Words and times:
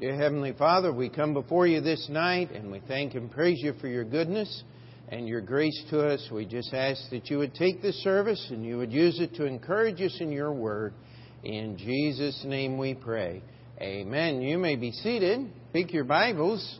Dear 0.00 0.14
Heavenly 0.14 0.52
Father, 0.52 0.92
we 0.92 1.08
come 1.08 1.34
before 1.34 1.66
you 1.66 1.80
this 1.80 2.08
night 2.08 2.52
and 2.52 2.70
we 2.70 2.80
thank 2.86 3.16
and 3.16 3.28
praise 3.28 3.58
you 3.60 3.72
for 3.80 3.88
your 3.88 4.04
goodness 4.04 4.62
and 5.08 5.26
your 5.26 5.40
grace 5.40 5.82
to 5.90 6.06
us. 6.06 6.24
We 6.32 6.46
just 6.46 6.72
ask 6.72 7.10
that 7.10 7.28
you 7.28 7.38
would 7.38 7.52
take 7.52 7.82
this 7.82 7.96
service 8.04 8.46
and 8.50 8.64
you 8.64 8.78
would 8.78 8.92
use 8.92 9.18
it 9.18 9.34
to 9.34 9.44
encourage 9.44 10.00
us 10.00 10.16
in 10.20 10.30
your 10.30 10.52
word. 10.52 10.94
In 11.42 11.76
Jesus' 11.76 12.44
name 12.46 12.78
we 12.78 12.94
pray. 12.94 13.42
Amen. 13.80 14.40
You 14.40 14.56
may 14.56 14.76
be 14.76 14.92
seated. 14.92 15.50
Pick 15.72 15.92
your 15.92 16.04
Bibles. 16.04 16.78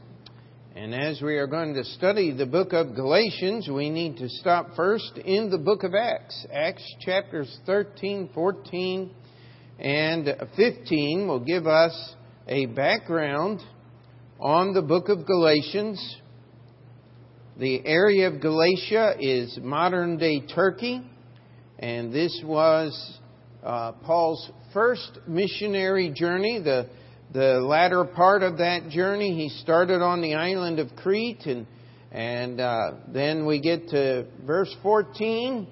And 0.77 0.95
as 0.95 1.21
we 1.21 1.39
are 1.39 1.49
going 1.49 1.75
to 1.75 1.83
study 1.83 2.33
the 2.33 2.47
book 2.47 2.73
of 2.73 2.95
Galatians, 2.95 3.69
we 3.69 3.91
need 3.91 4.19
to 4.19 4.29
stop 4.29 4.77
first 4.77 5.19
in 5.25 5.51
the 5.51 5.59
book 5.59 5.83
of 5.83 5.93
Acts. 5.93 6.47
Acts 6.53 6.85
chapters 7.01 7.53
13, 7.67 8.31
14, 8.33 9.13
and 9.81 10.29
15 10.55 11.27
will 11.27 11.41
give 11.41 11.67
us 11.67 12.15
a 12.49 12.65
background 12.65 13.61
on 14.41 14.73
the 14.73 14.81
book 14.81 15.11
of 15.11 15.27
Galatians. 15.27 16.17
The 17.59 17.85
area 17.85 18.29
of 18.29 18.41
Galatia 18.41 19.17
is 19.21 19.59
modern 19.61 20.17
day 20.17 20.41
Turkey, 20.41 21.03
and 21.79 22.11
this 22.13 22.41
was 22.43 23.19
uh, 23.63 23.93
Paul's 23.93 24.51
first 24.73 25.19
missionary 25.27 26.11
journey. 26.15 26.61
The, 26.65 26.89
the 27.35 27.61
latter 27.61 28.05
part 28.05 28.43
of 28.43 28.57
that 28.59 28.89
journey, 28.89 29.35
he 29.35 29.51
started 29.61 30.01
on 30.01 30.23
the 30.23 30.35
island 30.35 30.79
of 30.79 30.97
Crete, 30.97 31.45
and, 31.45 31.67
and 32.11 32.61
uh, 32.61 32.93
then 33.09 33.45
we 33.45 33.61
get 33.61 33.89
to 33.89 34.27
verse 34.47 34.75
14. 34.83 35.67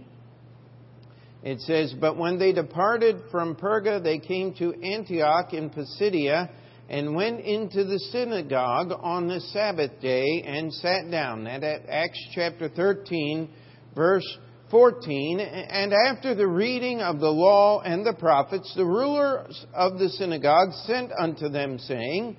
It 1.42 1.60
says, 1.60 1.94
But 1.98 2.18
when 2.18 2.38
they 2.38 2.52
departed 2.52 3.22
from 3.30 3.54
Perga, 3.54 4.02
they 4.02 4.18
came 4.18 4.52
to 4.54 4.74
Antioch 4.82 5.54
in 5.54 5.70
Pisidia 5.70 6.50
and 6.88 7.14
went 7.14 7.40
into 7.40 7.84
the 7.84 7.98
synagogue 8.12 8.92
on 9.00 9.26
the 9.26 9.40
Sabbath 9.40 10.00
day 10.00 10.42
and 10.46 10.72
sat 10.72 11.10
down. 11.10 11.44
That 11.44 11.64
at 11.64 11.88
Acts 11.88 12.22
chapter 12.32 12.68
13, 12.68 13.48
verse 13.94 14.38
14. 14.70 15.40
And 15.40 15.92
after 16.08 16.34
the 16.34 16.46
reading 16.46 17.00
of 17.00 17.18
the 17.18 17.30
law 17.30 17.80
and 17.80 18.06
the 18.06 18.14
prophets, 18.14 18.72
the 18.76 18.84
rulers 18.84 19.66
of 19.74 19.98
the 19.98 20.08
synagogue 20.10 20.72
sent 20.84 21.10
unto 21.18 21.48
them, 21.48 21.78
saying, 21.78 22.36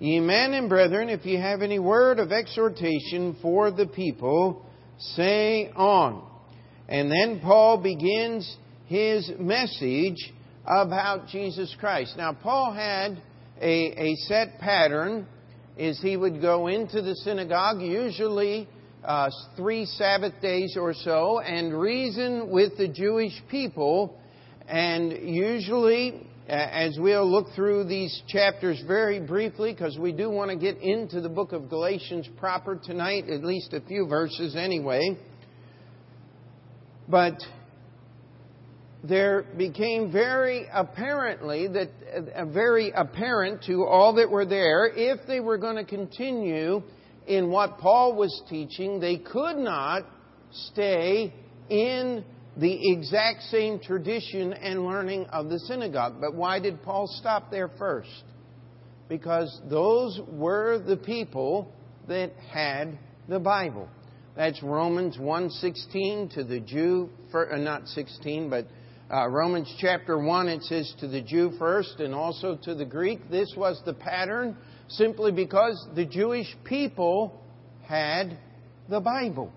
Ye 0.00 0.18
men 0.20 0.54
and 0.54 0.68
brethren, 0.68 1.08
if 1.08 1.24
ye 1.24 1.36
have 1.36 1.62
any 1.62 1.78
word 1.78 2.18
of 2.18 2.32
exhortation 2.32 3.36
for 3.40 3.70
the 3.70 3.86
people, 3.86 4.66
say 4.98 5.70
on. 5.74 6.28
And 6.88 7.10
then 7.10 7.40
Paul 7.40 7.78
begins 7.78 8.56
his 8.86 9.30
message 9.38 10.32
about 10.66 11.28
Jesus 11.28 11.74
Christ. 11.78 12.14
Now, 12.16 12.32
Paul 12.32 12.72
had 12.72 13.22
a, 13.60 14.10
a 14.10 14.16
set 14.26 14.58
pattern 14.58 15.26
is 15.76 16.00
he 16.00 16.16
would 16.16 16.40
go 16.40 16.66
into 16.68 17.02
the 17.02 17.14
synagogue, 17.16 17.80
usually 17.80 18.68
uh, 19.04 19.28
three 19.56 19.84
Sabbath 19.84 20.34
days 20.40 20.76
or 20.78 20.94
so, 20.94 21.40
and 21.40 21.78
reason 21.78 22.50
with 22.50 22.76
the 22.78 22.88
Jewish 22.88 23.32
people. 23.50 24.18
And 24.68 25.12
usually, 25.12 26.26
as 26.48 26.96
we'll 26.98 27.30
look 27.30 27.48
through 27.54 27.84
these 27.84 28.22
chapters 28.28 28.82
very 28.86 29.20
briefly, 29.20 29.72
because 29.72 29.98
we 29.98 30.12
do 30.12 30.30
want 30.30 30.50
to 30.50 30.56
get 30.56 30.78
into 30.78 31.20
the 31.20 31.28
book 31.28 31.52
of 31.52 31.68
Galatians 31.68 32.28
proper 32.38 32.76
tonight, 32.76 33.28
at 33.28 33.44
least 33.44 33.72
a 33.72 33.80
few 33.80 34.06
verses 34.06 34.56
anyway. 34.56 35.18
But 37.08 37.34
there 39.06 39.44
became 39.58 40.10
very 40.10 40.66
apparently 40.72 41.68
that 41.68 41.90
uh, 42.34 42.46
very 42.46 42.90
apparent 42.90 43.62
to 43.64 43.84
all 43.84 44.14
that 44.14 44.30
were 44.30 44.46
there 44.46 44.86
if 44.86 45.26
they 45.26 45.40
were 45.40 45.58
going 45.58 45.76
to 45.76 45.84
continue 45.84 46.82
in 47.26 47.50
what 47.50 47.78
Paul 47.78 48.16
was 48.16 48.42
teaching 48.48 49.00
they 49.00 49.18
could 49.18 49.56
not 49.56 50.06
stay 50.50 51.34
in 51.68 52.24
the 52.56 52.92
exact 52.92 53.42
same 53.42 53.78
tradition 53.78 54.52
and 54.52 54.86
learning 54.86 55.26
of 55.26 55.48
the 55.48 55.58
synagogue. 55.58 56.14
But 56.20 56.34
why 56.34 56.60
did 56.60 56.82
Paul 56.82 57.08
stop 57.08 57.50
there 57.50 57.68
first? 57.78 58.22
Because 59.08 59.60
those 59.68 60.20
were 60.28 60.78
the 60.78 60.96
people 60.96 61.72
that 62.08 62.30
had 62.50 62.98
the 63.28 63.40
Bible. 63.40 63.88
That's 64.36 64.62
Romans 64.62 65.18
1:16 65.18 66.28
to 66.34 66.44
the 66.44 66.60
Jew 66.60 67.10
for, 67.30 67.52
uh, 67.52 67.58
not 67.58 67.88
16 67.88 68.48
but 68.48 68.66
uh, 69.12 69.28
Romans 69.28 69.72
chapter 69.78 70.18
1, 70.18 70.48
it 70.48 70.62
says 70.62 70.94
to 71.00 71.08
the 71.08 71.20
Jew 71.20 71.52
first 71.58 72.00
and 72.00 72.14
also 72.14 72.56
to 72.62 72.74
the 72.74 72.86
Greek. 72.86 73.30
This 73.30 73.52
was 73.56 73.80
the 73.84 73.92
pattern 73.92 74.56
simply 74.88 75.30
because 75.30 75.86
the 75.94 76.06
Jewish 76.06 76.46
people 76.64 77.38
had 77.82 78.38
the 78.88 79.00
Bible. 79.00 79.52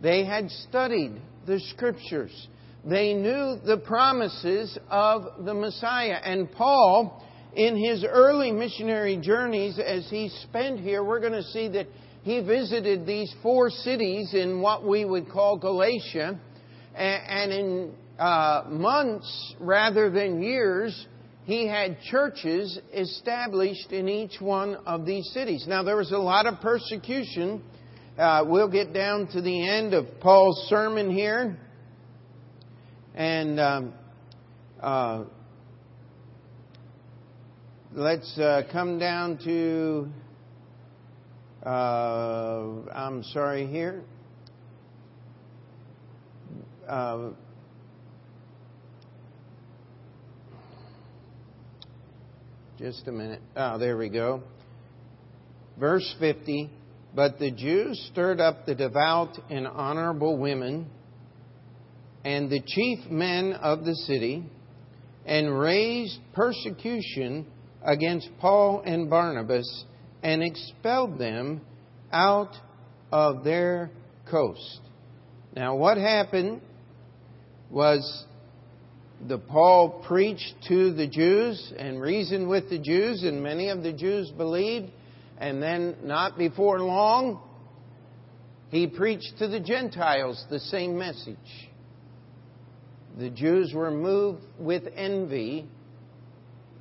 They 0.00 0.24
had 0.24 0.50
studied 0.50 1.20
the 1.46 1.60
Scriptures. 1.74 2.48
They 2.84 3.12
knew 3.12 3.58
the 3.64 3.80
promises 3.86 4.76
of 4.90 5.44
the 5.44 5.54
Messiah. 5.54 6.18
And 6.24 6.50
Paul, 6.50 7.22
in 7.54 7.76
his 7.76 8.04
early 8.08 8.52
missionary 8.52 9.18
journeys, 9.18 9.78
as 9.78 10.08
he 10.08 10.30
spent 10.44 10.80
here, 10.80 11.04
we're 11.04 11.20
going 11.20 11.32
to 11.32 11.42
see 11.42 11.68
that 11.68 11.86
he 12.22 12.40
visited 12.40 13.06
these 13.06 13.32
four 13.42 13.68
cities 13.68 14.32
in 14.32 14.60
what 14.60 14.86
we 14.86 15.04
would 15.04 15.28
call 15.28 15.58
Galatia. 15.58 16.40
And 16.94 17.52
in 17.52 17.92
uh, 18.18 18.64
months 18.68 19.54
rather 19.58 20.10
than 20.10 20.42
years, 20.42 21.06
he 21.44 21.66
had 21.66 22.00
churches 22.02 22.78
established 22.94 23.90
in 23.90 24.08
each 24.08 24.40
one 24.40 24.76
of 24.86 25.04
these 25.04 25.28
cities. 25.32 25.66
Now, 25.66 25.82
there 25.82 25.96
was 25.96 26.12
a 26.12 26.18
lot 26.18 26.46
of 26.46 26.60
persecution. 26.60 27.62
Uh, 28.16 28.44
we'll 28.46 28.70
get 28.70 28.92
down 28.92 29.26
to 29.28 29.40
the 29.40 29.68
end 29.68 29.94
of 29.94 30.06
Paul's 30.20 30.68
sermon 30.68 31.10
here. 31.10 31.58
And 33.14 33.58
um, 33.58 33.94
uh, 34.80 35.24
let's 37.92 38.38
uh, 38.38 38.62
come 38.70 38.98
down 38.98 39.38
to, 39.44 40.08
uh, 41.66 42.90
I'm 42.94 43.22
sorry 43.24 43.66
here. 43.66 44.04
Just 52.82 53.06
a 53.06 53.12
minute. 53.12 53.40
Oh, 53.54 53.78
there 53.78 53.96
we 53.96 54.08
go. 54.08 54.42
Verse 55.78 56.16
50 56.18 56.68
But 57.14 57.38
the 57.38 57.52
Jews 57.52 58.08
stirred 58.10 58.40
up 58.40 58.66
the 58.66 58.74
devout 58.74 59.38
and 59.48 59.68
honorable 59.68 60.36
women 60.36 60.90
and 62.24 62.50
the 62.50 62.60
chief 62.60 63.08
men 63.08 63.52
of 63.52 63.84
the 63.84 63.94
city 63.94 64.42
and 65.24 65.56
raised 65.56 66.18
persecution 66.34 67.46
against 67.84 68.28
Paul 68.40 68.82
and 68.84 69.08
Barnabas 69.08 69.84
and 70.24 70.42
expelled 70.42 71.20
them 71.20 71.60
out 72.12 72.56
of 73.12 73.44
their 73.44 73.92
coast. 74.28 74.80
Now, 75.54 75.76
what 75.76 75.98
happened 75.98 76.62
was 77.70 78.26
the 79.28 79.38
Paul 79.38 80.02
preached 80.06 80.54
to 80.68 80.92
the 80.92 81.06
Jews 81.06 81.72
and 81.76 82.00
reasoned 82.00 82.48
with 82.48 82.68
the 82.70 82.78
Jews, 82.78 83.22
and 83.22 83.42
many 83.42 83.68
of 83.68 83.82
the 83.82 83.92
Jews 83.92 84.30
believed. 84.30 84.90
And 85.38 85.62
then, 85.62 85.96
not 86.04 86.38
before 86.38 86.80
long, 86.80 87.40
he 88.70 88.86
preached 88.86 89.38
to 89.38 89.48
the 89.48 89.60
Gentiles 89.60 90.44
the 90.50 90.60
same 90.60 90.98
message. 90.98 91.36
The 93.18 93.30
Jews 93.30 93.72
were 93.74 93.90
moved 93.90 94.42
with 94.58 94.84
envy 94.94 95.66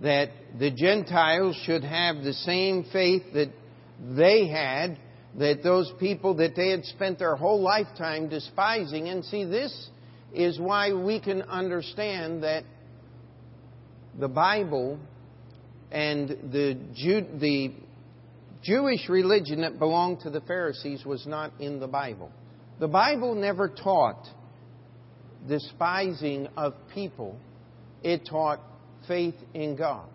that 0.02 0.30
the 0.58 0.72
Gentiles 0.72 1.56
should 1.66 1.84
have 1.84 2.24
the 2.24 2.34
same 2.34 2.86
faith 2.92 3.24
that 3.34 3.52
they 4.16 4.48
had, 4.48 4.98
that 5.38 5.64
those 5.64 5.92
people 6.00 6.36
that 6.36 6.56
they 6.56 6.70
had 6.70 6.86
spent 6.86 7.20
their 7.20 7.36
whole 7.36 7.62
lifetime 7.62 8.30
despising. 8.30 9.10
And 9.10 9.24
see, 9.26 9.46
this 9.46 9.90
is 10.34 10.60
why 10.60 10.94
we 10.94 11.20
can 11.20 11.42
understand 11.44 12.44
that 12.44 12.64
the 14.20 14.28
Bible 14.28 15.00
and 15.92 16.30
the, 16.30 16.78
Jew, 16.96 17.26
the 17.40 17.74
Jewish 18.64 19.10
religion 19.10 19.62
that 19.62 19.80
belonged 19.80 20.22
to 20.22 20.30
the 20.30 20.42
Pharisees 20.42 21.06
was 21.06 21.26
not 21.26 21.52
in 21.60 21.80
the 21.80 21.88
Bible. 21.88 22.32
The 22.80 22.88
Bible 22.88 23.36
never 23.36 23.68
taught 23.70 24.28
despising 25.48 26.48
of 26.56 26.76
people, 26.94 27.38
it 28.04 28.28
taught 28.30 28.60
faith 29.08 29.36
in 29.54 29.76
God. 29.76 30.08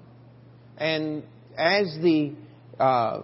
And 0.78 1.24
as 1.58 1.86
the 2.00 2.34
uh, 2.78 3.22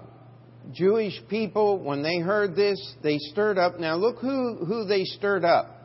Jewish 0.72 1.20
people, 1.28 1.78
when 1.78 2.02
they 2.02 2.18
heard 2.18 2.56
this, 2.56 2.94
they 3.02 3.18
stirred 3.18 3.58
up. 3.58 3.78
Now 3.78 3.96
look 3.96 4.18
who, 4.18 4.64
who 4.64 4.84
they 4.84 5.04
stirred 5.04 5.44
up 5.44 5.81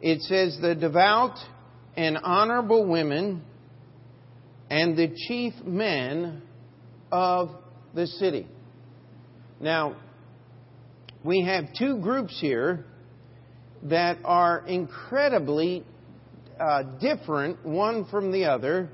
it 0.00 0.22
says, 0.22 0.58
the 0.60 0.74
devout 0.74 1.36
and 1.96 2.18
honorable 2.22 2.86
women 2.86 3.42
and 4.70 4.96
the 4.96 5.08
chief 5.28 5.52
men 5.64 6.42
of 7.12 7.50
the 7.94 8.06
city. 8.06 8.46
Now, 9.60 9.96
we 11.22 11.42
have 11.42 11.74
two 11.78 11.98
groups 11.98 12.38
here 12.40 12.86
that 13.82 14.18
are 14.24 14.64
incredibly 14.66 15.84
uh, 16.58 16.82
different 17.00 17.64
one 17.64 18.06
from 18.06 18.30
the 18.32 18.44
other. 18.44 18.90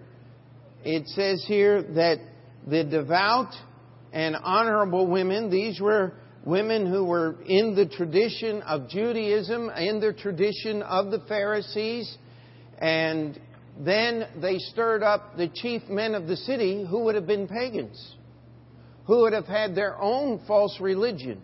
It 0.84 1.06
says 1.08 1.44
here 1.46 1.82
that 1.82 2.18
the 2.66 2.84
devout 2.84 3.52
and 4.12 4.36
honorable 4.42 5.06
women, 5.06 5.50
these 5.50 5.80
were 5.80 6.14
women 6.46 6.86
who 6.86 7.04
were 7.04 7.34
in 7.44 7.74
the 7.74 7.86
tradition 7.86 8.62
of 8.62 8.88
Judaism, 8.88 9.68
in 9.70 10.00
the 10.00 10.12
tradition 10.12 10.80
of 10.82 11.10
the 11.10 11.18
Pharisees, 11.28 12.16
and 12.78 13.38
then 13.80 14.26
they 14.40 14.58
stirred 14.58 15.02
up 15.02 15.36
the 15.36 15.48
chief 15.48 15.82
men 15.90 16.14
of 16.14 16.28
the 16.28 16.36
city 16.36 16.86
who 16.88 17.00
would 17.00 17.16
have 17.16 17.26
been 17.26 17.48
pagans, 17.48 18.14
who 19.06 19.22
would 19.22 19.32
have 19.32 19.46
had 19.46 19.74
their 19.74 20.00
own 20.00 20.40
false 20.46 20.78
religion. 20.80 21.42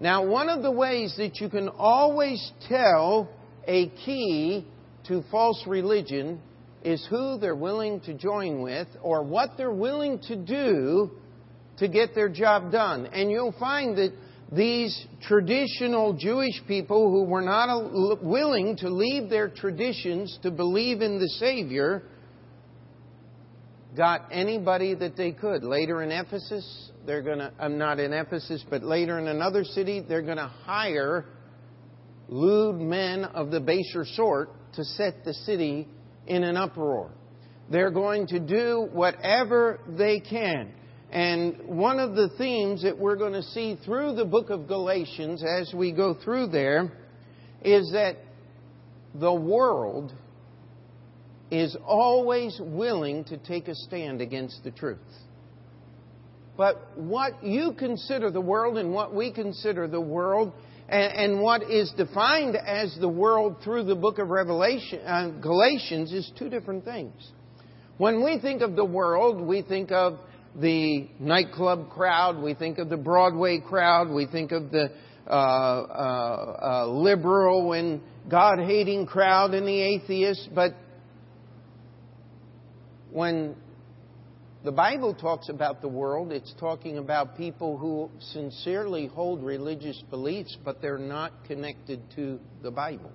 Now, 0.00 0.26
one 0.26 0.50
of 0.50 0.62
the 0.62 0.70
ways 0.70 1.14
that 1.16 1.40
you 1.40 1.48
can 1.48 1.68
always 1.70 2.52
tell 2.68 3.30
a 3.66 3.88
key 4.04 4.66
to 5.08 5.24
false 5.30 5.64
religion 5.66 6.40
is 6.84 7.06
who 7.08 7.38
they're 7.38 7.54
willing 7.54 8.00
to 8.00 8.12
join 8.12 8.60
with 8.60 8.88
or 9.02 9.22
what 9.22 9.52
they're 9.56 9.72
willing 9.72 10.18
to 10.28 10.36
do 10.36 11.10
to 11.78 11.88
get 11.88 12.14
their 12.14 12.28
job 12.28 12.70
done. 12.70 13.06
And 13.06 13.30
you'll 13.30 13.54
find 13.58 13.96
that 13.96 14.12
these 14.54 15.06
traditional 15.22 16.12
Jewish 16.12 16.62
people 16.68 17.10
who 17.10 17.24
were 17.24 17.40
not 17.40 18.22
willing 18.22 18.76
to 18.78 18.90
leave 18.90 19.30
their 19.30 19.48
traditions 19.48 20.38
to 20.42 20.50
believe 20.50 21.00
in 21.00 21.18
the 21.18 21.28
Savior 21.28 22.02
got 23.96 24.28
anybody 24.30 24.94
that 24.94 25.16
they 25.16 25.32
could. 25.32 25.64
Later 25.64 26.02
in 26.02 26.10
Ephesus, 26.10 26.90
they're 27.06 27.22
going 27.22 27.38
to, 27.38 27.52
I'm 27.58 27.78
not 27.78 27.98
in 27.98 28.12
Ephesus, 28.12 28.64
but 28.68 28.82
later 28.82 29.18
in 29.18 29.28
another 29.28 29.64
city, 29.64 30.04
they're 30.06 30.22
going 30.22 30.36
to 30.36 30.52
hire 30.64 31.26
lewd 32.28 32.76
men 32.76 33.24
of 33.24 33.50
the 33.50 33.60
baser 33.60 34.04
sort 34.04 34.50
to 34.74 34.84
set 34.84 35.24
the 35.24 35.34
city 35.34 35.88
in 36.26 36.44
an 36.44 36.56
uproar. 36.56 37.10
They're 37.70 37.90
going 37.90 38.26
to 38.28 38.38
do 38.38 38.88
whatever 38.92 39.80
they 39.88 40.20
can. 40.20 40.74
And 41.12 41.68
one 41.68 41.98
of 41.98 42.14
the 42.14 42.30
themes 42.38 42.82
that 42.84 42.98
we're 42.98 43.16
going 43.16 43.34
to 43.34 43.42
see 43.42 43.78
through 43.84 44.14
the 44.14 44.24
book 44.24 44.48
of 44.48 44.66
Galatians 44.66 45.44
as 45.44 45.72
we 45.74 45.92
go 45.92 46.14
through 46.14 46.46
there 46.46 46.90
is 47.62 47.92
that 47.92 48.16
the 49.14 49.32
world 49.32 50.10
is 51.50 51.76
always 51.84 52.58
willing 52.62 53.24
to 53.24 53.36
take 53.36 53.68
a 53.68 53.74
stand 53.74 54.22
against 54.22 54.64
the 54.64 54.70
truth. 54.70 54.98
But 56.56 56.96
what 56.96 57.44
you 57.44 57.74
consider 57.78 58.30
the 58.30 58.40
world 58.40 58.78
and 58.78 58.94
what 58.94 59.14
we 59.14 59.32
consider 59.32 59.86
the 59.86 60.00
world 60.00 60.54
and, 60.88 61.40
what 61.40 61.70
is 61.70 61.92
defined 61.96 62.56
as 62.56 62.96
the 63.00 63.08
world 63.08 63.56
through 63.62 63.84
the 63.84 63.94
book 63.94 64.18
of 64.18 64.28
Revelation, 64.28 65.00
uh, 65.06 65.28
Galatians 65.40 66.12
is 66.12 66.30
two 66.38 66.50
different 66.50 66.84
things. 66.84 67.14
When 67.98 68.24
we 68.24 68.38
think 68.38 68.62
of 68.62 68.76
the 68.76 68.84
world, 68.84 69.40
we 69.40 69.62
think 69.62 69.90
of 69.90 70.18
the 70.60 71.08
nightclub 71.18 71.90
crowd, 71.90 72.42
we 72.42 72.54
think 72.54 72.78
of 72.78 72.88
the 72.88 72.96
Broadway 72.96 73.60
crowd, 73.60 74.10
we 74.10 74.26
think 74.26 74.52
of 74.52 74.70
the 74.70 74.90
uh, 75.26 75.30
uh, 75.30 76.82
uh 76.82 76.86
liberal 76.88 77.72
and 77.72 78.00
God 78.28 78.58
hating 78.58 79.06
crowd 79.06 79.54
and 79.54 79.66
the 79.66 79.80
atheist, 79.80 80.50
but 80.54 80.74
when 83.10 83.54
the 84.64 84.72
Bible 84.72 85.14
talks 85.14 85.48
about 85.48 85.82
the 85.82 85.88
world, 85.88 86.32
it's 86.32 86.54
talking 86.60 86.98
about 86.98 87.36
people 87.36 87.76
who 87.76 88.10
sincerely 88.32 89.06
hold 89.06 89.42
religious 89.42 90.00
beliefs, 90.08 90.56
but 90.64 90.80
they're 90.80 90.98
not 90.98 91.32
connected 91.46 92.00
to 92.14 92.38
the 92.62 92.70
Bible. 92.70 93.10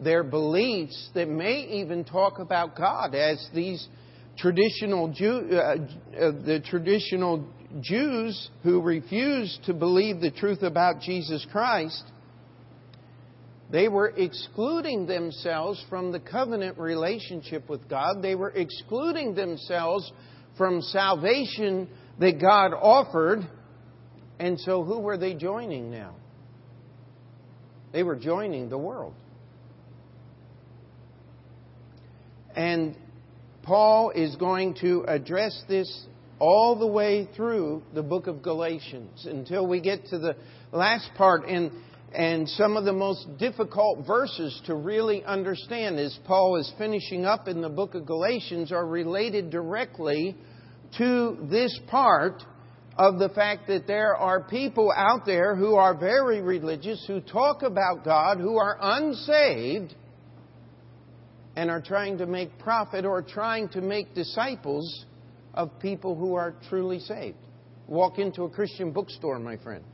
Their 0.00 0.24
beliefs 0.24 1.10
that 1.14 1.28
may 1.28 1.60
even 1.82 2.04
talk 2.04 2.38
about 2.38 2.74
God, 2.74 3.14
as 3.14 3.48
these 3.54 3.86
traditional 4.36 5.08
Jew, 5.08 5.48
uh, 5.52 5.56
uh, 5.56 5.76
the 6.44 6.62
traditional 6.68 7.46
Jews 7.80 8.50
who 8.62 8.80
refused 8.80 9.64
to 9.64 9.74
believe 9.74 10.20
the 10.20 10.30
truth 10.30 10.62
about 10.62 11.00
Jesus 11.00 11.46
Christ 11.50 12.04
they 13.74 13.88
were 13.88 14.12
excluding 14.16 15.06
themselves 15.06 15.84
from 15.88 16.12
the 16.12 16.20
covenant 16.20 16.78
relationship 16.78 17.68
with 17.68 17.88
God. 17.88 18.22
They 18.22 18.36
were 18.36 18.50
excluding 18.50 19.34
themselves 19.34 20.12
from 20.56 20.80
salvation 20.80 21.88
that 22.20 22.40
God 22.40 22.72
offered. 22.72 23.40
And 24.38 24.60
so, 24.60 24.84
who 24.84 25.00
were 25.00 25.16
they 25.16 25.34
joining 25.34 25.90
now? 25.90 26.14
They 27.92 28.02
were 28.02 28.16
joining 28.16 28.68
the 28.68 28.78
world. 28.78 29.14
And 32.54 32.96
Paul 33.64 34.10
is 34.10 34.36
going 34.36 34.74
to 34.82 35.04
address 35.08 35.64
this 35.68 36.06
all 36.38 36.76
the 36.78 36.86
way 36.86 37.28
through 37.34 37.82
the 37.94 38.02
book 38.02 38.26
of 38.26 38.42
Galatians 38.42 39.26
until 39.26 39.66
we 39.66 39.80
get 39.80 40.06
to 40.06 40.18
the 40.18 40.36
last 40.72 41.10
part. 41.16 41.48
And 41.48 41.72
and 42.14 42.48
some 42.48 42.76
of 42.76 42.84
the 42.84 42.92
most 42.92 43.26
difficult 43.38 44.06
verses 44.06 44.60
to 44.66 44.76
really 44.76 45.24
understand 45.24 45.98
as 45.98 46.16
Paul 46.24 46.56
is 46.56 46.72
finishing 46.78 47.24
up 47.24 47.48
in 47.48 47.60
the 47.60 47.68
book 47.68 47.96
of 47.96 48.06
Galatians 48.06 48.70
are 48.70 48.86
related 48.86 49.50
directly 49.50 50.36
to 50.98 51.36
this 51.50 51.76
part 51.88 52.44
of 52.96 53.18
the 53.18 53.30
fact 53.30 53.66
that 53.66 53.88
there 53.88 54.14
are 54.14 54.44
people 54.44 54.92
out 54.96 55.26
there 55.26 55.56
who 55.56 55.74
are 55.74 55.98
very 55.98 56.40
religious, 56.40 57.04
who 57.08 57.20
talk 57.20 57.62
about 57.62 58.04
God, 58.04 58.38
who 58.38 58.58
are 58.58 58.78
unsaved, 58.80 59.96
and 61.56 61.70
are 61.70 61.80
trying 61.80 62.18
to 62.18 62.26
make 62.26 62.58
profit 62.58 63.04
or 63.04 63.22
trying 63.22 63.68
to 63.70 63.80
make 63.80 64.14
disciples 64.14 65.06
of 65.54 65.78
people 65.78 66.16
who 66.16 66.34
are 66.34 66.54
truly 66.68 66.98
saved. 66.98 67.38
Walk 67.86 68.18
into 68.18 68.42
a 68.44 68.50
Christian 68.50 68.92
bookstore, 68.92 69.38
my 69.38 69.56
friend 69.58 69.84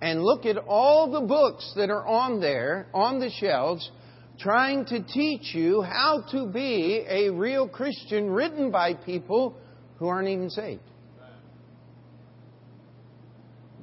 and 0.00 0.22
look 0.22 0.46
at 0.46 0.56
all 0.56 1.10
the 1.10 1.26
books 1.26 1.72
that 1.76 1.90
are 1.90 2.06
on 2.06 2.40
there, 2.40 2.86
on 2.94 3.18
the 3.18 3.30
shelves, 3.30 3.90
trying 4.38 4.84
to 4.86 5.02
teach 5.02 5.54
you 5.54 5.82
how 5.82 6.24
to 6.30 6.46
be 6.46 7.04
a 7.08 7.30
real 7.30 7.68
Christian 7.68 8.30
written 8.30 8.70
by 8.70 8.94
people 8.94 9.56
who 9.98 10.06
aren't 10.06 10.28
even 10.28 10.50
saved. 10.50 10.82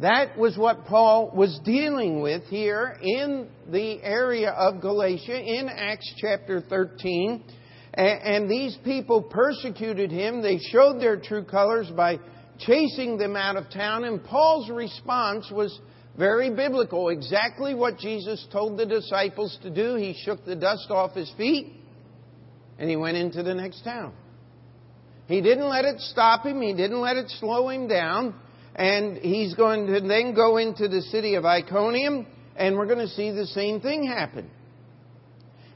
That 0.01 0.37
was 0.37 0.57
what 0.57 0.85
Paul 0.85 1.31
was 1.33 1.57
dealing 1.63 2.21
with 2.21 2.43
here 2.45 2.97
in 3.01 3.47
the 3.71 4.01
area 4.03 4.49
of 4.49 4.81
Galatia 4.81 5.39
in 5.39 5.69
Acts 5.69 6.13
chapter 6.17 6.59
13. 6.61 7.43
And 7.93 8.51
these 8.51 8.77
people 8.83 9.21
persecuted 9.23 10.11
him. 10.11 10.41
They 10.41 10.57
showed 10.57 10.99
their 10.99 11.15
true 11.15 11.45
colors 11.45 11.89
by 11.95 12.19
chasing 12.59 13.17
them 13.17 13.37
out 13.37 13.55
of 13.55 13.71
town. 13.71 14.03
And 14.03 14.21
Paul's 14.21 14.69
response 14.69 15.49
was 15.49 15.79
very 16.17 16.49
biblical. 16.49 17.07
Exactly 17.07 17.73
what 17.73 17.97
Jesus 17.97 18.45
told 18.51 18.77
the 18.77 18.85
disciples 18.85 19.57
to 19.63 19.69
do. 19.69 19.95
He 19.95 20.13
shook 20.25 20.43
the 20.43 20.57
dust 20.57 20.87
off 20.89 21.13
his 21.13 21.31
feet 21.37 21.73
and 22.77 22.89
he 22.89 22.97
went 22.97 23.15
into 23.15 23.43
the 23.43 23.53
next 23.53 23.83
town. 23.83 24.13
He 25.27 25.41
didn't 25.41 25.69
let 25.69 25.85
it 25.85 26.01
stop 26.01 26.45
him. 26.45 26.61
He 26.61 26.73
didn't 26.73 26.99
let 26.99 27.15
it 27.15 27.29
slow 27.39 27.69
him 27.69 27.87
down. 27.87 28.35
And 28.75 29.17
he's 29.17 29.53
going 29.53 29.88
to 29.88 30.01
then 30.01 30.34
go 30.36 30.58
into 30.58 30.88
the 30.88 31.01
city 31.01 31.36
of 31.36 31.46
Iconium 31.46 32.27
and 32.55 32.77
we're 32.77 32.86
going 32.86 33.00
to 33.00 33.08
see 33.08 33.32
the 33.32 33.48
same 33.48 33.82
thing 33.82 34.05
happen. 34.05 34.50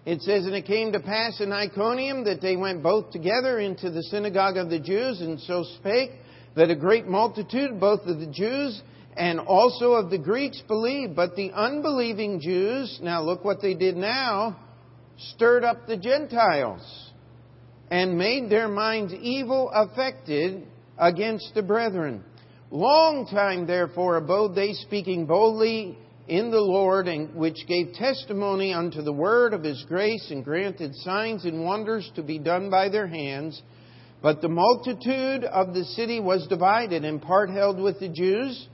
It 0.06 0.22
says, 0.22 0.46
And 0.46 0.56
it 0.56 0.66
came 0.66 0.94
to 0.94 1.00
pass 1.00 1.40
in 1.42 1.52
Iconium 1.52 2.24
that 2.24 2.42
they 2.42 2.56
went 2.56 2.82
both 2.82 3.12
together 3.12 3.60
into 3.60 3.92
the 3.92 4.04
synagogue 4.04 4.58
of 4.58 4.70
the 4.70 4.80
Jews, 4.80 5.22
and 5.22 5.40
so 5.42 5.64
spake 5.78 6.12
that 6.56 6.72
a 6.72 6.76
great 6.76 7.06
multitude, 7.06 7.80
both 7.80 8.02
of 8.06 8.20
the 8.20 8.28
Jews 8.28 8.82
and 9.18 9.40
also 9.40 9.94
of 9.94 10.10
the 10.10 10.18
Greeks 10.18 10.62
believed. 10.68 11.16
But 11.16 11.36
the 11.36 11.52
unbelieving 11.52 12.40
Jews, 12.40 13.00
now 13.02 13.22
look 13.22 13.44
what 13.44 13.62
they 13.62 13.74
did 13.74 13.98
now, 13.98 14.58
stirred 15.34 15.64
up 15.64 15.86
the 15.86 15.98
Gentiles 15.98 17.12
and 17.92 18.18
made 18.18 18.50
their 18.50 18.70
minds 18.70 19.14
evil 19.14 19.70
affected 19.74 20.66
against 20.98 21.54
the 21.54 21.64
brethren. 21.64 22.24
Long 22.72 23.26
time 23.26 23.66
therefore 23.66 24.18
abode 24.18 24.54
they 24.54 24.74
speaking 24.74 25.26
boldly 25.26 25.98
in 26.28 26.52
the 26.52 26.62
Lord, 26.62 27.08
and 27.08 27.34
which 27.34 27.66
gave 27.68 27.94
testimony 27.94 28.74
unto 28.74 29.02
the 29.02 29.12
word 29.12 29.56
of 29.56 29.64
his 29.64 29.84
grace, 29.88 30.30
and 30.30 30.46
granted 30.46 30.94
signs 30.98 31.46
and 31.46 31.66
wonders 31.66 32.12
to 32.16 32.22
be 32.22 32.38
done 32.38 32.70
by 32.70 32.90
their 32.90 33.08
hands. 33.08 33.60
But 34.22 34.42
the 34.42 34.50
multitude 34.50 35.46
of 35.46 35.74
the 35.74 35.84
city 35.84 36.20
was 36.20 36.46
divided, 36.48 37.04
in 37.04 37.20
part 37.20 37.50
held 37.50 37.80
with 37.80 38.00
the 38.00 38.10
Jews, 38.10 38.68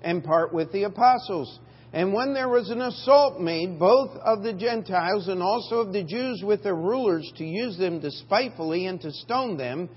and 0.00 0.24
part 0.24 0.54
with 0.54 0.72
the 0.72 0.84
apostles. 0.84 1.60
And 1.92 2.14
when 2.14 2.32
there 2.32 2.48
was 2.48 2.70
an 2.70 2.80
assault 2.80 3.38
made, 3.38 3.78
both 3.78 4.16
of 4.24 4.42
the 4.42 4.54
Gentiles 4.54 5.28
and 5.28 5.42
also 5.42 5.80
of 5.80 5.92
the 5.92 6.04
Jews 6.04 6.42
with 6.42 6.62
their 6.62 6.74
rulers, 6.74 7.30
to 7.36 7.44
use 7.44 7.76
them 7.76 8.00
despitefully 8.00 8.86
and 8.86 8.98
to 9.02 9.12
stone 9.12 9.58
them, 9.58 9.90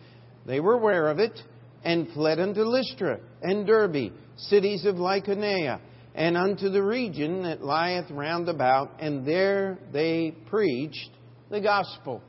they 0.46 0.60
were 0.60 0.74
aware 0.74 1.08
of 1.08 1.20
it, 1.20 1.42
and 1.84 2.08
fled 2.14 2.40
unto 2.40 2.62
Lystra 2.62 3.20
and 3.42 3.66
Derbe, 3.66 4.12
cities 4.38 4.86
of 4.86 4.96
Lycaonia, 4.96 5.80
and 6.16 6.36
unto 6.36 6.70
the 6.70 6.84
region 6.84 7.44
that 7.44 7.64
lieth 7.64 8.10
round 8.12 8.50
about, 8.50 8.92
and 9.00 9.26
there 9.26 9.78
they 9.94 10.36
preached 10.48 11.12
the 11.50 11.62
gospel. 11.62 12.22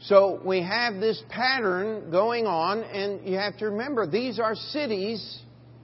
So 0.00 0.40
we 0.44 0.62
have 0.62 1.00
this 1.00 1.22
pattern 1.28 2.10
going 2.10 2.46
on, 2.46 2.82
and 2.82 3.26
you 3.26 3.36
have 3.36 3.56
to 3.58 3.70
remember 3.70 4.06
these 4.06 4.38
are 4.38 4.54
cities 4.54 5.40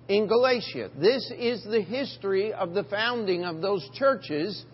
in 0.09 0.26
Galatia. 0.26 0.90
This 0.99 1.31
is 1.38 1.64
the 1.64 1.81
history 1.81 2.52
of 2.52 2.75
the 2.75 2.85
founding 2.85 3.45
of 3.45 3.61
those 3.61 3.88
churches, 3.95 4.64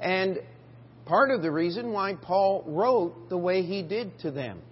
and 0.00 0.38
part 1.04 1.30
of 1.30 1.42
the 1.42 1.50
reason 1.50 1.92
why 1.92 2.14
Paul 2.14 2.64
wrote 2.66 3.28
the 3.28 3.36
way 3.36 3.62
he 3.62 3.82
did 3.82 4.18
to 4.20 4.30
them. 4.30 4.62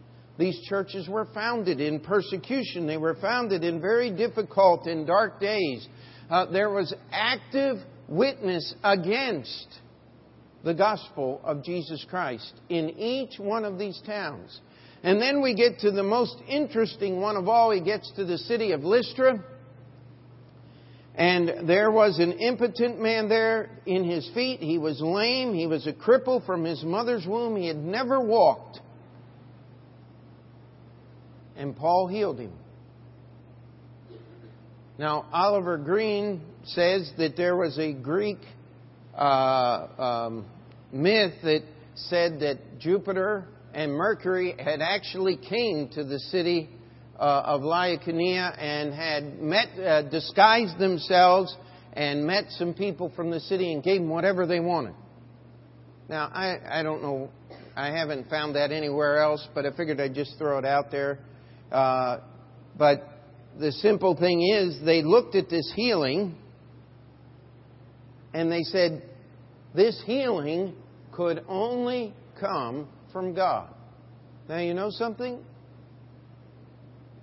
These 0.43 0.67
churches 0.69 1.09
were 1.09 1.29
founded 1.33 1.81
in 1.81 2.01
persecution. 2.01 2.89
They 2.89 2.97
were 2.97 3.15
founded 3.15 3.63
in 3.63 3.81
very 3.81 4.11
difficult 4.11 4.87
and 4.87 5.07
dark 5.07 5.39
days. 5.39 5.87
Uh, 6.29 6.47
there 6.47 6.69
was 6.69 6.93
active 7.13 7.77
witness 8.09 8.75
against 8.83 9.69
the 10.65 10.75
gospel 10.75 11.41
of 11.45 11.63
Jesus 11.63 12.05
Christ 12.11 12.55
in 12.69 12.91
each 12.99 13.39
one 13.39 13.65
of 13.65 13.79
these 13.79 14.03
towns. 14.05 14.61
And 15.05 15.23
then 15.23 15.43
we 15.43 15.55
get 15.55 15.79
to 15.79 15.93
the 15.93 16.03
most 16.03 16.35
interesting 16.49 17.21
one 17.21 17.37
of 17.37 17.47
all. 17.47 17.71
He 17.71 17.81
gets 17.81 18.11
to 18.17 18.25
the 18.25 18.39
city 18.39 18.73
of 18.73 18.83
Lystra. 18.83 19.45
And 21.15 21.69
there 21.69 21.93
was 21.93 22.19
an 22.19 22.33
impotent 22.33 23.01
man 23.01 23.29
there 23.29 23.71
in 23.87 24.03
his 24.03 24.29
feet. 24.35 24.59
He 24.59 24.79
was 24.79 25.01
lame. 25.01 25.55
He 25.55 25.69
was 25.69 25.87
a 25.87 25.93
cripple 25.93 26.45
from 26.45 26.65
his 26.65 26.83
mother's 26.83 27.29
womb. 27.29 27.55
He 27.55 27.69
had 27.69 27.77
never 27.77 28.19
walked. 28.19 28.72
And 31.57 31.77
Paul 31.77 32.09
healed 32.09 32.39
him. 32.39 32.53
Now, 34.99 35.27
Oliver 35.33 35.79
Greene 35.79 36.43
says 36.65 37.11
that 37.19 37.37
there 37.37 37.57
was 37.57 37.79
a 37.79 37.93
Greek 37.93 38.39
uh, 39.17 39.87
um, 39.99 40.47
myth 40.93 41.35
that 41.43 41.63
said 41.95 42.41
that 42.41 42.79
Jupiter 42.79 43.47
and 43.75 43.93
Mercury 43.93 44.55
had 44.59 44.81
actually 44.81 45.37
came 45.37 45.89
to 45.95 46.05
the 46.05 46.19
city 46.19 46.69
uh, 47.19 47.43
of 47.45 47.63
Lycaonia 47.63 48.57
and 48.59 48.93
had 48.93 49.41
met, 49.41 49.79
uh, 49.79 50.03
disguised 50.03 50.79
themselves 50.79 51.57
and 51.93 52.27
met 52.27 52.45
some 52.51 52.75
people 52.75 53.13
from 53.15 53.31
the 53.31 53.41
city 53.41 53.73
and 53.73 53.83
gave 53.83 54.01
them 54.01 54.11
whatever 54.11 54.47
they 54.47 54.61
wanted. 54.61 54.95
Now, 56.09 56.31
I, 56.33 56.81
I 56.81 56.83
don't 56.83 57.03
know, 57.03 57.31
I 57.77 57.89
haven't 57.89 58.29
found 58.29 58.57
that 58.57 58.73
anywhere 58.73 59.21
else, 59.21 59.47
but 59.55 59.67
I 59.67 59.71
figured 59.77 60.01
I'd 60.01 60.15
just 60.15 60.37
throw 60.39 60.59
it 60.59 60.65
out 60.65 60.91
there. 60.91 61.19
Uh, 61.73 62.21
but 62.77 63.09
the 63.59 63.73
simple 63.73 64.17
thing 64.17 64.43
is, 64.43 64.79
they 64.85 65.03
looked 65.03 65.35
at 65.35 65.49
this 65.49 65.73
healing 65.75 66.37
and 68.35 68.51
they 68.51 68.63
said, 68.63 69.03
this 69.75 70.01
healing 70.07 70.75
could 71.13 71.45
only 71.49 72.15
come 72.39 72.89
from 73.13 73.35
God. 73.35 73.69
Now, 74.49 74.59
you 74.59 74.75
know 74.75 74.91
something? 74.91 75.39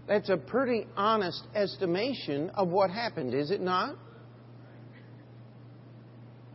That's 0.07 0.29
a 0.29 0.37
pretty 0.37 0.87
honest 0.95 1.43
estimation 1.53 2.49
of 2.51 2.69
what 2.69 2.89
happened, 2.89 3.33
is 3.35 3.51
it 3.51 3.61
not? 3.61 3.95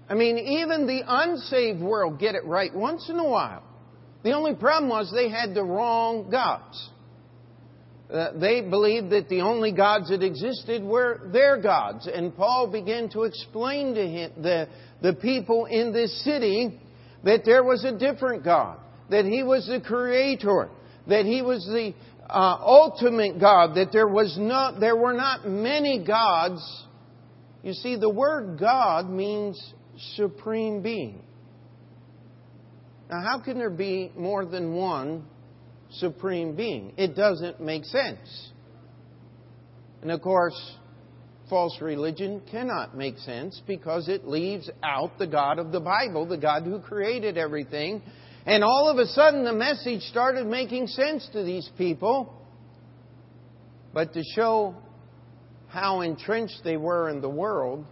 I 0.09 0.15
mean, 0.15 0.39
even 0.39 0.87
the 0.87 1.03
unsaved 1.07 1.81
world 1.81 2.19
get 2.19 2.35
it 2.35 2.45
right 2.45 2.75
once 2.75 3.09
in 3.09 3.19
a 3.19 3.29
while. 3.29 3.63
The 4.25 4.33
only 4.33 4.55
problem 4.55 4.91
was 4.91 5.13
they 5.15 5.29
had 5.29 5.55
the 5.55 5.63
wrong 5.63 6.31
gods. 6.31 6.91
Uh, 8.13 8.33
they 8.39 8.61
believed 8.61 9.11
that 9.11 9.29
the 9.29 9.41
only 9.41 9.73
gods 9.73 10.11
that 10.11 10.23
existed 10.23 10.83
were 10.83 11.23
their 11.33 11.61
gods. 11.61 12.07
And 12.13 12.37
Paul 12.37 12.69
began 12.71 13.09
to 13.11 13.23
explain 13.23 13.95
to 13.95 14.07
him, 14.07 14.33
the, 14.43 14.69
the 15.01 15.15
people 15.15 15.65
in 15.65 15.93
this 15.93 16.23
city 16.23 16.79
that 17.25 17.45
there 17.45 17.65
was 17.65 17.85
a 17.85 17.97
different 17.97 18.45
God, 18.45 18.79
that 19.11 19.25
He 19.25 19.43
was 19.43 19.67
the 19.67 19.81
Creator, 19.81 20.69
that 21.09 21.25
He 21.25 21.41
was 21.41 21.65
the 21.65 21.95
uh, 22.29 22.59
ultimate 22.61 23.41
God, 23.41 23.75
that 23.77 23.91
there 23.91 24.09
was 24.09 24.37
not, 24.39 24.81
there 24.81 24.97
were 24.97 25.15
not 25.15 25.49
many 25.49 26.05
gods. 26.05 26.85
You 27.63 27.73
see, 27.73 27.97
the 27.97 28.11
word 28.11 28.59
God 28.59 29.09
means 29.09 29.59
supreme 30.17 30.83
being. 30.83 31.23
Now, 33.11 33.23
how 33.23 33.41
can 33.43 33.59
there 33.59 33.71
be 33.71 34.13
more 34.17 34.45
than 34.45 34.75
one 34.75 35.25
supreme 35.95 36.55
being? 36.55 36.93
It 36.97 37.15
doesn't 37.15 37.61
make 37.61 37.85
sense. 37.85 38.51
And 40.03 40.11
of 40.11 40.21
course, 40.21 40.59
false 41.49 41.81
religion 41.81 42.43
cannot 42.51 42.97
make 42.97 43.19
sense 43.19 43.61
because 43.67 44.09
it 44.09 44.27
leaves 44.27 44.71
out 44.83 45.19
the 45.19 45.27
God 45.27 45.59
of 45.59 45.73
the 45.73 45.81
Bible, 45.81 46.27
the 46.27 46.37
God 46.37 46.65
who 46.65 46.81
created 46.81 47.39
everything, 47.39 48.03
and 48.47 48.63
all 48.63 48.89
of 48.91 48.99
a 48.99 49.07
sudden, 49.07 49.45
the 49.45 49.53
message 49.53 50.03
started 50.03 50.47
making 50.47 50.89
sense 50.89 51.27
to 51.33 51.43
these 51.43 51.69
people. 51.79 52.33
But 53.95 54.13
to 54.15 54.23
show 54.35 54.75
how 55.69 56.03
entrenched 56.03 56.61
they 56.63 56.77
were 56.77 57.09
in 57.09 57.21
the 57.21 57.29
world, 57.29 57.87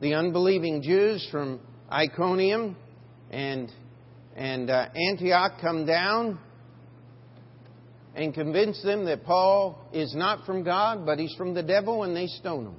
the 0.00 0.14
unbelieving 0.14 0.82
Jews 0.82 1.26
from 1.30 1.60
Iconium 1.90 2.76
and, 3.30 3.70
and 4.36 4.70
uh, 4.70 4.88
Antioch 5.10 5.60
come 5.60 5.86
down 5.86 6.38
and 8.14 8.32
convince 8.32 8.82
them 8.82 9.04
that 9.06 9.24
Paul 9.24 9.78
is 9.92 10.14
not 10.14 10.46
from 10.46 10.62
God, 10.62 11.04
but 11.04 11.18
he's 11.18 11.34
from 11.34 11.54
the 11.54 11.62
devil, 11.62 12.04
and 12.04 12.16
they 12.16 12.26
stone 12.26 12.66
him. 12.66 12.76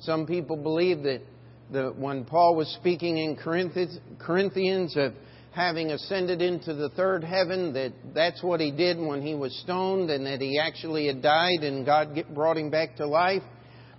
Some 0.00 0.26
people 0.26 0.56
believe 0.56 1.02
that 1.02 1.22
the, 1.70 1.92
when 1.96 2.24
Paul 2.24 2.56
was 2.56 2.68
speaking 2.80 3.18
in 3.18 3.36
Corinthians 3.36 4.96
of 4.96 5.12
having 5.52 5.90
ascended 5.90 6.40
into 6.40 6.74
the 6.74 6.90
third 6.90 7.24
heaven, 7.24 7.72
that 7.74 7.92
that's 8.14 8.42
what 8.42 8.60
he 8.60 8.70
did 8.70 8.98
when 8.98 9.22
he 9.22 9.34
was 9.34 9.56
stoned, 9.62 10.10
and 10.10 10.26
that 10.26 10.40
he 10.40 10.58
actually 10.58 11.06
had 11.06 11.22
died 11.22 11.62
and 11.62 11.84
God 11.84 12.24
brought 12.34 12.56
him 12.56 12.70
back 12.70 12.96
to 12.96 13.06
life. 13.06 13.42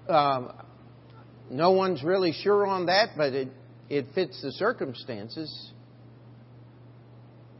Um, 0.07 0.53
no 1.49 1.71
one's 1.71 2.03
really 2.03 2.31
sure 2.31 2.65
on 2.65 2.85
that, 2.85 3.09
but 3.17 3.33
it, 3.33 3.49
it 3.89 4.05
fits 4.15 4.41
the 4.41 4.51
circumstances. 4.53 5.71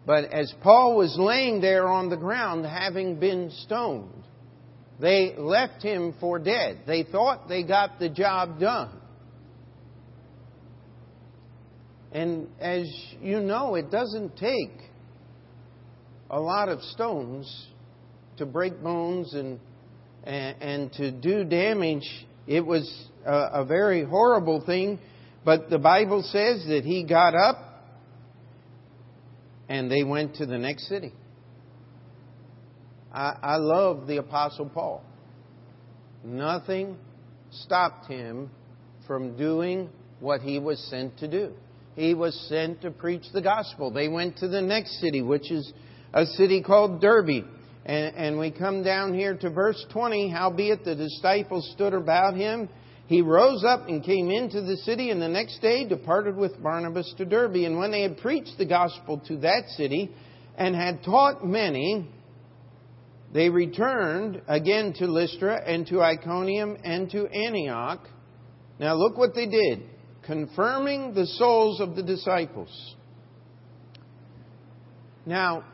But 0.06 0.26
as 0.26 0.54
Paul 0.62 0.98
was 0.98 1.16
laying 1.18 1.62
there 1.62 1.88
on 1.88 2.10
the 2.10 2.18
ground, 2.18 2.66
having 2.66 3.20
been 3.20 3.52
stoned, 3.66 4.24
they 5.00 5.36
left 5.38 5.84
him 5.84 6.16
for 6.20 6.40
dead. 6.40 6.82
They 6.88 7.04
thought 7.04 7.48
they 7.48 7.64
got 7.64 8.00
the 8.00 8.10
job 8.10 8.60
done. 8.60 8.98
And 12.12 12.50
as 12.60 12.88
you 13.22 13.40
know, 13.40 13.76
it 13.76 13.90
doesn't 13.90 14.38
take 14.38 14.72
a 16.30 16.40
lot 16.40 16.68
of 16.70 16.82
stones 16.82 17.68
to 18.38 18.46
break 18.46 18.82
bones 18.82 19.34
and, 19.34 19.60
and, 20.24 20.62
and 20.62 20.94
to 20.94 21.12
do 21.12 21.44
damage. 21.44 22.08
It 22.48 22.66
was 22.66 22.92
a, 23.26 23.34
a 23.54 23.66
very 23.66 24.04
horrible 24.04 24.62
thing, 24.66 25.00
but 25.46 25.70
the 25.70 25.80
Bible 25.80 26.22
says 26.24 26.66
that 26.68 26.84
he 26.84 27.04
got 27.04 27.34
up 27.34 27.71
and 29.72 29.90
they 29.90 30.04
went 30.04 30.36
to 30.36 30.46
the 30.46 30.58
next 30.58 30.88
city. 30.88 31.14
I, 33.14 33.36
I 33.42 33.56
love 33.56 34.08
the 34.08 34.18
Apostle 34.18 34.70
Paul. 34.70 35.04
Nothing 36.24 36.98
stopped 37.50 38.08
him 38.08 38.50
from 39.08 39.36
doing 39.36 39.90
what 40.20 40.42
he 40.42 40.60
was 40.60 40.80
sent 40.90 41.18
to 41.20 41.28
do 41.28 41.54
he 41.96 42.14
was 42.14 42.36
sent 42.48 42.82
to 42.82 42.92
preach 42.92 43.24
the 43.34 43.42
gospel. 43.42 43.92
They 43.92 44.08
went 44.08 44.38
to 44.38 44.48
the 44.48 44.62
next 44.62 45.00
city, 45.00 45.22
which 45.22 45.52
is 45.52 45.72
a 46.14 46.26
city 46.26 46.62
called 46.62 47.02
Derbe. 47.02 47.46
And, 47.86 48.16
and 48.16 48.40
we 48.40 48.52
come 48.52 48.84
down 48.84 49.14
here 49.14 49.36
to 49.38 49.50
verse 49.50 49.84
20. 49.92 50.30
Howbeit 50.30 50.86
the 50.86 50.96
disciples 50.96 51.70
stood 51.74 51.94
about 51.94 52.36
him. 52.36 52.70
He 53.12 53.22
rose 53.22 53.66
up 53.66 53.90
and 53.90 54.02
came 54.02 54.32
into 54.32 54.62
the 54.62 54.78
city, 54.78 55.10
and 55.10 55.22
the 55.22 55.28
next 55.28 55.62
day 55.62 55.84
departed 55.84 56.38
with 56.38 56.64
Barnabas 56.64 57.14
to 57.18 57.26
Derbe. 57.26 57.66
And 57.66 57.78
when 57.78 57.92
they 57.92 58.04
had 58.04 58.20
preached 58.20 58.58
the 58.58 58.66
gospel 58.66 59.22
to 59.28 59.36
that 59.40 59.68
city 59.76 60.10
and 60.58 60.74
had 60.74 61.04
taught 61.04 61.46
many, 61.46 62.10
they 63.34 63.50
returned 63.50 64.42
again 64.48 64.94
to 64.94 65.08
Lystra 65.08 65.62
and 65.62 65.86
to 65.88 66.02
Iconium 66.02 66.78
and 66.86 67.12
to 67.12 67.28
Antioch. 67.28 68.00
Now 68.80 68.96
look 68.96 69.18
what 69.18 69.36
they 69.36 69.46
did 69.46 69.84
confirming 70.24 71.14
the 71.14 71.26
souls 71.26 71.82
of 71.82 71.98
the 71.98 72.04
disciples. 72.04 72.96
Now, 75.26 75.66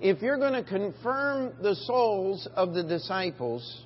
if 0.00 0.22
you're 0.22 0.38
going 0.38 0.54
to 0.54 0.64
confirm 0.64 1.52
the 1.60 1.74
souls 1.74 2.48
of 2.56 2.72
the 2.72 2.82
disciples, 2.82 3.82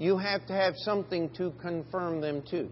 you 0.00 0.16
have 0.16 0.46
to 0.46 0.54
have 0.54 0.74
something 0.78 1.28
to 1.36 1.52
confirm 1.60 2.22
them 2.22 2.42
to. 2.50 2.68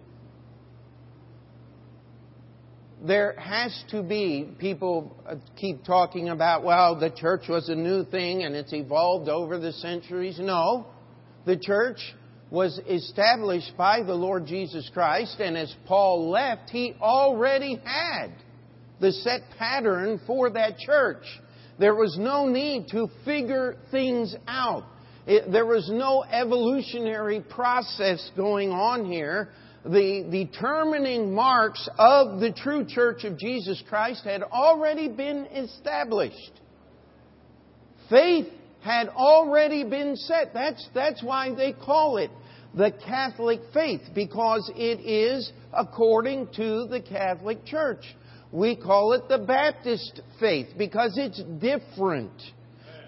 There 3.06 3.34
has 3.38 3.84
to 3.90 4.02
be, 4.02 4.50
people 4.58 5.14
uh, 5.28 5.36
keep 5.54 5.84
talking 5.84 6.30
about, 6.30 6.64
well, 6.64 6.98
the 6.98 7.10
church 7.10 7.42
was 7.46 7.68
a 7.68 7.74
new 7.74 8.04
thing 8.04 8.44
and 8.44 8.56
it's 8.56 8.72
evolved 8.72 9.28
over 9.28 9.58
the 9.58 9.72
centuries. 9.74 10.38
No. 10.40 10.86
The 11.44 11.58
church 11.58 11.98
was 12.50 12.80
established 12.88 13.76
by 13.76 14.02
the 14.02 14.14
Lord 14.14 14.46
Jesus 14.46 14.90
Christ, 14.94 15.36
and 15.38 15.54
as 15.54 15.72
Paul 15.84 16.30
left, 16.30 16.70
he 16.70 16.94
already 16.98 17.78
had 17.84 18.32
the 19.00 19.12
set 19.12 19.42
pattern 19.58 20.18
for 20.26 20.48
that 20.48 20.78
church. 20.78 21.24
There 21.78 21.94
was 21.94 22.16
no 22.18 22.46
need 22.46 22.88
to 22.92 23.08
figure 23.26 23.76
things 23.90 24.34
out. 24.48 24.84
It, 25.28 25.52
there 25.52 25.66
was 25.66 25.90
no 25.92 26.22
evolutionary 26.24 27.40
process 27.40 28.30
going 28.34 28.70
on 28.70 29.04
here. 29.04 29.50
The 29.84 30.26
determining 30.30 31.34
marks 31.34 31.86
of 31.98 32.40
the 32.40 32.50
true 32.50 32.86
church 32.86 33.24
of 33.24 33.38
Jesus 33.38 33.82
Christ 33.90 34.24
had 34.24 34.42
already 34.42 35.06
been 35.06 35.44
established. 35.46 36.52
Faith 38.08 38.46
had 38.80 39.08
already 39.10 39.84
been 39.84 40.16
set. 40.16 40.54
That's, 40.54 40.88
that's 40.94 41.22
why 41.22 41.54
they 41.54 41.74
call 41.74 42.16
it 42.16 42.30
the 42.74 42.90
Catholic 43.04 43.60
faith, 43.74 44.00
because 44.14 44.70
it 44.76 45.00
is 45.00 45.52
according 45.74 46.48
to 46.56 46.86
the 46.86 47.02
Catholic 47.06 47.66
Church. 47.66 48.02
We 48.50 48.76
call 48.76 49.12
it 49.12 49.28
the 49.28 49.38
Baptist 49.38 50.22
faith 50.40 50.68
because 50.78 51.18
it's 51.18 51.42
different. 51.60 52.32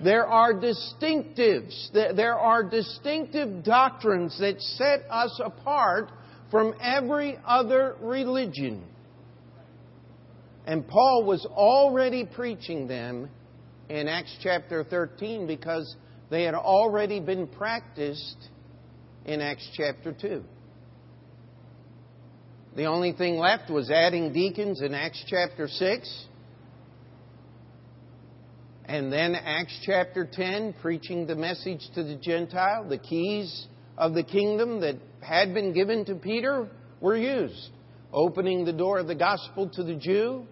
There 0.03 0.27
are 0.27 0.55
distinctives. 0.55 1.93
There 1.93 2.39
are 2.39 2.63
distinctive 2.63 3.63
doctrines 3.63 4.39
that 4.41 4.61
set 4.61 5.03
us 5.11 5.41
apart 5.45 6.11
from 6.51 6.75
every 6.81 7.39
other 7.47 7.97
religion. 8.01 8.83
And 10.67 10.87
Paul 10.87 11.25
was 11.25 11.47
already 11.47 12.25
preaching 12.25 12.87
them 12.87 13.29
in 13.89 14.09
Acts 14.09 14.37
chapter 14.43 14.85
13 14.85 15.47
because 15.47 15.97
they 16.31 16.45
had 16.45 16.55
already 16.55 17.21
been 17.21 17.47
practiced 17.47 18.49
in 19.27 19.41
Acts 19.41 19.69
chapter 19.75 20.13
2. 20.13 20.43
The 22.77 22.85
only 22.85 23.13
thing 23.13 23.37
left 23.37 23.69
was 23.69 23.91
adding 23.91 24.33
deacons 24.33 24.81
in 24.81 24.95
Acts 24.95 25.23
chapter 25.27 25.67
6. 25.67 26.27
And 28.91 29.13
then 29.13 29.37
Acts 29.37 29.79
chapter 29.87 30.29
10, 30.29 30.75
preaching 30.83 31.25
the 31.25 31.37
message 31.37 31.79
to 31.95 32.03
the 32.03 32.17
Gentile. 32.17 32.89
The 32.89 32.99
keys 32.99 33.69
of 33.97 34.15
the 34.15 34.25
kingdom 34.25 34.81
that 34.81 34.97
had 35.21 35.55
been 35.55 35.73
given 35.73 36.05
to 36.07 36.17
Peter 36.17 36.69
were 37.01 37.17
used. 37.17 37.71
Opening 38.13 38.65
the 38.65 38.73
door 38.73 38.99
of 38.99 39.07
the 39.07 39.15
gospel 39.15 39.69
to 39.75 39.85
the 39.85 39.95
Jew, 39.95 40.45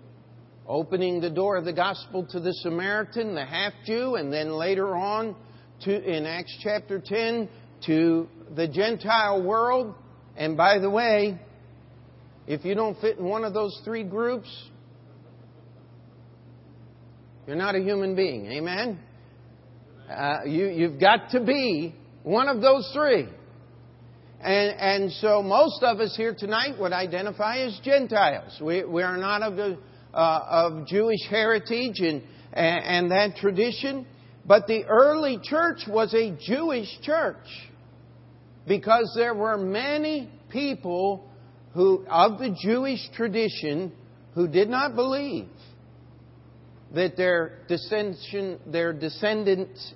opening 0.69 1.21
the 1.21 1.31
door 1.31 1.57
of 1.57 1.65
the 1.65 1.73
gospel 1.73 2.25
to 2.27 2.39
the 2.39 2.53
Samaritan, 2.63 3.35
the 3.35 3.45
half 3.45 3.73
Jew, 3.85 4.15
and 4.15 4.33
then 4.33 4.53
later 4.53 4.95
on 4.95 5.35
to, 5.81 6.01
in 6.01 6.25
Acts 6.25 6.57
chapter 6.63 7.03
10 7.05 7.49
to 7.87 8.29
the 8.55 8.69
Gentile 8.69 9.43
world. 9.43 9.97
And 10.37 10.57
by 10.57 10.79
the 10.79 10.89
way, 10.89 11.41
if 12.47 12.65
you 12.65 12.77
don't 12.77 13.01
fit 13.01 13.19
in 13.19 13.25
one 13.25 13.43
of 13.43 13.53
those 13.53 13.81
three 13.85 14.05
groups, 14.05 14.49
you're 17.49 17.57
not 17.57 17.75
a 17.75 17.81
human 17.81 18.15
being. 18.15 18.45
Amen? 18.53 19.01
Uh, 20.07 20.41
you, 20.45 20.67
you've 20.67 21.01
got 21.01 21.31
to 21.31 21.41
be 21.43 21.95
one 22.23 22.47
of 22.47 22.61
those 22.61 22.91
three. 22.93 23.27
And, 24.43 24.79
and 24.79 25.13
so 25.13 25.43
most 25.43 25.83
of 25.83 25.99
us 25.99 26.15
here 26.15 26.37
tonight 26.39 26.79
would 26.79 26.93
identify 26.93 27.61
as 27.61 27.81
Gentiles. 27.83 28.61
We, 28.61 28.85
we 28.85 29.03
are 29.03 29.17
not 29.17 29.41
of, 29.43 29.57
the, 29.57 29.79
uh, 30.13 30.41
of 30.47 30.87
Jewish 30.89 31.27
heritage 31.31 32.01
and, 32.01 32.23
and 32.53 33.11
that 33.13 33.37
tradition. 33.37 34.07
But 34.45 34.67
the 34.67 34.85
early 34.85 35.39
church 35.43 35.79
was 35.89 36.13
a 36.13 36.37
Jewish 36.39 37.01
church 37.01 37.47
because 38.67 39.11
there 39.17 39.33
were 39.33 39.57
many 39.57 40.31
people 40.51 41.27
who, 41.73 42.05
of 42.11 42.39
the 42.39 42.55
Jewish 42.63 43.01
tradition 43.17 43.93
who 44.35 44.49
did 44.49 44.69
not 44.69 44.95
believe 44.95 45.49
that 46.95 47.17
their, 47.17 47.59
their 48.67 48.93
descendants 48.93 49.95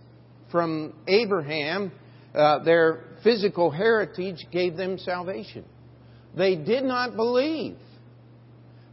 from 0.51 0.95
Abraham, 1.09 1.93
uh, 2.35 2.63
their 2.65 3.05
physical 3.25 3.71
heritage, 3.71 4.47
gave 4.51 4.77
them 4.77 4.99
salvation. 4.99 5.65
They 6.37 6.57
did 6.57 6.85
not 6.85 7.17
believe 7.17 7.77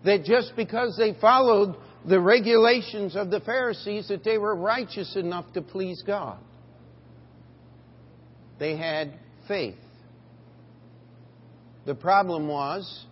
that 0.05 0.23
just 0.23 0.53
because 0.55 0.95
they 0.97 1.19
followed 1.19 1.75
the 2.07 2.19
regulations 2.19 3.15
of 3.15 3.29
the 3.29 3.41
Pharisees 3.41 4.07
that 4.07 4.23
they 4.23 4.38
were 4.38 4.55
righteous 4.55 5.15
enough 5.15 5.51
to 5.53 5.62
please 5.62 6.01
God. 6.05 6.39
They 8.57 8.77
had 8.77 9.13
faith. 9.47 9.75
The 11.85 11.95
problem 11.95 12.47
was 12.47 13.05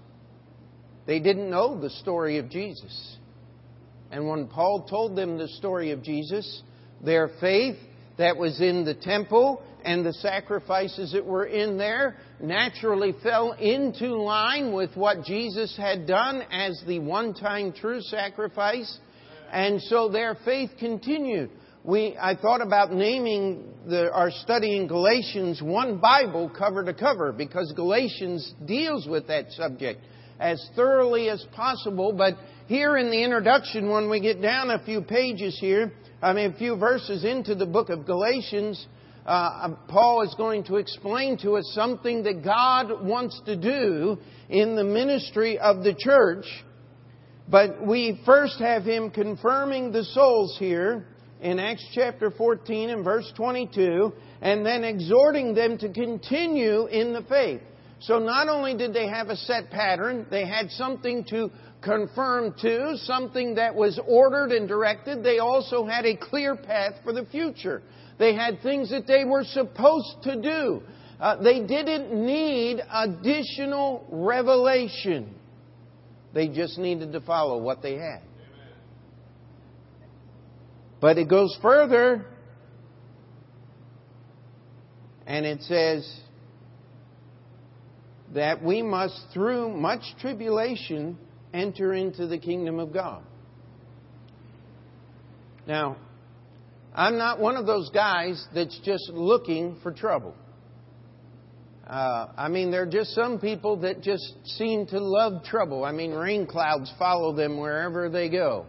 they 1.06 1.20
didn't 1.20 1.50
know 1.50 1.80
the 1.80 1.90
story 1.90 2.38
of 2.38 2.50
Jesus. 2.50 3.17
And 4.12 4.28
when 4.28 4.48
Paul 4.48 4.88
told 4.90 5.16
them 5.16 5.38
the 5.38 5.48
story 5.48 5.92
of 5.92 6.04
Jesus, 6.04 6.62
their 7.04 7.30
faith 7.40 7.78
that 8.18 8.38
was 8.38 8.60
in 8.62 8.86
the 8.86 8.96
temple 8.96 9.62
and 9.84 10.06
the 10.06 10.14
sacrifices 10.14 11.12
that 11.14 11.26
were 11.26 11.46
in 11.46 11.78
there 11.78 12.18
naturally 12.42 13.14
fell 13.24 13.54
into 13.54 14.16
line 14.16 14.74
with 14.74 14.96
what 14.96 15.24
Jesus 15.24 15.76
had 15.78 16.08
done 16.08 16.42
as 16.52 16.82
the 16.88 17.00
one 17.00 17.34
time 17.34 17.72
true 17.74 18.02
sacrifice. 18.02 18.98
And 19.52 19.82
so 19.84 20.10
their 20.10 20.36
faith 20.44 20.72
continued 20.80 21.52
we, 21.88 22.18
I 22.20 22.36
thought 22.36 22.62
about 22.62 22.92
naming 22.92 23.64
the, 23.88 24.12
our 24.12 24.30
study 24.30 24.76
in 24.76 24.88
Galatians 24.88 25.62
one 25.62 26.00
Bible 26.00 26.50
cover 26.50 26.84
to 26.84 26.94
cover 26.94 27.32
because 27.32 27.72
Galatians 27.78 28.54
deals 28.66 29.08
with 29.08 29.28
that 29.28 29.52
subject 29.52 30.02
as 30.38 30.62
thoroughly 30.76 31.30
as 31.30 31.46
possible. 31.56 32.12
But 32.12 32.34
here 32.68 32.98
in 32.98 33.10
the 33.10 33.24
introduction, 33.24 33.90
when 33.90 34.10
we 34.10 34.20
get 34.20 34.42
down 34.42 34.70
a 34.70 34.84
few 34.84 35.02
pages 35.02 35.58
here, 35.58 35.94
I 36.22 36.34
mean, 36.34 36.52
a 36.52 36.58
few 36.58 36.76
verses 36.76 37.24
into 37.24 37.56
the 37.56 37.66
book 37.66 37.90
of 37.90 38.06
Galatians, 38.06 38.88
uh, 39.26 39.70
Paul 39.88 40.24
is 40.24 40.36
going 40.36 40.66
to 40.66 40.76
explain 40.76 41.38
to 41.40 41.56
us 41.56 41.72
something 41.74 42.24
that 42.24 42.44
God 42.44 43.06
wants 43.06 43.42
to 43.46 43.56
do 43.56 44.18
in 44.50 44.76
the 44.76 44.84
ministry 44.84 45.58
of 45.58 45.84
the 45.84 45.94
church. 45.98 46.46
But 47.48 47.88
we 47.88 48.22
first 48.26 48.60
have 48.60 48.84
him 48.84 49.12
confirming 49.12 49.94
the 49.94 50.04
souls 50.04 50.58
here 50.60 51.08
in 51.40 51.60
Acts 51.60 51.86
chapter 51.94 52.32
14 52.32 52.90
and 52.90 53.06
verse 53.06 53.32
22, 53.38 54.12
and 54.42 54.66
then 54.66 54.84
exhorting 54.84 55.54
them 55.54 55.78
to 55.78 55.88
continue 55.94 56.88
in 56.88 57.14
the 57.14 57.22
faith. 57.30 57.62
So 58.00 58.20
not 58.20 58.48
only 58.48 58.76
did 58.76 58.94
they 58.94 59.08
have 59.08 59.30
a 59.30 59.36
set 59.36 59.72
pattern, 59.72 60.28
they 60.30 60.46
had 60.46 60.70
something 60.72 61.24
to 61.30 61.50
confirm 61.82 62.54
to, 62.62 62.98
something 62.98 63.56
that 63.56 63.76
was 63.76 64.00
ordered 64.08 64.52
and 64.52 64.68
directed. 64.68 65.24
They 65.24 65.40
also 65.40 65.86
had 65.86 66.06
a 66.06 66.16
clear 66.16 66.56
path 66.56 66.94
for 67.04 67.12
the 67.12 67.26
future. 67.26 67.82
They 68.20 68.36
had 68.36 68.62
things 68.62 68.90
that 68.92 69.08
they 69.08 69.26
were 69.26 69.44
supposed 69.44 70.24
to 70.24 70.42
do. 70.42 70.82
Uh, 71.20 71.42
they 71.42 71.62
didn't 71.62 72.14
need 72.14 72.82
additional 72.92 74.06
revelation. 74.12 75.34
They 76.34 76.48
just 76.48 76.78
needed 76.78 77.14
to 77.14 77.22
follow 77.22 77.58
what 77.58 77.82
they 77.82 77.96
had. 77.96 78.22
But 81.00 81.18
it 81.18 81.30
goes 81.30 81.58
further 81.62 82.26
and 85.26 85.46
it 85.46 85.62
says 85.64 86.22
that 88.34 88.64
we 88.64 88.82
must, 88.82 89.20
through 89.34 89.76
much 89.76 90.02
tribulation, 90.20 91.18
enter 91.54 91.94
into 91.94 92.28
the 92.28 92.38
kingdom 92.38 92.80
of 92.80 92.94
God. 92.94 93.24
Now, 95.66 95.98
I'm 96.94 97.18
not 97.18 97.40
one 97.40 97.58
of 97.58 97.66
those 97.66 97.90
guys 97.92 98.46
that's 98.54 98.80
just 98.84 99.10
looking 99.10 99.78
for 99.84 99.92
trouble. 99.92 100.34
Uh, 101.86 102.28
I 102.36 102.50
mean, 102.50 102.70
there 102.70 102.82
are 102.82 102.86
just 102.86 103.12
some 103.12 103.40
people 103.40 103.78
that 103.78 104.02
just 104.02 104.34
seem 104.58 104.88
to 104.88 105.00
love 105.00 105.44
trouble. 105.46 105.86
I 105.86 105.94
mean, 105.94 106.12
rain 106.12 106.46
clouds 106.46 106.92
follow 107.00 107.34
them 107.34 107.58
wherever 107.58 108.10
they 108.10 108.30
go. 108.30 108.66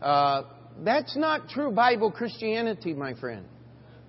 Uh, 0.00 0.44
that's 0.82 1.16
not 1.16 1.48
true 1.48 1.70
Bible 1.72 2.10
Christianity, 2.10 2.94
my 2.94 3.14
friend. 3.14 3.44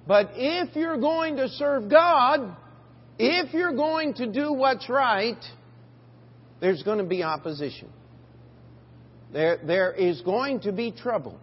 But 0.08 0.32
if 0.36 0.76
you're 0.76 0.98
going 0.98 1.36
to 1.38 1.50
serve 1.50 1.90
God, 1.90 2.56
if 3.18 3.54
you're 3.54 3.76
going 3.76 4.14
to 4.16 4.32
do 4.32 4.52
what's 4.54 4.90
right, 4.90 5.44
there's 6.60 6.84
going 6.84 6.98
to 6.98 7.04
be 7.04 7.24
opposition. 7.24 7.90
There, 9.32 9.60
there 9.66 9.92
is 9.92 10.22
going 10.22 10.62
to 10.62 10.72
be 10.72 10.92
trouble. 10.92 11.40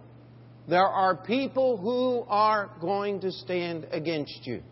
There 0.68 0.87
are 0.87 1.16
people 1.16 1.76
who 1.76 2.24
are 2.28 2.70
going 2.80 3.20
to 3.20 3.32
stand 3.32 3.87
against 3.90 4.46
you, 4.46 4.62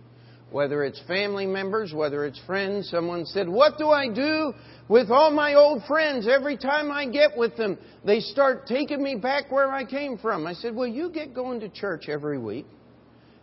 whether 0.50 0.84
it's 0.84 1.00
family 1.06 1.46
members, 1.46 1.92
whether 1.92 2.24
it's 2.24 2.40
friends. 2.46 2.88
Someone 2.90 3.26
said, 3.26 3.48
What 3.48 3.76
do 3.76 3.88
I 3.88 4.08
do 4.08 4.52
with 4.88 5.10
all 5.10 5.30
my 5.30 5.54
old 5.54 5.82
friends? 5.84 6.28
Every 6.28 6.56
time 6.56 6.90
I 6.92 7.06
get 7.06 7.36
with 7.36 7.56
them, 7.56 7.76
they 8.04 8.20
start 8.20 8.66
taking 8.66 9.02
me 9.02 9.16
back 9.16 9.50
where 9.50 9.70
I 9.70 9.84
came 9.84 10.16
from. 10.16 10.46
I 10.46 10.54
said, 10.54 10.74
Well, 10.74 10.88
you 10.88 11.10
get 11.10 11.34
going 11.34 11.60
to 11.60 11.68
church 11.68 12.08
every 12.08 12.38
week, 12.38 12.66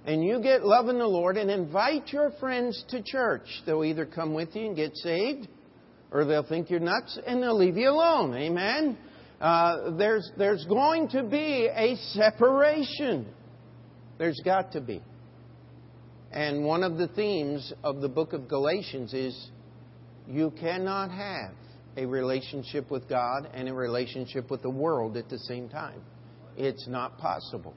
and 0.07 0.23
you 0.23 0.41
get 0.41 0.65
loving 0.65 0.97
the 0.97 1.05
Lord, 1.05 1.35
and 1.37 1.51
invite 1.51 2.07
your 2.13 2.31
friends 2.39 2.83
to 2.89 3.03
church. 3.03 3.45
They'll 3.65 3.83
either 3.83 4.05
come 4.05 4.33
with 4.33 4.55
you 4.55 4.67
and 4.67 4.75
get 4.75 4.95
saved, 4.95 5.49
or 6.11 6.23
they'll 6.23 6.47
think 6.47 6.69
you're 6.69 6.79
nuts 6.79 7.19
and 7.27 7.43
they'll 7.43 7.57
leave 7.57 7.75
you 7.77 7.89
alone. 7.89 8.33
Amen? 8.33 8.97
Uh, 9.39 9.91
there's, 9.97 10.31
there's 10.37 10.65
going 10.65 11.09
to 11.09 11.23
be 11.23 11.67
a 11.71 11.95
separation. 12.13 13.27
There's 14.17 14.39
got 14.43 14.71
to 14.71 14.81
be. 14.81 15.03
And 16.31 16.63
one 16.63 16.83
of 16.83 16.97
the 16.97 17.09
themes 17.09 17.73
of 17.83 18.01
the 18.01 18.09
book 18.09 18.31
of 18.33 18.47
Galatians 18.47 19.13
is 19.13 19.49
you 20.27 20.51
cannot 20.59 21.11
have 21.11 21.51
a 21.97 22.05
relationship 22.05 22.89
with 22.89 23.09
God 23.09 23.49
and 23.53 23.67
a 23.67 23.73
relationship 23.73 24.49
with 24.49 24.61
the 24.61 24.69
world 24.69 25.17
at 25.17 25.29
the 25.29 25.39
same 25.39 25.67
time. 25.67 26.01
It's 26.55 26.87
not 26.87 27.17
possible. 27.17 27.75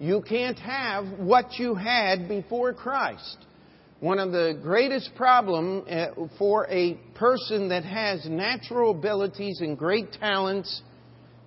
You 0.00 0.22
can't 0.22 0.58
have 0.60 1.18
what 1.18 1.58
you 1.58 1.74
had 1.74 2.28
before 2.28 2.72
Christ. 2.72 3.38
One 4.00 4.20
of 4.20 4.30
the 4.30 4.56
greatest 4.62 5.10
problems 5.16 5.88
uh, 5.88 6.28
for 6.38 6.68
a 6.70 6.94
person 7.14 7.70
that 7.70 7.84
has 7.84 8.24
natural 8.28 8.92
abilities 8.92 9.60
and 9.60 9.76
great 9.76 10.12
talents 10.12 10.82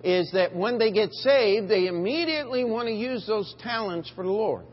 is 0.04 0.30
that 0.32 0.54
when 0.54 0.78
they 0.78 0.92
get 0.92 1.12
saved, 1.12 1.70
they 1.70 1.86
immediately 1.86 2.64
want 2.64 2.88
to 2.88 2.94
use 2.94 3.26
those 3.26 3.54
talents 3.62 4.12
for 4.14 4.24
the 4.24 4.30
Lord. 4.30 4.66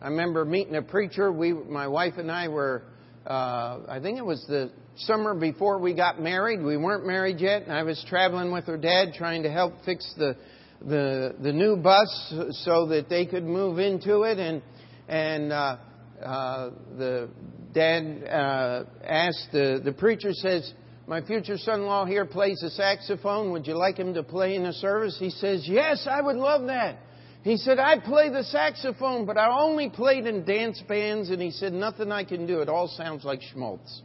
I 0.00 0.08
remember 0.08 0.44
meeting 0.44 0.76
a 0.76 0.82
preacher. 0.82 1.32
We, 1.32 1.52
my 1.52 1.88
wife 1.88 2.14
and 2.16 2.30
I 2.30 2.46
were, 2.46 2.84
uh, 3.26 3.80
I 3.88 3.98
think 4.00 4.18
it 4.18 4.24
was 4.24 4.44
the 4.46 4.70
summer 4.98 5.34
before 5.34 5.80
we 5.80 5.94
got 5.94 6.20
married. 6.20 6.62
We 6.62 6.76
weren't 6.76 7.04
married 7.04 7.40
yet, 7.40 7.62
and 7.62 7.72
I 7.72 7.82
was 7.82 8.04
traveling 8.08 8.52
with 8.52 8.66
her 8.66 8.76
dad 8.76 9.14
trying 9.14 9.42
to 9.42 9.50
help 9.50 9.74
fix 9.84 10.14
the 10.16 10.36
the 10.80 11.34
the 11.40 11.52
new 11.52 11.76
bus 11.76 12.32
so 12.64 12.86
that 12.86 13.08
they 13.08 13.26
could 13.26 13.44
move 13.44 13.78
into 13.78 14.22
it. 14.22 14.38
And 14.38 14.62
and 15.08 15.52
uh, 15.52 15.76
uh, 16.22 16.70
the 16.96 17.28
dad 17.72 18.24
uh, 18.24 18.84
asked 19.04 19.48
the 19.52 19.80
the 19.84 19.92
preacher 19.92 20.32
says 20.32 20.72
my 21.08 21.22
future 21.22 21.56
son 21.56 21.80
in 21.80 21.86
law 21.86 22.04
here 22.04 22.26
plays 22.26 22.58
the 22.60 22.68
saxophone. 22.68 23.50
Would 23.52 23.66
you 23.66 23.74
like 23.74 23.96
him 23.96 24.12
to 24.12 24.22
play 24.22 24.54
in 24.54 24.64
the 24.64 24.74
service? 24.74 25.16
He 25.18 25.30
says, 25.30 25.66
Yes, 25.66 26.06
I 26.08 26.20
would 26.20 26.36
love 26.36 26.66
that. 26.66 26.98
He 27.44 27.56
said, 27.56 27.78
I 27.78 27.98
play 27.98 28.28
the 28.28 28.44
saxophone, 28.44 29.24
but 29.24 29.38
I 29.38 29.48
only 29.58 29.88
played 29.88 30.26
in 30.26 30.44
dance 30.44 30.82
bands. 30.86 31.30
And 31.30 31.40
he 31.40 31.50
said, 31.50 31.72
Nothing 31.72 32.12
I 32.12 32.24
can 32.24 32.46
do. 32.46 32.60
It 32.60 32.68
all 32.68 32.88
sounds 32.88 33.24
like 33.24 33.40
schmaltz. 33.40 34.02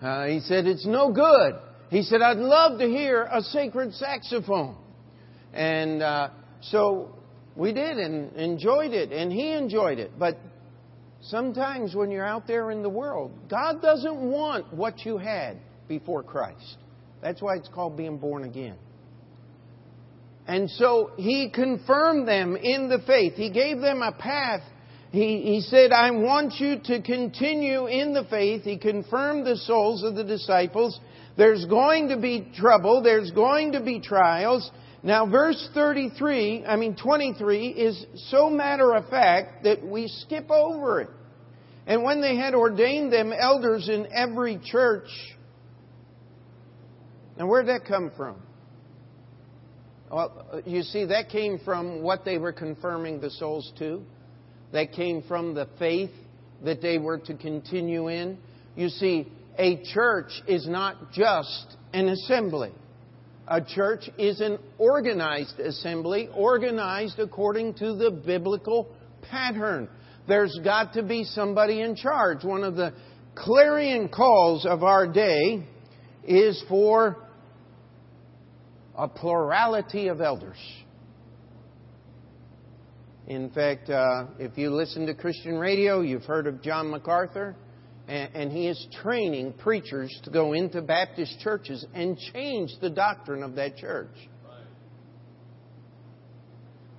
Uh, 0.00 0.28
he 0.28 0.40
said, 0.40 0.66
It's 0.66 0.86
no 0.86 1.12
good. 1.12 1.60
He 1.90 2.02
said, 2.02 2.22
I'd 2.22 2.38
love 2.38 2.78
to 2.78 2.86
hear 2.86 3.28
a 3.30 3.42
sacred 3.42 3.92
saxophone. 3.92 4.78
And 5.52 6.02
uh, 6.02 6.30
so 6.60 7.14
we 7.56 7.72
did 7.72 7.98
and 7.98 8.34
enjoyed 8.36 8.92
it, 8.92 9.12
and 9.12 9.32
he 9.32 9.52
enjoyed 9.52 9.98
it. 9.98 10.12
But 10.18 10.38
sometimes 11.22 11.94
when 11.94 12.10
you're 12.10 12.26
out 12.26 12.46
there 12.46 12.70
in 12.70 12.82
the 12.82 12.88
world, 12.88 13.32
God 13.48 13.82
doesn't 13.82 14.20
want 14.20 14.72
what 14.72 15.04
you 15.04 15.18
had 15.18 15.58
before 15.88 16.22
Christ. 16.22 16.76
That's 17.22 17.42
why 17.42 17.56
it's 17.56 17.68
called 17.68 17.96
being 17.96 18.18
born 18.18 18.44
again. 18.44 18.76
And 20.46 20.70
so 20.70 21.12
he 21.16 21.50
confirmed 21.50 22.26
them 22.26 22.56
in 22.56 22.88
the 22.88 22.98
faith. 23.06 23.34
He 23.34 23.50
gave 23.50 23.80
them 23.80 24.02
a 24.02 24.12
path. 24.12 24.62
He, 25.12 25.42
he 25.42 25.60
said, 25.60 25.92
I 25.92 26.10
want 26.12 26.54
you 26.58 26.80
to 26.84 27.02
continue 27.02 27.86
in 27.86 28.14
the 28.14 28.24
faith. 28.30 28.62
He 28.62 28.78
confirmed 28.78 29.46
the 29.46 29.56
souls 29.56 30.02
of 30.02 30.14
the 30.14 30.24
disciples. 30.24 30.98
There's 31.36 31.64
going 31.66 32.08
to 32.08 32.16
be 32.16 32.50
trouble. 32.56 33.02
There's 33.02 33.30
going 33.32 33.72
to 33.72 33.80
be 33.80 34.00
trials. 34.00 34.70
Now, 35.02 35.26
verse 35.26 35.68
33, 35.72 36.64
I 36.66 36.76
mean 36.76 36.94
23, 36.94 37.68
is 37.68 38.06
so 38.30 38.50
matter 38.50 38.94
of 38.94 39.08
fact 39.08 39.64
that 39.64 39.84
we 39.84 40.08
skip 40.08 40.50
over 40.50 41.00
it. 41.00 41.08
And 41.86 42.02
when 42.02 42.20
they 42.20 42.36
had 42.36 42.54
ordained 42.54 43.12
them 43.12 43.32
elders 43.32 43.88
in 43.88 44.06
every 44.14 44.60
church, 44.62 45.08
now, 47.40 47.46
where'd 47.46 47.68
that 47.68 47.86
come 47.86 48.12
from? 48.18 48.36
Well, 50.12 50.62
you 50.66 50.82
see, 50.82 51.06
that 51.06 51.30
came 51.30 51.58
from 51.64 52.02
what 52.02 52.22
they 52.22 52.36
were 52.36 52.52
confirming 52.52 53.22
the 53.22 53.30
souls 53.30 53.72
to. 53.78 54.02
That 54.72 54.92
came 54.92 55.22
from 55.22 55.54
the 55.54 55.66
faith 55.78 56.10
that 56.62 56.82
they 56.82 56.98
were 56.98 57.16
to 57.16 57.34
continue 57.34 58.08
in. 58.08 58.36
You 58.76 58.90
see, 58.90 59.26
a 59.56 59.82
church 59.94 60.30
is 60.46 60.68
not 60.68 61.12
just 61.12 61.76
an 61.94 62.10
assembly. 62.10 62.72
A 63.50 63.60
church 63.60 64.08
is 64.16 64.40
an 64.40 64.58
organized 64.78 65.58
assembly, 65.58 66.28
organized 66.32 67.18
according 67.18 67.74
to 67.74 67.94
the 67.96 68.12
biblical 68.12 68.94
pattern. 69.22 69.88
There's 70.28 70.56
got 70.62 70.92
to 70.92 71.02
be 71.02 71.24
somebody 71.24 71.80
in 71.80 71.96
charge. 71.96 72.44
One 72.44 72.62
of 72.62 72.76
the 72.76 72.94
clarion 73.34 74.08
calls 74.08 74.64
of 74.64 74.84
our 74.84 75.08
day 75.08 75.66
is 76.24 76.62
for 76.68 77.16
a 78.96 79.08
plurality 79.08 80.06
of 80.06 80.20
elders. 80.20 80.58
In 83.26 83.50
fact, 83.50 83.90
uh, 83.90 84.26
if 84.38 84.56
you 84.58 84.70
listen 84.70 85.06
to 85.06 85.14
Christian 85.14 85.58
radio, 85.58 86.02
you've 86.02 86.24
heard 86.24 86.46
of 86.46 86.62
John 86.62 86.88
MacArthur, 86.88 87.56
and, 88.10 88.52
he 88.52 88.66
is 88.66 88.86
training 89.02 89.52
preachers 89.52 90.10
to 90.24 90.30
go 90.30 90.52
into 90.52 90.82
Baptist 90.82 91.38
churches 91.40 91.86
and 91.94 92.18
change 92.32 92.70
the 92.80 92.90
doctrine 92.90 93.42
of 93.42 93.54
that 93.54 93.76
church. 93.76 94.14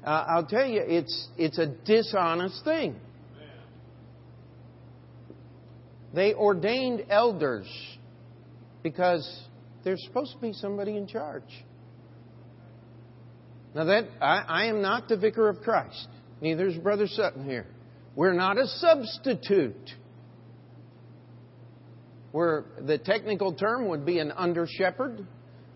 Uh, 0.05 0.25
I'll 0.27 0.45
tell 0.45 0.65
you, 0.65 0.81
it's, 0.83 1.27
it's 1.37 1.59
a 1.59 1.67
dishonest 1.67 2.63
thing. 2.63 2.95
They 6.13 6.33
ordained 6.33 7.05
elders 7.09 7.67
because 8.81 9.43
there's 9.83 10.03
supposed 10.05 10.33
to 10.33 10.39
be 10.39 10.53
somebody 10.53 10.97
in 10.97 11.07
charge. 11.07 11.43
Now 13.75 13.85
that 13.85 14.05
I, 14.21 14.43
I 14.47 14.65
am 14.65 14.81
not 14.81 15.07
the 15.07 15.17
vicar 15.17 15.47
of 15.47 15.61
Christ. 15.61 16.07
Neither 16.41 16.67
is 16.67 16.77
Brother 16.77 17.07
Sutton 17.07 17.45
here. 17.45 17.67
We're 18.15 18.33
not 18.33 18.57
a 18.57 18.67
substitute. 18.67 19.91
We're, 22.33 22.63
the 22.79 22.97
technical 22.97 23.53
term 23.53 23.89
would 23.89 24.05
be 24.05 24.19
an 24.19 24.31
under 24.31 24.67
shepherd. 24.67 25.25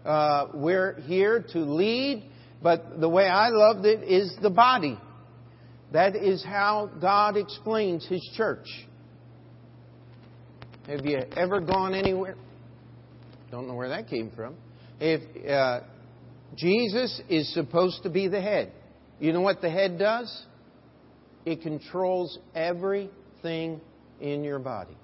Uh, 0.05 0.47
we're 0.53 1.01
here 1.01 1.43
to 1.53 1.59
lead, 1.59 2.29
but 2.61 2.99
the 2.99 3.09
way 3.09 3.27
I 3.27 3.49
loved 3.49 3.85
it 3.85 4.03
is 4.03 4.35
the 4.41 4.49
body. 4.49 4.97
That 5.91 6.15
is 6.15 6.43
how 6.43 6.89
God 7.01 7.37
explains 7.37 8.07
His 8.07 8.21
church. 8.35 8.67
Have 10.87 11.05
you 11.05 11.19
ever 11.35 11.59
gone 11.59 11.93
anywhere? 11.93 12.35
Don't 13.51 13.67
know 13.67 13.75
where 13.75 13.89
that 13.89 14.07
came 14.07 14.31
from. 14.35 14.55
If 14.99 15.21
uh, 15.47 15.81
Jesus 16.55 17.21
is 17.29 17.53
supposed 17.53 18.03
to 18.03 18.09
be 18.09 18.27
the 18.27 18.41
head. 18.41 18.71
You 19.19 19.33
know 19.33 19.41
what 19.41 19.61
the 19.61 19.69
head 19.69 19.97
does? 19.97 20.45
It 21.45 21.61
controls 21.61 22.37
everything 22.53 23.81
in 24.19 24.43
your 24.43 24.59
body. 24.59 24.95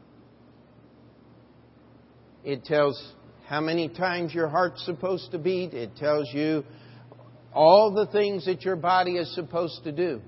It 2.43 2.65
tells 2.65 3.13
how 3.47 3.61
many 3.61 3.89
times 3.89 4.33
your 4.33 4.47
heart's 4.47 4.83
supposed 4.85 5.31
to 5.31 5.37
beat. 5.37 5.73
It 5.73 5.95
tells 5.97 6.27
you 6.33 6.63
all 7.53 7.93
the 7.93 8.11
things 8.11 8.45
that 8.45 8.63
your 8.63 8.75
body 8.75 9.17
is 9.17 9.33
supposed 9.35 9.83
to 9.83 9.91
do. 9.91 10.21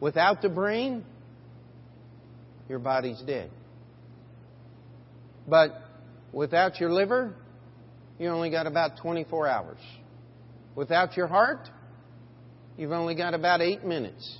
Without 0.00 0.40
the 0.40 0.48
brain, 0.48 1.04
your 2.68 2.78
body's 2.78 3.20
dead. 3.26 3.50
But 5.46 5.72
without 6.32 6.80
your 6.80 6.90
liver, 6.90 7.34
you 8.18 8.28
only 8.28 8.50
got 8.50 8.66
about 8.66 8.98
24 9.02 9.48
hours. 9.48 9.78
Without 10.74 11.16
your 11.16 11.26
heart, 11.26 11.68
you've 12.76 12.92
only 12.92 13.14
got 13.14 13.34
about 13.34 13.60
eight 13.60 13.84
minutes. 13.84 14.38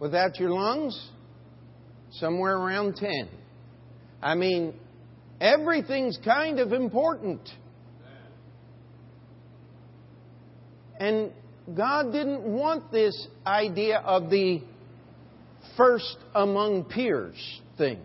Without 0.00 0.38
your 0.38 0.50
lungs, 0.50 1.10
somewhere 2.12 2.56
around 2.56 2.96
10. 2.96 3.28
I 4.20 4.34
mean, 4.34 4.74
everything's 5.42 6.18
kind 6.24 6.60
of 6.60 6.72
important. 6.72 7.40
And 10.98 11.32
God 11.76 12.12
didn't 12.12 12.42
want 12.42 12.92
this 12.92 13.26
idea 13.44 13.98
of 13.98 14.30
the 14.30 14.62
first 15.76 16.16
among 16.34 16.84
peers 16.84 17.60
thing. 17.76 17.98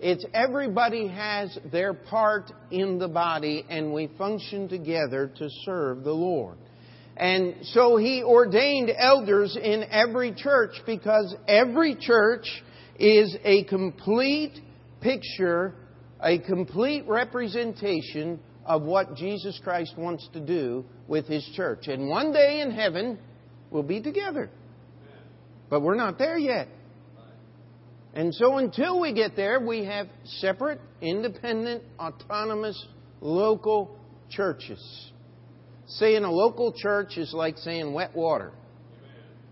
It's 0.00 0.24
everybody 0.32 1.08
has 1.08 1.56
their 1.70 1.92
part 1.92 2.50
in 2.70 2.98
the 2.98 3.08
body 3.08 3.64
and 3.68 3.92
we 3.92 4.10
function 4.18 4.68
together 4.68 5.30
to 5.38 5.48
serve 5.64 6.04
the 6.04 6.12
Lord. 6.12 6.56
And 7.16 7.56
so 7.62 7.96
he 7.96 8.22
ordained 8.22 8.90
elders 8.96 9.56
in 9.56 9.84
every 9.90 10.34
church 10.34 10.72
because 10.86 11.34
every 11.46 11.94
church 11.94 12.46
is 12.98 13.36
a 13.44 13.64
complete 13.64 14.58
picture, 15.00 15.74
a 16.24 16.38
complete 16.38 17.04
representation 17.06 18.40
of 18.64 18.82
what 18.82 19.14
Jesus 19.14 19.60
Christ 19.62 19.92
wants 19.96 20.26
to 20.32 20.40
do 20.40 20.84
with 21.06 21.26
His 21.26 21.44
church. 21.54 21.86
And 21.86 22.08
one 22.08 22.32
day 22.32 22.60
in 22.60 22.70
heaven, 22.70 23.18
we'll 23.70 23.82
be 23.82 24.00
together. 24.00 24.48
But 25.68 25.82
we're 25.82 25.96
not 25.96 26.18
there 26.18 26.38
yet. 26.38 26.68
And 28.14 28.34
so 28.34 28.58
until 28.58 29.00
we 29.00 29.12
get 29.12 29.36
there, 29.36 29.60
we 29.60 29.84
have 29.84 30.06
separate, 30.24 30.80
independent, 31.02 31.82
autonomous, 31.98 32.86
local 33.20 33.98
churches. 34.30 35.10
Saying 35.86 36.24
a 36.24 36.30
local 36.30 36.72
church 36.72 37.18
is 37.18 37.34
like 37.34 37.58
saying 37.58 37.92
wet 37.92 38.14
water. 38.14 38.52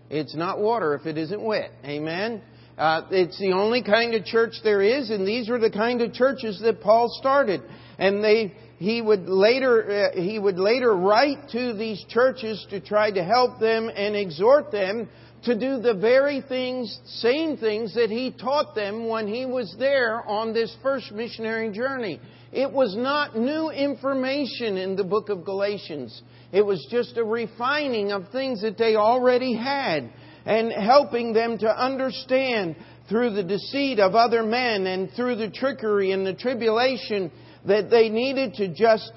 It's 0.09 0.35
not 0.35 0.59
water 0.59 0.95
if 0.95 1.05
it 1.05 1.17
isn't 1.17 1.41
wet. 1.41 1.71
Amen? 1.85 2.41
Uh, 2.77 3.03
it's 3.11 3.37
the 3.39 3.51
only 3.51 3.83
kind 3.83 4.15
of 4.15 4.25
church 4.25 4.53
there 4.63 4.81
is, 4.81 5.11
and 5.11 5.27
these 5.27 5.47
were 5.47 5.59
the 5.59 5.69
kind 5.69 6.01
of 6.01 6.11
churches 6.13 6.59
that 6.63 6.81
Paul 6.81 7.07
started. 7.19 7.61
And 7.99 8.23
they, 8.23 8.53
he 8.77 9.01
would 9.01 9.27
later, 9.29 10.11
uh, 10.11 10.19
he 10.19 10.39
would 10.39 10.57
later 10.57 10.95
write 10.95 11.49
to 11.51 11.73
these 11.73 12.03
churches 12.09 12.65
to 12.71 12.79
try 12.79 13.11
to 13.11 13.23
help 13.23 13.59
them 13.59 13.91
and 13.95 14.15
exhort 14.15 14.71
them 14.71 15.07
to 15.43 15.59
do 15.59 15.79
the 15.79 15.93
very 15.93 16.41
things, 16.41 16.99
same 17.05 17.57
things 17.57 17.93
that 17.93 18.09
he 18.09 18.31
taught 18.31 18.73
them 18.73 19.07
when 19.07 19.27
he 19.27 19.45
was 19.45 19.75
there 19.77 20.25
on 20.27 20.53
this 20.53 20.75
first 20.81 21.11
missionary 21.11 21.69
journey. 21.71 22.19
It 22.51 22.71
was 22.71 22.95
not 22.95 23.35
new 23.37 23.69
information 23.69 24.77
in 24.77 24.95
the 24.95 25.03
book 25.03 25.29
of 25.29 25.43
Galatians. 25.43 26.21
It 26.51 26.61
was 26.61 26.87
just 26.89 27.17
a 27.17 27.23
refining 27.23 28.11
of 28.11 28.29
things 28.31 28.61
that 28.61 28.77
they 28.77 28.95
already 28.95 29.55
had 29.55 30.09
and 30.45 30.71
helping 30.71 31.33
them 31.33 31.57
to 31.59 31.67
understand 31.67 32.75
through 33.09 33.31
the 33.31 33.43
deceit 33.43 33.99
of 33.99 34.15
other 34.15 34.43
men 34.43 34.85
and 34.87 35.11
through 35.15 35.35
the 35.35 35.49
trickery 35.49 36.11
and 36.11 36.25
the 36.25 36.33
tribulation 36.33 37.31
that 37.65 37.89
they 37.89 38.09
needed 38.09 38.55
to 38.55 38.67
just 38.73 39.11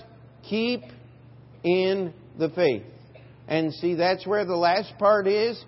keep 0.49 0.83
in 1.65 2.13
the 2.39 2.49
faith. 2.51 2.85
And 3.49 3.73
see, 3.75 3.95
that's 3.95 4.27
where 4.27 4.45
the 4.45 4.57
last 4.57 4.93
part 4.99 5.27
is. 5.27 5.63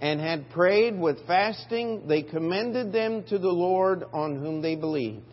And 0.00 0.18
had 0.18 0.48
prayed 0.50 0.98
with 0.98 1.26
fasting, 1.26 2.08
they 2.08 2.22
commended 2.22 2.92
them 2.92 3.22
to 3.24 3.38
the 3.38 3.50
Lord 3.50 4.02
on 4.12 4.36
whom 4.36 4.62
they 4.62 4.74
believed. 4.74 5.24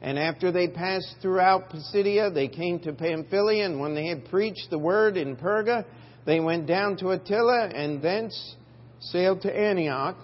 And 0.00 0.18
after 0.18 0.52
they 0.52 0.68
passed 0.68 1.16
throughout 1.20 1.70
Pisidia, 1.70 2.30
they 2.30 2.48
came 2.48 2.80
to 2.80 2.92
Pamphylia, 2.92 3.64
and 3.64 3.80
when 3.80 3.94
they 3.94 4.06
had 4.06 4.24
preached 4.26 4.68
the 4.70 4.78
word 4.78 5.16
in 5.16 5.36
Perga, 5.36 5.84
they 6.24 6.40
went 6.40 6.66
down 6.66 6.96
to 6.98 7.06
Attalia 7.06 7.74
and 7.74 8.00
thence 8.00 8.56
sailed 9.00 9.42
to 9.42 9.54
Antioch, 9.54 10.16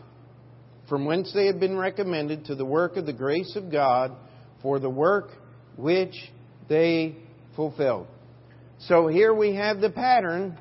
from 0.89 1.05
whence 1.05 1.33
they 1.35 1.47
had 1.47 1.59
been 1.59 1.77
recommended 1.77 2.47
to 2.47 2.55
the 2.55 2.65
work 2.65 2.97
of 2.97 3.05
the 3.05 3.13
grace 3.13 3.57
of 3.57 3.71
God 3.71 4.13
for 4.63 4.79
the 4.79 4.89
work 4.89 5.31
which 5.77 6.15
they 6.69 7.17
fulfilled. 7.57 8.07
So 8.81 9.09
here 9.09 9.35
we 9.35 9.57
have 9.57 9.81
the 9.81 9.91
pattern. 9.91 10.57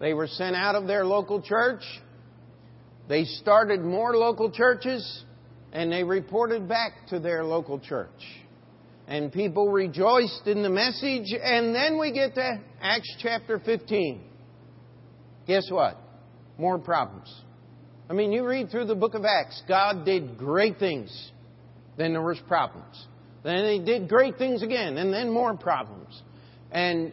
They 0.00 0.14
were 0.14 0.26
sent 0.26 0.56
out 0.56 0.74
of 0.74 0.86
their 0.86 1.04
local 1.04 1.42
church. 1.42 1.82
They 3.08 3.24
started 3.24 3.82
more 3.82 4.16
local 4.16 4.50
churches 4.50 5.24
and 5.72 5.92
they 5.92 6.02
reported 6.02 6.68
back 6.68 6.92
to 7.10 7.20
their 7.20 7.44
local 7.44 7.78
church. 7.78 8.08
And 9.06 9.32
people 9.32 9.70
rejoiced 9.70 10.46
in 10.46 10.62
the 10.62 10.70
message. 10.70 11.32
And 11.40 11.74
then 11.74 11.98
we 11.98 12.12
get 12.12 12.34
to 12.34 12.60
Acts 12.80 13.14
chapter 13.20 13.60
15 13.60 14.22
guess 15.46 15.70
what? 15.70 15.98
More 16.58 16.78
problems. 16.78 17.32
I 18.08 18.12
mean, 18.12 18.32
you 18.32 18.46
read 18.46 18.70
through 18.70 18.86
the 18.86 18.94
book 18.94 19.14
of 19.14 19.24
Acts, 19.24 19.62
God 19.68 20.04
did 20.04 20.38
great 20.38 20.78
things. 20.78 21.30
Then 21.96 22.12
there 22.12 22.22
was 22.22 22.38
problems. 22.46 23.06
Then 23.42 23.64
he 23.72 23.84
did 23.84 24.08
great 24.08 24.38
things 24.38 24.62
again, 24.62 24.98
and 24.98 25.12
then 25.12 25.32
more 25.32 25.56
problems. 25.56 26.22
And 26.70 27.12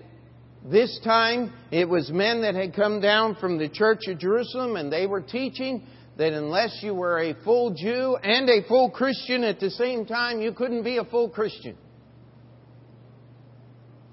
this 0.65 0.99
time, 1.03 1.53
it 1.71 1.87
was 1.87 2.09
men 2.11 2.41
that 2.41 2.55
had 2.55 2.75
come 2.75 3.01
down 3.01 3.35
from 3.35 3.57
the 3.57 3.69
church 3.69 4.01
of 4.07 4.19
Jerusalem, 4.19 4.75
and 4.75 4.91
they 4.91 5.05
were 5.05 5.21
teaching 5.21 5.83
that 6.17 6.33
unless 6.33 6.79
you 6.81 6.93
were 6.93 7.19
a 7.19 7.33
full 7.43 7.73
Jew 7.73 8.17
and 8.21 8.49
a 8.49 8.67
full 8.67 8.91
Christian 8.91 9.43
at 9.43 9.59
the 9.59 9.69
same 9.71 10.05
time, 10.05 10.41
you 10.41 10.53
couldn't 10.53 10.83
be 10.83 10.97
a 10.97 11.05
full 11.05 11.29
Christian. 11.29 11.75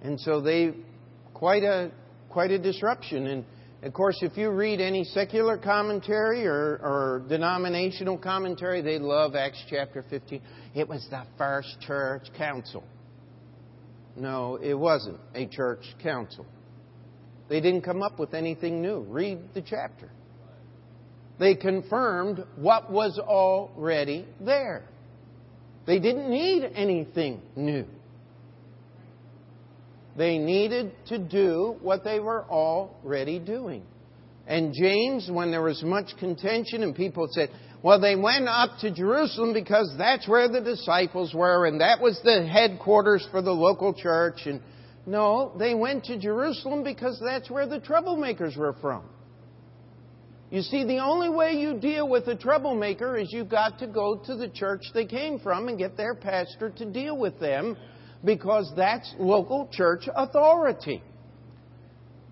And 0.03 0.19
so 0.21 0.41
they, 0.41 0.73
quite 1.35 1.63
a, 1.63 1.91
quite 2.31 2.51
a 2.51 2.59
disruption. 2.59 3.27
And 3.27 3.45
of 3.83 3.95
course, 3.95 4.19
if 4.21 4.37
you 4.37 4.51
read 4.51 4.81
any 4.81 5.05
secular 5.05 5.57
commentary 5.57 6.47
or, 6.47 6.79
or, 6.83 7.25
denominational 7.29 8.19
commentary, 8.19 8.83
they 8.83 8.99
love 8.99 9.35
Acts 9.35 9.63
chapter 9.71 10.05
15. 10.11 10.43
It 10.75 10.87
was 10.87 11.07
the 11.11 11.23
first 11.39 11.81
church 11.81 12.27
council. 12.37 12.85
No, 14.17 14.57
it 14.57 14.75
wasn't 14.75 15.19
a 15.35 15.47
church 15.47 15.85
council. 16.03 16.45
They 17.49 17.61
didn't 17.61 17.83
come 17.83 18.03
up 18.03 18.19
with 18.19 18.35
anything 18.35 18.83
new. 18.83 19.01
Read 19.01 19.39
the 19.55 19.63
chapter. 19.63 20.11
They 21.39 21.55
confirmed 21.55 22.45
what 22.57 22.93
was 22.93 23.19
already 23.19 24.27
there. 24.41 24.85
They 25.87 25.99
didn't 25.99 26.29
need 26.29 26.65
anything 26.75 27.41
new. 27.57 27.87
They 30.21 30.37
needed 30.37 30.93
to 31.07 31.17
do 31.17 31.77
what 31.81 32.05
they 32.05 32.21
were 32.21 32.45
already 32.45 33.39
doing. 33.39 33.85
And 34.47 34.75
James, 34.75 35.31
when 35.33 35.51
there 35.51 35.63
was 35.63 35.83
much 35.83 36.11
contention 36.19 36.83
and 36.83 36.95
people 36.95 37.27
said, 37.31 37.49
well, 37.83 37.99
they 37.99 38.17
went 38.17 38.47
up 38.47 38.73
to 38.81 38.91
Jerusalem 38.91 39.55
because 39.55 39.91
that's 39.97 40.29
where 40.29 40.47
the 40.47 40.61
disciples 40.61 41.33
were 41.33 41.65
and 41.65 41.81
that 41.81 42.03
was 42.03 42.21
the 42.23 42.47
headquarters 42.47 43.27
for 43.31 43.41
the 43.41 43.51
local 43.51 43.95
church. 43.95 44.43
And 44.45 44.61
no, 45.07 45.55
they 45.59 45.73
went 45.73 46.05
to 46.05 46.19
Jerusalem 46.19 46.85
because 46.85 47.19
that's 47.25 47.49
where 47.51 47.67
the 47.67 47.81
troublemakers 47.81 48.59
were 48.59 48.75
from. 48.83 49.05
You 50.51 50.61
see, 50.61 50.85
the 50.85 50.99
only 50.99 51.31
way 51.31 51.53
you 51.53 51.79
deal 51.79 52.07
with 52.07 52.29
a 52.29 52.37
troublemaker 52.37 53.17
is 53.17 53.29
you've 53.33 53.49
got 53.49 53.79
to 53.79 53.87
go 53.87 54.21
to 54.27 54.37
the 54.37 54.51
church 54.51 54.83
they 54.93 55.07
came 55.07 55.39
from 55.39 55.69
and 55.69 55.79
get 55.79 55.97
their 55.97 56.15
pastor 56.15 56.69
to 56.77 56.85
deal 56.85 57.17
with 57.17 57.41
them 57.41 57.79
because 58.25 58.71
that's 58.77 59.15
local 59.19 59.69
church 59.73 60.05
authority. 60.15 61.03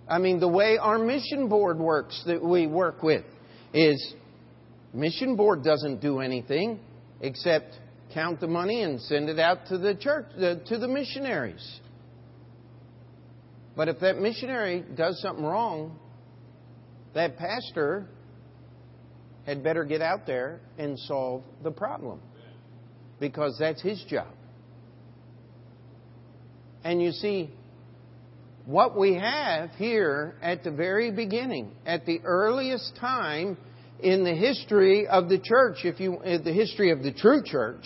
I 0.09 0.19
mean, 0.19 0.41
the 0.41 0.49
way 0.49 0.79
our 0.79 0.99
mission 0.99 1.49
board 1.49 1.79
works 1.79 2.23
that 2.27 2.43
we 2.43 2.67
work 2.67 3.03
with 3.03 3.25
is 3.73 4.15
mission 4.95 5.37
board 5.37 5.63
doesn't 5.63 6.01
do 6.01 6.21
anything 6.21 6.81
except 7.21 7.79
count 8.15 8.41
the 8.41 8.47
money 8.47 8.83
and 8.83 9.01
send 9.03 9.29
it 9.29 9.39
out 9.39 9.67
to 9.69 9.79
the 9.79 9.95
church, 9.95 10.27
uh, 10.37 10.55
to 10.67 10.79
the 10.79 10.89
missionaries. 10.89 11.81
But 13.77 13.89
if 13.89 14.01
that 14.01 14.19
missionary 14.19 14.85
does 14.97 15.21
something 15.21 15.45
wrong, 15.45 15.99
that 17.15 17.37
pastor 17.37 18.07
had 19.47 19.63
better 19.63 19.85
get 19.85 20.03
out 20.03 20.27
there 20.27 20.61
and 20.79 20.99
solve 20.99 21.43
the 21.63 21.71
problem 21.71 22.21
because 23.21 23.57
that's 23.59 23.81
his 23.83 24.03
job. 24.09 24.29
And 26.89 27.03
you 27.03 27.13
see, 27.13 27.51
what 28.65 28.97
we 28.97 29.17
have 29.17 29.73
here 29.73 30.37
at 30.41 30.65
the 30.65 30.71
very 30.71 31.11
beginning, 31.11 31.73
at 31.85 32.07
the 32.07 32.23
earliest 32.25 32.97
time 32.97 33.59
in 34.01 34.25
the 34.25 34.35
history 34.35 35.07
of 35.07 35.29
the 35.29 35.39
church, 35.39 35.81
if 35.85 36.01
you, 36.01 36.19
the 36.25 36.51
history 36.51 36.91
of 36.91 37.03
the 37.03 37.13
true 37.13 37.43
church, 37.45 37.85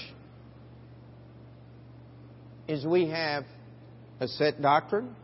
is 2.69 2.87
we 2.87 3.09
have 3.09 3.43
a 4.21 4.29
set 4.29 4.63
doctrine. 4.63 5.17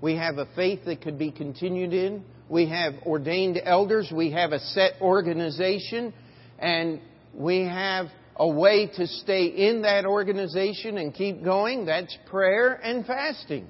We 0.00 0.16
have 0.16 0.38
a 0.38 0.46
faith 0.56 0.86
that 0.86 1.02
could 1.02 1.18
be 1.18 1.30
continued 1.30 1.92
in. 1.92 2.24
We 2.48 2.70
have 2.70 2.94
ordained 3.04 3.60
elders. 3.62 4.10
We 4.10 4.30
have 4.30 4.52
a 4.52 4.60
set 4.60 4.92
organization. 5.02 6.14
And 6.58 7.02
we 7.34 7.66
have 7.66 8.06
a 8.38 8.48
way 8.48 8.86
to 8.94 9.06
stay 9.06 9.46
in 9.46 9.82
that 9.82 10.06
organization 10.06 10.98
and 10.98 11.12
keep 11.12 11.42
going, 11.42 11.86
that's 11.86 12.16
prayer 12.26 12.74
and 12.74 13.04
fasting. 13.04 13.66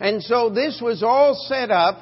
And 0.00 0.22
so 0.22 0.50
this 0.50 0.80
was 0.82 1.02
all 1.02 1.34
set 1.48 1.70
up, 1.70 1.98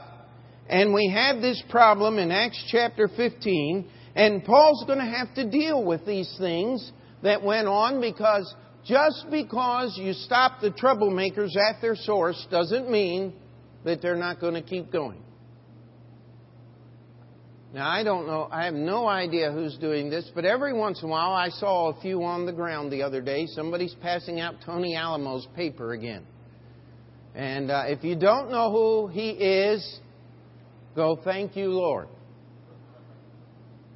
and 0.68 0.94
we 0.94 1.10
have 1.10 1.40
this 1.40 1.62
problem 1.70 2.18
in 2.18 2.30
Acts 2.30 2.62
chapter 2.70 3.08
15, 3.08 3.88
and 4.14 4.44
Paul's 4.44 4.84
going 4.86 4.98
to 4.98 5.04
have 5.04 5.34
to 5.34 5.48
deal 5.48 5.84
with 5.84 6.06
these 6.06 6.32
things 6.38 6.92
that 7.22 7.42
went 7.42 7.66
on 7.66 8.00
because 8.00 8.52
just 8.84 9.26
because 9.30 9.98
you 9.98 10.12
stop 10.12 10.60
the 10.60 10.70
troublemakers 10.70 11.56
at 11.56 11.80
their 11.80 11.96
source 11.96 12.46
doesn't 12.50 12.90
mean 12.90 13.32
that 13.84 14.02
they're 14.02 14.16
not 14.16 14.40
going 14.40 14.54
to 14.54 14.62
keep 14.62 14.92
going. 14.92 15.22
Now, 17.74 17.90
I 17.90 18.04
don't 18.04 18.28
know, 18.28 18.46
I 18.52 18.66
have 18.66 18.74
no 18.74 19.08
idea 19.08 19.50
who's 19.50 19.76
doing 19.78 20.08
this, 20.08 20.30
but 20.32 20.44
every 20.44 20.72
once 20.72 21.02
in 21.02 21.08
a 21.08 21.10
while 21.10 21.32
I 21.32 21.48
saw 21.48 21.88
a 21.88 22.00
few 22.00 22.22
on 22.22 22.46
the 22.46 22.52
ground 22.52 22.92
the 22.92 23.02
other 23.02 23.20
day. 23.20 23.46
Somebody's 23.48 23.96
passing 24.00 24.38
out 24.38 24.54
Tony 24.64 24.94
Alamo's 24.94 25.48
paper 25.56 25.92
again. 25.92 26.24
And 27.34 27.72
uh, 27.72 27.86
if 27.88 28.04
you 28.04 28.14
don't 28.14 28.48
know 28.52 28.70
who 28.70 29.08
he 29.08 29.30
is, 29.30 29.98
go 30.94 31.18
thank 31.24 31.56
you, 31.56 31.70
Lord. 31.70 32.06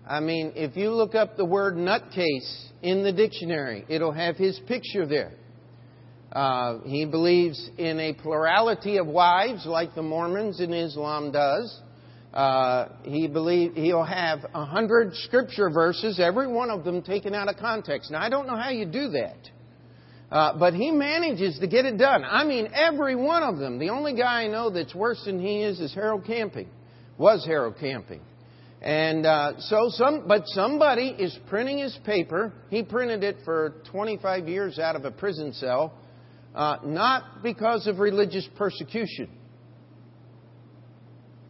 I 0.04 0.18
mean, 0.18 0.54
if 0.56 0.76
you 0.76 0.90
look 0.90 1.14
up 1.14 1.36
the 1.36 1.44
word 1.44 1.76
nutcase 1.76 2.70
in 2.82 3.04
the 3.04 3.12
dictionary, 3.12 3.84
it'll 3.88 4.10
have 4.10 4.34
his 4.34 4.60
picture 4.66 5.06
there. 5.06 5.34
Uh, 6.32 6.80
he 6.80 7.04
believes 7.04 7.70
in 7.78 8.00
a 8.00 8.12
plurality 8.12 8.96
of 8.96 9.06
wives, 9.06 9.66
like 9.66 9.94
the 9.94 10.02
Mormons 10.02 10.58
in 10.58 10.72
Islam 10.72 11.30
does. 11.30 11.80
Uh, 12.32 12.88
he 13.04 13.26
believe 13.26 13.74
he'll 13.74 14.04
have 14.04 14.40
a 14.54 14.64
hundred 14.64 15.14
scripture 15.14 15.70
verses, 15.70 16.20
every 16.20 16.46
one 16.46 16.70
of 16.70 16.84
them 16.84 17.02
taken 17.02 17.34
out 17.34 17.48
of 17.48 17.56
context. 17.56 18.10
Now 18.10 18.20
I 18.20 18.28
don't 18.28 18.46
know 18.46 18.56
how 18.56 18.68
you 18.70 18.84
do 18.84 19.10
that, 19.10 19.38
uh, 20.30 20.58
but 20.58 20.74
he 20.74 20.90
manages 20.90 21.58
to 21.58 21.66
get 21.66 21.86
it 21.86 21.96
done. 21.96 22.24
I 22.24 22.44
mean, 22.44 22.68
every 22.74 23.16
one 23.16 23.42
of 23.42 23.58
them. 23.58 23.78
The 23.78 23.88
only 23.88 24.14
guy 24.14 24.42
I 24.42 24.48
know 24.48 24.68
that's 24.68 24.94
worse 24.94 25.22
than 25.24 25.40
he 25.40 25.62
is 25.62 25.80
is 25.80 25.94
Harold 25.94 26.26
Camping. 26.26 26.68
Was 27.16 27.44
Harold 27.46 27.76
Camping. 27.80 28.20
And 28.80 29.26
uh, 29.26 29.54
so 29.58 29.88
some, 29.88 30.28
but 30.28 30.42
somebody 30.46 31.08
is 31.08 31.36
printing 31.48 31.78
his 31.78 31.98
paper. 32.04 32.52
He 32.70 32.82
printed 32.82 33.24
it 33.24 33.38
for 33.44 33.74
25 33.90 34.46
years 34.48 34.78
out 34.78 34.94
of 34.94 35.04
a 35.04 35.10
prison 35.10 35.52
cell, 35.52 35.94
uh, 36.54 36.76
not 36.84 37.42
because 37.42 37.88
of 37.88 37.98
religious 37.98 38.48
persecution, 38.56 39.30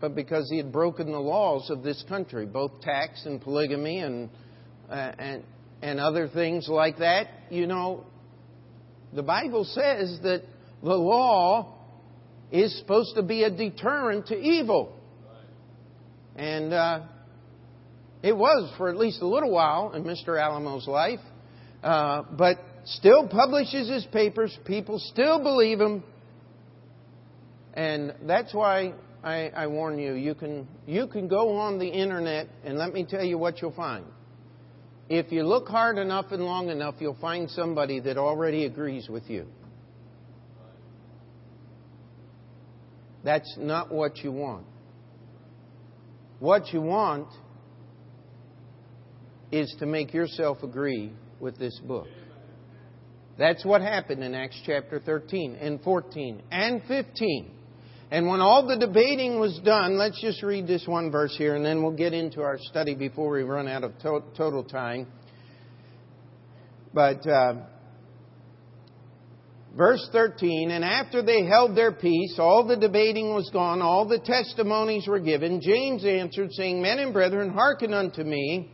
but 0.00 0.14
because 0.14 0.48
he 0.50 0.56
had 0.56 0.72
broken 0.72 1.10
the 1.10 1.18
laws 1.18 1.70
of 1.70 1.82
this 1.82 2.02
country, 2.08 2.46
both 2.46 2.80
tax 2.80 3.26
and 3.26 3.40
polygamy 3.40 4.00
and 4.00 4.30
uh, 4.88 5.12
and 5.18 5.44
and 5.82 6.00
other 6.00 6.28
things 6.28 6.68
like 6.68 6.98
that. 6.98 7.28
You 7.50 7.66
know, 7.66 8.04
the 9.12 9.22
Bible 9.22 9.64
says 9.64 10.18
that 10.22 10.42
the 10.82 10.94
law 10.94 11.74
is 12.50 12.76
supposed 12.78 13.14
to 13.16 13.22
be 13.22 13.42
a 13.42 13.50
deterrent 13.50 14.26
to 14.28 14.36
evil. 14.36 14.94
And 16.36 16.72
uh, 16.72 17.00
it 18.22 18.36
was 18.36 18.72
for 18.78 18.88
at 18.88 18.96
least 18.96 19.20
a 19.22 19.26
little 19.26 19.50
while 19.50 19.92
in 19.92 20.04
Mr. 20.04 20.40
Alamo's 20.40 20.86
life. 20.86 21.20
Uh, 21.82 22.22
but 22.36 22.58
still 22.84 23.28
publishes 23.28 23.88
his 23.88 24.04
papers. 24.06 24.56
People 24.64 24.98
still 24.98 25.42
believe 25.42 25.80
him. 25.80 26.02
And 27.74 28.14
that's 28.22 28.52
why 28.54 28.94
I, 29.22 29.48
I, 29.48 29.66
warn 29.66 29.98
you, 29.98 30.14
you 30.14 30.34
can, 30.34 30.68
you 30.86 31.06
can 31.08 31.26
go 31.26 31.56
on 31.56 31.78
the 31.78 31.88
internet 31.88 32.48
and 32.64 32.78
let 32.78 32.92
me 32.92 33.04
tell 33.04 33.24
you 33.24 33.36
what 33.36 33.60
you'll 33.60 33.72
find. 33.72 34.04
If 35.08 35.32
you 35.32 35.42
look 35.42 35.68
hard 35.68 35.98
enough 35.98 36.26
and 36.30 36.44
long 36.44 36.68
enough, 36.68 36.96
you'll 37.00 37.18
find 37.20 37.50
somebody 37.50 37.98
that 38.00 38.16
already 38.16 38.64
agrees 38.64 39.08
with 39.08 39.28
you. 39.28 39.46
That's 43.24 43.56
not 43.58 43.90
what 43.92 44.18
you 44.18 44.30
want. 44.30 44.66
What 46.38 46.72
you 46.72 46.80
want 46.80 47.28
is 49.50 49.74
to 49.80 49.86
make 49.86 50.14
yourself 50.14 50.62
agree 50.62 51.12
with 51.40 51.58
this 51.58 51.78
book. 51.80 52.06
That's 53.38 53.64
what 53.64 53.80
happened 53.80 54.22
in 54.22 54.34
Acts 54.34 54.60
chapter 54.64 55.00
13 55.00 55.56
and 55.60 55.80
14 55.82 56.42
and 56.50 56.82
15. 56.86 57.57
And 58.10 58.26
when 58.26 58.40
all 58.40 58.66
the 58.66 58.76
debating 58.76 59.38
was 59.38 59.60
done, 59.64 59.98
let's 59.98 60.20
just 60.20 60.42
read 60.42 60.66
this 60.66 60.86
one 60.86 61.10
verse 61.10 61.34
here 61.36 61.56
and 61.56 61.64
then 61.64 61.82
we'll 61.82 61.92
get 61.92 62.14
into 62.14 62.40
our 62.40 62.58
study 62.58 62.94
before 62.94 63.30
we 63.30 63.42
run 63.42 63.68
out 63.68 63.84
of 63.84 63.98
to- 63.98 64.24
total 64.34 64.64
time. 64.64 65.06
But 66.94 67.26
uh, 67.26 67.54
verse 69.76 70.08
13, 70.10 70.70
and 70.70 70.84
after 70.84 71.22
they 71.22 71.44
held 71.44 71.76
their 71.76 71.92
peace, 71.92 72.36
all 72.38 72.66
the 72.66 72.76
debating 72.76 73.34
was 73.34 73.50
gone, 73.50 73.82
all 73.82 74.08
the 74.08 74.18
testimonies 74.18 75.06
were 75.06 75.20
given. 75.20 75.60
James 75.60 76.02
answered, 76.04 76.52
saying, 76.52 76.80
Men 76.80 76.98
and 77.00 77.12
brethren, 77.12 77.50
hearken 77.50 77.92
unto 77.92 78.24
me. 78.24 78.70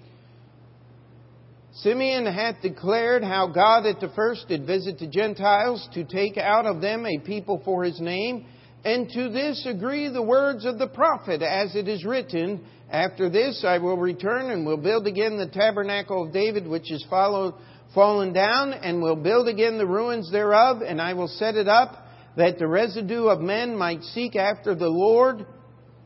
Simeon 1.79 2.25
hath 2.27 2.62
declared 2.62 3.25
how 3.25 3.49
God 3.49 3.85
at 3.85 3.99
the 3.99 4.12
first 4.14 4.47
did 4.47 4.64
visit 4.64 5.01
the 5.01 5.09
Gentiles 5.09 5.88
to 5.94 6.05
take 6.05 6.37
out 6.37 6.66
of 6.66 6.81
them 6.81 7.05
a 7.05 7.18
people 7.18 7.61
for 7.64 7.83
his 7.83 8.01
name. 8.01 8.47
And 8.85 9.09
to 9.11 9.31
this 9.31 9.64
agree 9.66 10.09
the 10.09 10.23
words 10.23 10.66
of 10.66 10.79
the 10.79 10.87
prophet, 10.87 11.40
as 11.40 11.75
it 11.75 11.88
is 11.88 12.05
written, 12.05 12.64
After 12.90 13.31
this 13.31 13.64
I 13.66 13.79
will 13.79 13.97
return 13.97 14.51
and 14.51 14.66
will 14.66 14.77
build 14.77 15.07
again 15.07 15.38
the 15.38 15.49
tabernacle 15.49 16.27
of 16.27 16.33
David, 16.33 16.66
which 16.66 16.92
is 16.92 17.05
followed, 17.09 17.55
fallen 17.94 18.35
down, 18.35 18.75
and 18.75 19.01
will 19.01 19.16
build 19.16 19.49
again 19.49 19.79
the 19.79 19.87
ruins 19.87 20.31
thereof, 20.31 20.83
and 20.83 21.01
I 21.01 21.14
will 21.14 21.29
set 21.29 21.55
it 21.55 21.66
up, 21.66 22.07
that 22.37 22.59
the 22.59 22.66
residue 22.66 23.27
of 23.29 23.40
men 23.40 23.75
might 23.75 24.03
seek 24.03 24.37
after 24.37 24.75
the 24.75 24.88
Lord, 24.88 25.47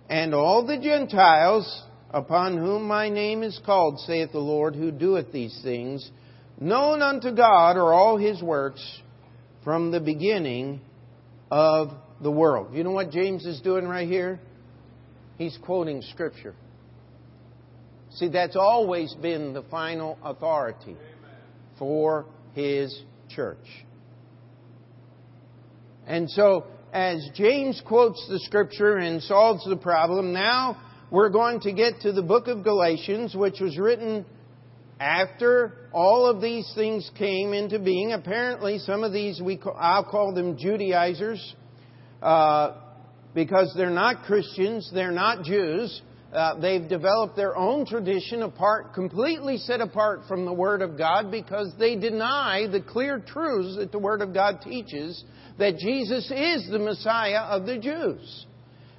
and 0.09 0.33
all 0.33 0.65
the 0.65 0.79
Gentiles 0.79 1.83
upon 2.11 2.57
whom 2.57 2.87
my 2.87 3.09
name 3.09 3.43
is 3.43 3.61
called, 3.67 3.99
saith 4.01 4.31
the 4.31 4.39
Lord, 4.39 4.77
who 4.77 4.93
doeth 4.93 5.33
these 5.33 5.59
things, 5.65 6.09
known 6.61 7.03
unto 7.03 7.35
God 7.35 7.77
are 7.77 7.93
all 7.93 8.17
his 8.17 8.41
works 8.41 9.01
from 9.65 9.91
the 9.91 10.01
beginning 10.01 10.81
of 11.51 11.91
the 12.21 12.31
world. 12.31 12.75
You 12.75 12.85
know 12.85 12.91
what 12.91 13.11
James 13.11 13.47
is 13.47 13.61
doing 13.61 13.87
right 13.87 14.09
here? 14.09 14.41
He's 15.37 15.57
quoting 15.65 16.03
Scripture. 16.03 16.55
See, 18.13 18.29
that's 18.29 18.57
always 18.57 19.15
been 19.15 19.53
the 19.53 19.63
final 19.71 20.19
authority 20.25 20.97
for 21.79 22.27
his 22.55 23.03
church. 23.29 23.59
And 26.07 26.29
so, 26.31 26.67
as 26.93 27.29
James 27.35 27.83
quotes 27.87 28.27
the 28.29 28.41
Scripture 28.41 28.97
and 28.97 29.23
solves 29.23 29.65
the 29.69 29.77
problem, 29.77 30.33
now 30.33 30.81
we're 31.11 31.29
going 31.29 31.61
to 31.61 31.73
get 31.73 32.01
to 32.01 32.13
the 32.13 32.23
book 32.23 32.49
of 32.49 32.65
Galatians, 32.65 33.35
which 33.35 33.61
was 33.61 33.79
written 33.79 34.25
after 34.99 35.75
all 35.93 36.27
of 36.27 36.41
these 36.41 36.71
things 36.75 37.09
came 37.17 37.53
into 37.53 37.79
being. 37.79 38.13
Apparently, 38.13 38.79
some 38.79 39.05
of 39.05 39.13
these 39.13 39.41
we 39.41 39.61
I'll 39.79 40.05
call 40.05 40.35
them 40.35 40.57
Judaizers 40.57 41.55
uh, 42.23 42.75
because 43.35 43.73
they're 43.77 43.91
not 43.91 44.25
Christians, 44.25 44.91
they're 44.93 45.13
not 45.13 45.45
Jews. 45.45 46.03
Uh, 46.33 46.61
they've 46.61 46.87
developed 46.87 47.37
their 47.37 47.57
own 47.57 47.87
tradition 47.87 48.43
apart, 48.43 48.93
completely 48.93 49.57
set 49.57 49.81
apart 49.81 50.21
from 50.29 50.45
the 50.45 50.53
Word 50.53 50.83
of 50.83 50.99
God 50.99 51.31
because 51.31 51.73
they 51.79 51.97
deny 51.97 52.67
the 52.71 52.83
clear 52.83 53.19
truths 53.19 53.77
that 53.77 53.93
the 53.93 53.99
Word 53.99 54.21
of 54.21 54.35
God 54.35 54.61
teaches 54.63 55.25
that 55.59 55.79
Jesus 55.79 56.31
is 56.31 56.69
the 56.71 56.79
Messiah 56.79 57.41
of 57.41 57.65
the 57.65 57.79
Jews. 57.79 58.47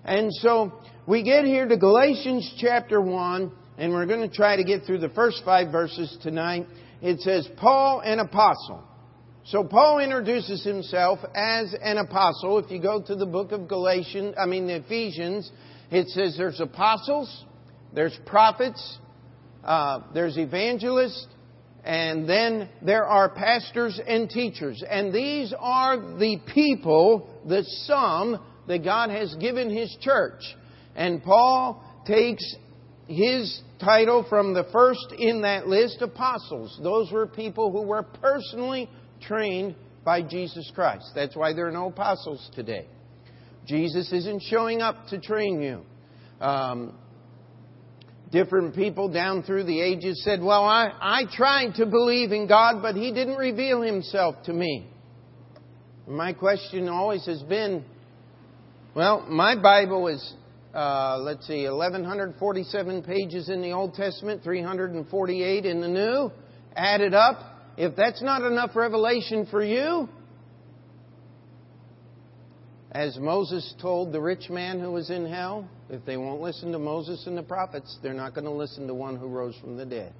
And 0.03 0.33
so 0.33 0.73
we 1.05 1.21
get 1.21 1.45
here 1.45 1.67
to 1.67 1.77
Galatians 1.77 2.51
chapter 2.59 2.99
1, 2.99 3.51
and 3.77 3.91
we're 3.91 4.07
going 4.07 4.27
to 4.27 4.35
try 4.35 4.55
to 4.55 4.63
get 4.63 4.85
through 4.85 4.99
the 4.99 5.09
first 5.09 5.43
five 5.45 5.71
verses 5.71 6.17
tonight. 6.23 6.65
It 7.01 7.19
says, 7.19 7.47
Paul, 7.57 8.01
an 8.03 8.19
apostle. 8.19 8.83
So 9.49 9.63
Paul 9.63 9.97
introduces 9.97 10.63
himself 10.63 11.17
as 11.33 11.73
an 11.81 11.97
apostle. 11.97 12.59
If 12.59 12.69
you 12.69 12.79
go 12.79 13.01
to 13.01 13.15
the 13.15 13.25
book 13.25 13.51
of 13.51 13.67
Galatians, 13.67 14.35
I 14.39 14.45
mean 14.45 14.69
Ephesians, 14.69 15.51
it 15.89 16.07
says 16.09 16.35
there's 16.37 16.59
apostles, 16.59 17.45
there's 17.91 18.15
prophets, 18.27 18.99
uh, 19.63 20.01
there's 20.13 20.37
evangelists, 20.37 21.25
and 21.83 22.29
then 22.29 22.69
there 22.83 23.07
are 23.07 23.27
pastors 23.27 23.99
and 24.05 24.29
teachers. 24.29 24.83
And 24.87 25.11
these 25.11 25.51
are 25.57 25.97
the 25.97 26.37
people, 26.53 27.27
the 27.47 27.63
sum 27.87 28.37
that 28.67 28.83
God 28.83 29.09
has 29.09 29.33
given 29.39 29.75
His 29.75 29.97
church. 29.99 30.43
And 30.95 31.23
Paul 31.23 31.83
takes 32.05 32.43
his 33.09 33.63
title 33.79 34.23
from 34.29 34.53
the 34.53 34.65
first 34.71 35.13
in 35.17 35.41
that 35.41 35.67
list, 35.67 35.97
apostles. 36.01 36.79
Those 36.83 37.11
were 37.11 37.25
people 37.25 37.71
who 37.71 37.81
were 37.81 38.03
personally 38.03 38.87
trained 39.21 39.75
by 40.03 40.21
Jesus 40.21 40.71
Christ. 40.73 41.11
That's 41.15 41.35
why 41.35 41.53
there 41.53 41.67
are 41.67 41.71
no 41.71 41.87
apostles 41.87 42.49
today. 42.55 42.87
Jesus 43.65 44.11
isn't 44.11 44.41
showing 44.43 44.81
up 44.81 45.07
to 45.07 45.19
train 45.19 45.61
you. 45.61 45.81
Um, 46.43 46.97
different 48.31 48.75
people 48.75 49.09
down 49.09 49.43
through 49.43 49.65
the 49.65 49.81
ages 49.81 50.23
said, 50.23 50.41
Well, 50.41 50.63
I, 50.63 50.91
I 50.99 51.21
tried 51.31 51.75
to 51.75 51.85
believe 51.85 52.31
in 52.31 52.47
God, 52.47 52.81
but 52.81 52.95
He 52.95 53.11
didn't 53.13 53.35
reveal 53.35 53.81
Himself 53.81 54.35
to 54.45 54.53
me. 54.53 54.87
My 56.07 56.33
question 56.33 56.89
always 56.89 57.25
has 57.25 57.43
been 57.43 57.83
well, 58.95 59.21
my 59.29 59.55
Bible 59.55 60.07
is, 60.07 60.33
uh, 60.73 61.19
let's 61.19 61.45
see, 61.45 61.69
1,147 61.69 63.03
pages 63.03 63.47
in 63.47 63.61
the 63.61 63.71
Old 63.71 63.93
Testament, 63.93 64.43
348 64.43 65.65
in 65.65 65.79
the 65.79 65.87
New. 65.87 66.31
Added 66.75 67.13
up, 67.13 67.58
if 67.79 67.95
that's 67.95 68.21
not 68.21 68.41
enough 68.41 68.75
revelation 68.75 69.47
for 69.49 69.63
you, 69.63 70.09
as 72.91 73.17
Moses 73.17 73.73
told 73.81 74.11
the 74.11 74.19
rich 74.19 74.49
man 74.49 74.81
who 74.81 74.91
was 74.91 75.09
in 75.09 75.25
hell, 75.25 75.65
if 75.89 76.03
they 76.03 76.17
won't 76.17 76.41
listen 76.41 76.73
to 76.73 76.79
Moses 76.79 77.25
and 77.25 77.37
the 77.37 77.41
prophets, 77.41 77.97
they're 78.03 78.13
not 78.13 78.33
going 78.33 78.43
to 78.43 78.51
listen 78.51 78.85
to 78.87 78.93
one 78.93 79.15
who 79.15 79.27
rose 79.27 79.55
from 79.61 79.77
the 79.77 79.85
dead. 79.85 80.13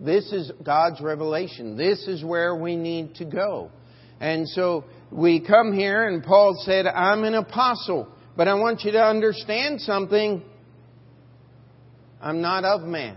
This 0.00 0.32
is 0.32 0.50
God's 0.64 1.00
revelation. 1.00 1.76
This 1.76 2.08
is 2.08 2.24
where 2.24 2.56
we 2.56 2.74
need 2.74 3.14
to 3.16 3.24
go. 3.24 3.70
And 4.18 4.48
so 4.48 4.84
we 5.12 5.46
come 5.46 5.72
here, 5.72 6.08
and 6.08 6.24
Paul 6.24 6.60
said, 6.64 6.88
I'm 6.88 7.22
an 7.22 7.34
apostle, 7.34 8.08
but 8.36 8.48
I 8.48 8.54
want 8.54 8.82
you 8.82 8.90
to 8.92 9.00
understand 9.00 9.80
something. 9.80 10.42
I'm 12.20 12.40
not 12.40 12.64
of 12.64 12.80
man. 12.80 13.16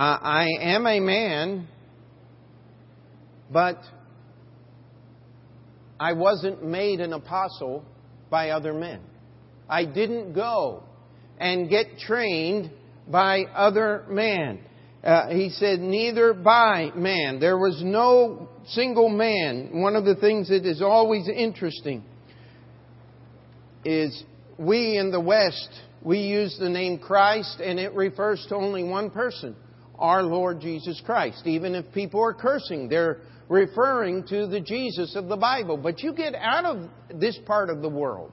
I 0.00 0.46
am 0.60 0.86
a 0.86 1.00
man, 1.00 1.66
but 3.50 3.78
I 5.98 6.12
wasn't 6.12 6.64
made 6.64 7.00
an 7.00 7.12
apostle 7.12 7.84
by 8.30 8.50
other 8.50 8.72
men. 8.72 9.00
I 9.68 9.84
didn't 9.84 10.34
go 10.34 10.84
and 11.38 11.68
get 11.68 11.98
trained 11.98 12.70
by 13.08 13.44
other 13.54 14.04
men. 14.08 14.60
Uh, 15.02 15.30
he 15.30 15.50
said, 15.50 15.80
neither 15.80 16.32
by 16.32 16.90
man. 16.94 17.40
There 17.40 17.58
was 17.58 17.80
no 17.82 18.48
single 18.68 19.08
man. 19.08 19.70
One 19.80 19.96
of 19.96 20.04
the 20.04 20.16
things 20.16 20.48
that 20.48 20.64
is 20.64 20.80
always 20.80 21.28
interesting 21.28 22.04
is 23.84 24.22
we 24.58 24.96
in 24.96 25.10
the 25.10 25.20
West, 25.20 25.70
we 26.02 26.18
use 26.18 26.56
the 26.60 26.68
name 26.68 26.98
Christ 26.98 27.60
and 27.60 27.80
it 27.80 27.94
refers 27.94 28.44
to 28.48 28.54
only 28.54 28.84
one 28.84 29.10
person, 29.10 29.56
our 29.98 30.22
Lord 30.22 30.60
Jesus 30.60 31.00
Christ. 31.04 31.46
Even 31.46 31.74
if 31.74 31.92
people 31.92 32.20
are 32.22 32.34
cursing, 32.34 32.88
they're 32.88 33.18
referring 33.48 34.24
to 34.28 34.46
the 34.46 34.60
Jesus 34.60 35.16
of 35.16 35.28
the 35.28 35.36
Bible. 35.36 35.76
But 35.76 36.02
you 36.02 36.12
get 36.12 36.34
out 36.34 36.64
of 36.64 36.88
this 37.14 37.38
part 37.46 37.70
of 37.70 37.82
the 37.82 37.88
world. 37.88 38.30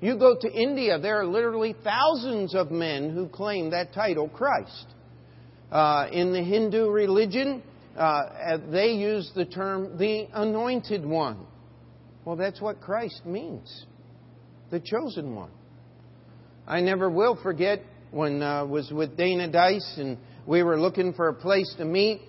You 0.00 0.18
go 0.18 0.36
to 0.38 0.52
India, 0.52 0.98
there 0.98 1.20
are 1.20 1.26
literally 1.26 1.74
thousands 1.84 2.54
of 2.54 2.70
men 2.70 3.10
who 3.10 3.28
claim 3.28 3.70
that 3.70 3.94
title, 3.94 4.28
Christ. 4.28 4.86
Uh, 5.70 6.08
in 6.12 6.32
the 6.32 6.42
Hindu 6.42 6.90
religion, 6.90 7.62
uh, 7.96 8.58
they 8.70 8.88
use 8.88 9.30
the 9.34 9.44
term 9.44 9.96
the 9.96 10.26
anointed 10.32 11.06
one. 11.06 11.46
Well, 12.24 12.36
that's 12.36 12.60
what 12.60 12.80
Christ 12.80 13.24
means 13.24 13.86
the 14.70 14.80
chosen 14.80 15.34
one. 15.34 15.50
I 16.66 16.80
never 16.80 17.08
will 17.08 17.38
forget 17.42 17.82
when 18.10 18.42
I 18.42 18.60
uh, 18.60 18.66
was 18.66 18.90
with 18.90 19.16
Dana 19.16 19.48
Dice 19.48 19.94
and 19.98 20.18
we 20.46 20.62
were 20.62 20.80
looking 20.80 21.12
for 21.14 21.28
a 21.28 21.34
place 21.34 21.72
to 21.78 21.84
meet 21.84 22.20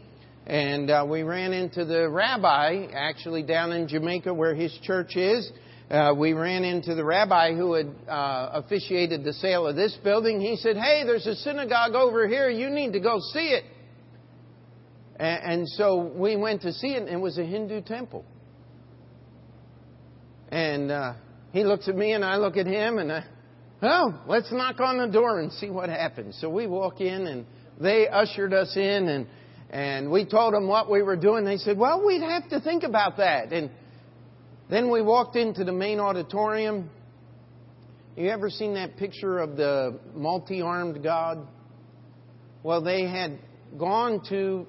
and 0.45 0.91
uh, 0.91 1.05
we 1.09 1.23
ran 1.23 1.53
into 1.53 1.85
the 1.85 2.07
rabbi, 2.07 2.85
actually 2.93 3.41
down 3.41 3.71
in 3.71 3.87
Jamaica 3.87 4.31
where 4.33 4.53
his 4.53 4.77
church 4.83 5.15
is. 5.15 5.51
Uh, 5.89 6.13
we 6.17 6.33
ran 6.33 6.63
into 6.63 6.93
the 6.93 7.03
rabbi 7.03 7.55
who 7.55 7.73
had 7.73 7.87
uh, 8.07 8.49
officiated 8.53 9.23
the 9.23 9.33
sale 9.33 9.65
of 9.67 9.75
this 9.75 9.97
building. 10.03 10.39
He 10.39 10.55
said, 10.55 10.77
Hey, 10.77 11.03
there's 11.03 11.25
a 11.25 11.35
synagogue 11.35 11.93
over 11.93 12.27
here. 12.27 12.49
You 12.49 12.69
need 12.69 12.93
to 12.93 12.99
go 12.99 13.19
see 13.33 13.49
it. 13.49 13.63
And, 15.17 15.43
and 15.43 15.69
so 15.69 16.11
we 16.15 16.35
went 16.35 16.61
to 16.61 16.73
see 16.73 16.89
it, 16.89 17.03
and 17.03 17.09
it 17.09 17.19
was 17.19 17.37
a 17.37 17.45
Hindu 17.45 17.81
temple. 17.81 18.25
And 20.49 20.91
uh, 20.91 21.13
he 21.51 21.63
looks 21.63 21.87
at 21.87 21.95
me, 21.95 22.13
and 22.13 22.23
I 22.23 22.37
look 22.37 22.57
at 22.57 22.67
him, 22.67 22.97
and 22.97 23.11
I, 23.11 23.25
oh, 23.81 24.21
let's 24.27 24.51
knock 24.51 24.79
on 24.79 24.97
the 24.97 25.07
door 25.07 25.39
and 25.39 25.51
see 25.53 25.69
what 25.69 25.89
happens. 25.89 26.37
So 26.39 26.49
we 26.49 26.67
walk 26.67 27.01
in, 27.01 27.27
and 27.27 27.45
they 27.79 28.07
ushered 28.07 28.53
us 28.53 28.75
in, 28.75 29.07
and 29.07 29.27
and 29.69 30.09
we 30.09 30.25
told 30.25 30.53
them 30.53 30.67
what 30.67 30.89
we 30.89 31.01
were 31.01 31.15
doing. 31.15 31.43
They 31.43 31.57
said, 31.57 31.77
well, 31.77 32.05
we'd 32.05 32.21
have 32.21 32.47
to 32.49 32.61
think 32.61 32.83
about 32.83 33.17
that. 33.17 33.51
And 33.51 33.69
then 34.69 34.89
we 34.89 35.01
walked 35.01 35.35
into 35.35 35.63
the 35.63 35.71
main 35.71 35.99
auditorium. 35.99 36.89
You 38.15 38.29
ever 38.29 38.49
seen 38.49 38.75
that 38.75 38.95
picture 38.95 39.39
of 39.39 39.57
the 39.57 39.99
multi 40.13 40.61
armed 40.61 41.03
God? 41.03 41.45
Well, 42.63 42.81
they 42.81 43.07
had 43.07 43.37
gone 43.77 44.21
to 44.29 44.65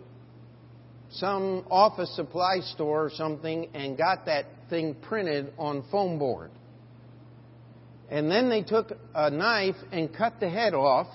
some 1.11 1.65
office 1.71 2.15
supply 2.17 2.59
store 2.75 3.05
or 3.05 3.11
something 3.11 3.69
and 3.75 3.97
got 3.97 4.27
that 4.27 4.47
thing 4.69 4.97
printed 5.03 5.53
on 5.57 5.85
foam 5.91 6.19
board. 6.19 6.51
And 8.11 8.31
then 8.31 8.49
they 8.49 8.63
took 8.63 8.93
a 9.15 9.31
knife 9.31 9.77
and 9.93 10.13
cut 10.15 10.41
the 10.41 10.51
head 10.51 10.75
off 10.75 11.07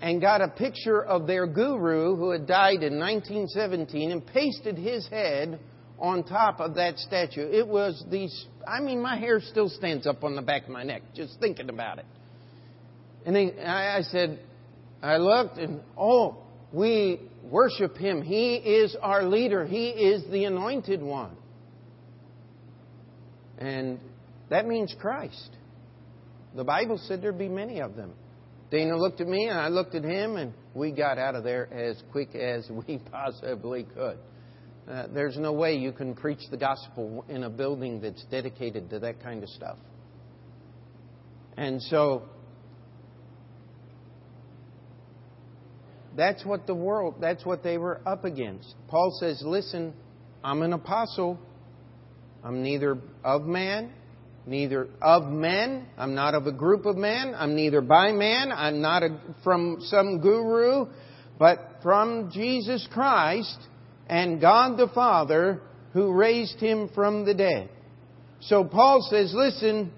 and 0.00 0.20
got 0.20 0.40
a 0.40 0.48
picture 0.48 1.02
of 1.02 1.26
their 1.26 1.46
guru 1.46 2.16
who 2.16 2.30
had 2.30 2.46
died 2.46 2.82
in 2.82 2.98
1917 2.98 4.10
and 4.10 4.26
pasted 4.26 4.76
his 4.76 5.06
head 5.08 5.58
on 5.98 6.22
top 6.22 6.60
of 6.60 6.74
that 6.74 6.98
statue. 6.98 7.48
It 7.50 7.66
was 7.66 8.04
these, 8.10 8.46
I 8.66 8.80
mean, 8.80 9.00
my 9.00 9.16
hair 9.16 9.40
still 9.40 9.68
stands 9.68 10.06
up 10.06 10.24
on 10.24 10.36
the 10.36 10.42
back 10.42 10.64
of 10.64 10.68
my 10.68 10.82
neck 10.82 11.02
just 11.14 11.40
thinking 11.40 11.70
about 11.70 11.98
it. 11.98 12.04
And 13.24 13.36
I 13.36 14.02
said, 14.02 14.38
I 15.02 15.16
looked 15.16 15.58
and, 15.58 15.80
oh, 15.96 16.36
we 16.72 17.20
worship 17.42 17.96
him. 17.96 18.22
He 18.22 18.54
is 18.56 18.96
our 19.00 19.24
leader. 19.24 19.64
He 19.64 19.88
is 19.88 20.22
the 20.30 20.44
anointed 20.44 21.02
one. 21.02 21.36
And 23.58 23.98
that 24.50 24.66
means 24.66 24.94
Christ. 25.00 25.50
The 26.54 26.64
Bible 26.64 26.98
said 26.98 27.22
there'd 27.22 27.38
be 27.38 27.48
many 27.48 27.80
of 27.80 27.96
them. 27.96 28.12
Dana 28.70 28.96
looked 28.96 29.20
at 29.20 29.28
me 29.28 29.46
and 29.46 29.58
I 29.58 29.68
looked 29.68 29.94
at 29.94 30.02
him, 30.02 30.36
and 30.36 30.52
we 30.74 30.90
got 30.90 31.18
out 31.18 31.34
of 31.34 31.44
there 31.44 31.72
as 31.72 32.02
quick 32.10 32.34
as 32.34 32.68
we 32.88 32.98
possibly 33.10 33.84
could. 33.84 34.18
Uh, 34.88 35.06
there's 35.12 35.36
no 35.36 35.52
way 35.52 35.74
you 35.74 35.92
can 35.92 36.14
preach 36.14 36.38
the 36.50 36.56
gospel 36.56 37.24
in 37.28 37.42
a 37.44 37.50
building 37.50 38.00
that's 38.00 38.24
dedicated 38.26 38.88
to 38.90 39.00
that 39.00 39.20
kind 39.20 39.42
of 39.42 39.48
stuff. 39.48 39.78
And 41.56 41.82
so 41.82 42.22
that's 46.16 46.44
what 46.44 46.66
the 46.66 46.74
world, 46.74 47.16
that's 47.20 47.44
what 47.44 47.64
they 47.64 47.78
were 47.78 48.00
up 48.06 48.24
against. 48.24 48.74
Paul 48.88 49.16
says, 49.18 49.42
Listen, 49.44 49.92
I'm 50.44 50.62
an 50.62 50.72
apostle. 50.72 51.38
I'm 52.44 52.62
neither 52.62 52.98
of 53.24 53.42
man 53.42 53.92
neither 54.46 54.88
of 55.02 55.24
men. 55.24 55.86
I'm 55.98 56.14
not 56.14 56.34
of 56.34 56.46
a 56.46 56.52
group 56.52 56.86
of 56.86 56.96
men. 56.96 57.34
I'm 57.36 57.54
neither 57.54 57.80
by 57.80 58.12
man. 58.12 58.52
I'm 58.52 58.80
not 58.80 59.02
a, 59.02 59.18
from 59.42 59.78
some 59.82 60.20
guru, 60.20 60.86
but 61.38 61.78
from 61.82 62.30
Jesus 62.32 62.86
Christ 62.92 63.58
and 64.08 64.40
God 64.40 64.78
the 64.78 64.88
Father 64.88 65.60
who 65.92 66.12
raised 66.12 66.60
him 66.60 66.88
from 66.94 67.24
the 67.24 67.34
dead. 67.34 67.68
So 68.40 68.64
Paul 68.64 69.06
says, 69.10 69.32
listen, 69.34 69.92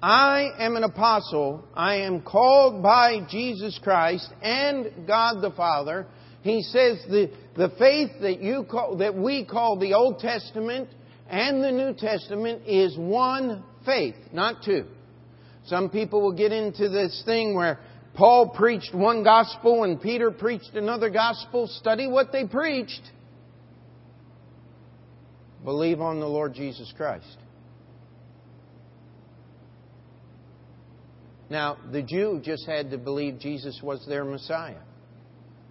I 0.00 0.50
am 0.58 0.76
an 0.76 0.84
apostle. 0.84 1.64
I 1.74 1.96
am 1.96 2.20
called 2.20 2.82
by 2.82 3.26
Jesus 3.28 3.78
Christ 3.82 4.28
and 4.42 5.06
God 5.06 5.40
the 5.40 5.50
Father. 5.50 6.06
He 6.42 6.62
says 6.62 6.98
the, 7.08 7.30
the 7.56 7.70
faith 7.78 8.10
that 8.20 8.40
you 8.40 8.66
call, 8.70 8.98
that 8.98 9.16
we 9.16 9.46
call 9.46 9.78
the 9.78 9.94
Old 9.94 10.18
Testament 10.18 10.90
and 11.34 11.64
the 11.64 11.72
New 11.72 11.92
Testament 11.94 12.62
is 12.64 12.96
one 12.96 13.64
faith, 13.84 14.14
not 14.32 14.62
two. 14.64 14.86
Some 15.64 15.90
people 15.90 16.22
will 16.22 16.32
get 16.32 16.52
into 16.52 16.88
this 16.88 17.24
thing 17.26 17.56
where 17.56 17.80
Paul 18.14 18.50
preached 18.50 18.94
one 18.94 19.24
gospel 19.24 19.82
and 19.82 20.00
Peter 20.00 20.30
preached 20.30 20.70
another 20.74 21.10
gospel. 21.10 21.66
Study 21.66 22.06
what 22.06 22.30
they 22.30 22.46
preached. 22.46 23.00
Believe 25.64 26.00
on 26.00 26.20
the 26.20 26.28
Lord 26.28 26.54
Jesus 26.54 26.92
Christ. 26.96 27.36
Now, 31.50 31.78
the 31.90 32.02
Jew 32.02 32.40
just 32.44 32.64
had 32.64 32.92
to 32.92 32.98
believe 32.98 33.40
Jesus 33.40 33.80
was 33.82 34.06
their 34.06 34.24
Messiah. 34.24 34.82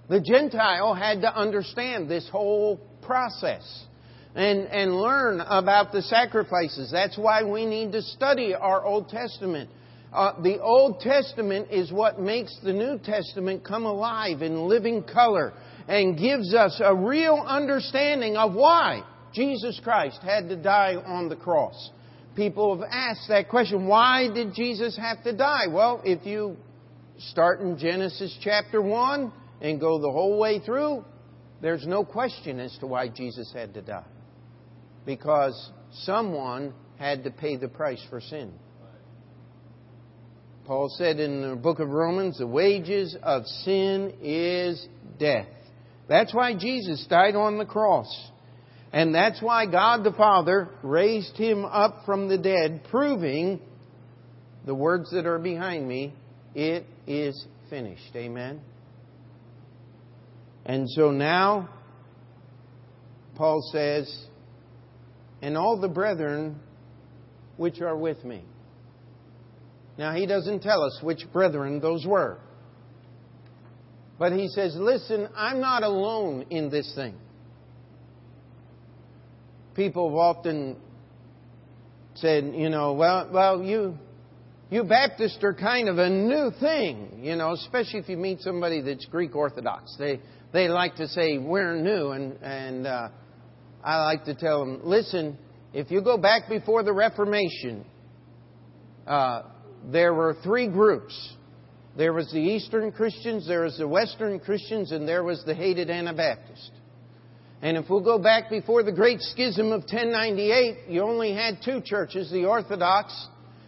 The 0.09 0.20
Gentile 0.20 0.93
had 0.93 1.22
to 1.22 1.34
understand 1.34 2.09
this 2.09 2.28
whole 2.30 2.82
process 3.01 3.86
and, 4.36 4.67
and 4.67 4.95
learn 4.95 5.41
about 5.41 5.91
the 5.91 6.01
sacrifices. 6.01 6.89
That's 6.91 7.17
why 7.17 7.43
we 7.43 7.65
need 7.65 7.91
to 7.91 8.01
study 8.01 8.55
our 8.55 8.84
Old 8.84 9.09
Testament. 9.09 9.69
Uh, 10.11 10.41
the 10.41 10.59
Old 10.59 10.99
Testament 10.99 11.69
is 11.71 11.91
what 11.91 12.19
makes 12.19 12.57
the 12.63 12.73
New 12.73 12.99
Testament 12.99 13.63
come 13.63 13.86
alive 13.86 14.41
in 14.41 14.67
living 14.67 15.03
color 15.03 15.53
and 15.88 16.17
gives 16.17 16.53
us 16.53 16.79
a 16.84 16.95
real 16.95 17.43
understanding 17.45 18.38
of 18.38 18.53
why 18.53 19.03
Jesus 19.34 19.79
Christ 19.84 20.19
had 20.21 20.49
to 20.49 20.55
die 20.55 20.95
on 20.95 21.29
the 21.29 21.36
cross. 21.36 21.91
People 22.36 22.75
have 22.75 22.88
asked 22.89 23.27
that 23.29 23.49
question 23.49 23.88
why 23.88 24.27
did 24.34 24.55
Jesus 24.55 24.97
have 24.97 25.23
to 25.23 25.36
die? 25.36 25.67
Well, 25.69 26.01
if 26.03 26.25
you 26.25 26.57
start 27.17 27.61
in 27.61 27.77
Genesis 27.77 28.36
chapter 28.41 28.81
1 28.81 29.31
and 29.61 29.79
go 29.79 29.99
the 29.99 30.11
whole 30.11 30.39
way 30.39 30.59
through, 30.59 31.05
there's 31.61 31.86
no 31.86 32.03
question 32.03 32.59
as 32.59 32.75
to 32.79 32.88
why 32.88 33.07
Jesus 33.07 33.51
had 33.53 33.73
to 33.75 33.81
die 33.81 34.05
because 35.06 35.72
someone 36.04 36.74
had 36.97 37.24
to 37.24 37.32
pay 37.32 37.58
the 37.58 37.68
price 37.68 38.04
for 38.10 38.22
sin. 38.22 38.54
Paul 40.66 40.88
said 40.97 41.20
in 41.20 41.41
the 41.41 41.56
book 41.56 41.80
of 41.80 41.89
Romans, 41.89 42.38
the 42.38 42.47
wages 42.47 43.18
of 43.22 43.45
sin 43.45 44.14
is 44.22 44.88
death. 45.20 45.47
That's 46.08 46.34
why 46.34 46.56
Jesus 46.56 47.06
died 47.10 47.36
on 47.36 47.58
the 47.58 47.66
cross. 47.66 48.30
And 48.93 49.14
that's 49.14 49.41
why 49.41 49.66
God 49.66 50.04
the 50.04 50.14
Father 50.14 50.70
raised 50.84 51.36
him 51.36 51.66
up 51.66 52.06
from 52.06 52.30
the 52.30 52.38
dead, 52.38 52.84
proving 52.89 53.60
the 54.66 54.76
words 54.76 55.12
that 55.12 55.26
are 55.26 55.39
behind 55.39 55.88
me, 55.88 56.14
it 56.56 56.86
is 57.08 57.45
finished. 57.70 58.16
Amen. 58.16 58.62
And 60.66 60.89
so 60.89 61.12
now, 61.12 61.70
Paul 63.36 63.68
says, 63.74 64.28
and 65.44 65.58
all 65.58 65.78
the 65.78 65.89
brethren 65.89 66.56
which 67.58 67.82
are 67.82 67.98
with 67.98 68.24
me. 68.24 68.46
Now, 69.98 70.14
he 70.14 70.26
doesn't 70.26 70.62
tell 70.62 70.82
us 70.82 70.98
which 71.04 71.26
brethren 71.34 71.82
those 71.82 72.06
were. 72.06 72.39
But 74.18 74.32
he 74.32 74.48
says, 74.48 74.74
listen, 74.80 75.28
I'm 75.36 75.60
not 75.60 75.84
alone 75.84 76.46
in 76.50 76.70
this 76.70 76.89
thing. 76.96 77.16
People 79.76 80.10
have 80.12 80.18
often 80.18 80.78
said, 82.16 82.54
you 82.56 82.70
know, 82.70 82.94
well, 82.94 83.30
well, 83.32 83.62
you, 83.62 83.98
you 84.72 84.86
Baptists 84.86 85.44
are 85.44 85.54
kind 85.54 85.89
of 85.89 85.98
a 85.98 86.10
new 86.10 86.52
thing, 86.62 87.20
you 87.22 87.36
know, 87.36 87.52
especially 87.52 88.00
if 88.00 88.08
you 88.08 88.16
meet 88.16 88.39
somebody 88.39 88.80
that's 88.80 89.06
Greek 89.08 89.36
Orthodox. 89.36 89.94
They, 90.00 90.22
they 90.54 90.70
like 90.70 90.96
to 90.96 91.08
say, 91.10 91.38
we're 91.38 91.76
new, 91.76 92.12
and, 92.12 92.41
and 92.41 92.88
uh, 92.88 93.10
I 93.84 94.03
like 94.03 94.25
to 94.25 94.36
tell 94.36 94.59
them, 94.65 94.81
listen, 94.84 95.38
if 95.73 95.91
you 95.91 96.01
go 96.01 96.17
back 96.17 96.47
before 96.47 96.84
the 96.84 96.93
Reformation, 96.93 97.86
uh, 99.05 99.43
there 99.91 100.13
were 100.13 100.38
three 100.43 100.67
groups. 100.67 101.34
There 101.97 102.13
was 102.13 102.31
the 102.31 102.39
Eastern 102.39 102.91
Christians, 102.91 103.47
there 103.47 103.63
was 103.63 103.77
the 103.77 103.88
Western 103.88 104.39
Christians, 104.39 104.91
and 104.91 105.07
there 105.07 105.23
was 105.23 105.43
the 105.45 105.53
hated 105.53 105.89
Anabaptist. 105.89 106.71
And 107.61 107.77
if 107.77 107.89
we'll 107.89 108.01
go 108.01 108.17
back 108.17 108.49
before 108.49 108.84
the 108.84 108.91
Great 108.91 109.21
Schism 109.21 109.67
of 109.71 109.81
1098, 109.81 110.89
you 110.89 111.01
only 111.01 111.34
had 111.34 111.59
two 111.63 111.81
churches, 111.81 112.31
the 112.31 112.45
Orthodox 112.45 113.27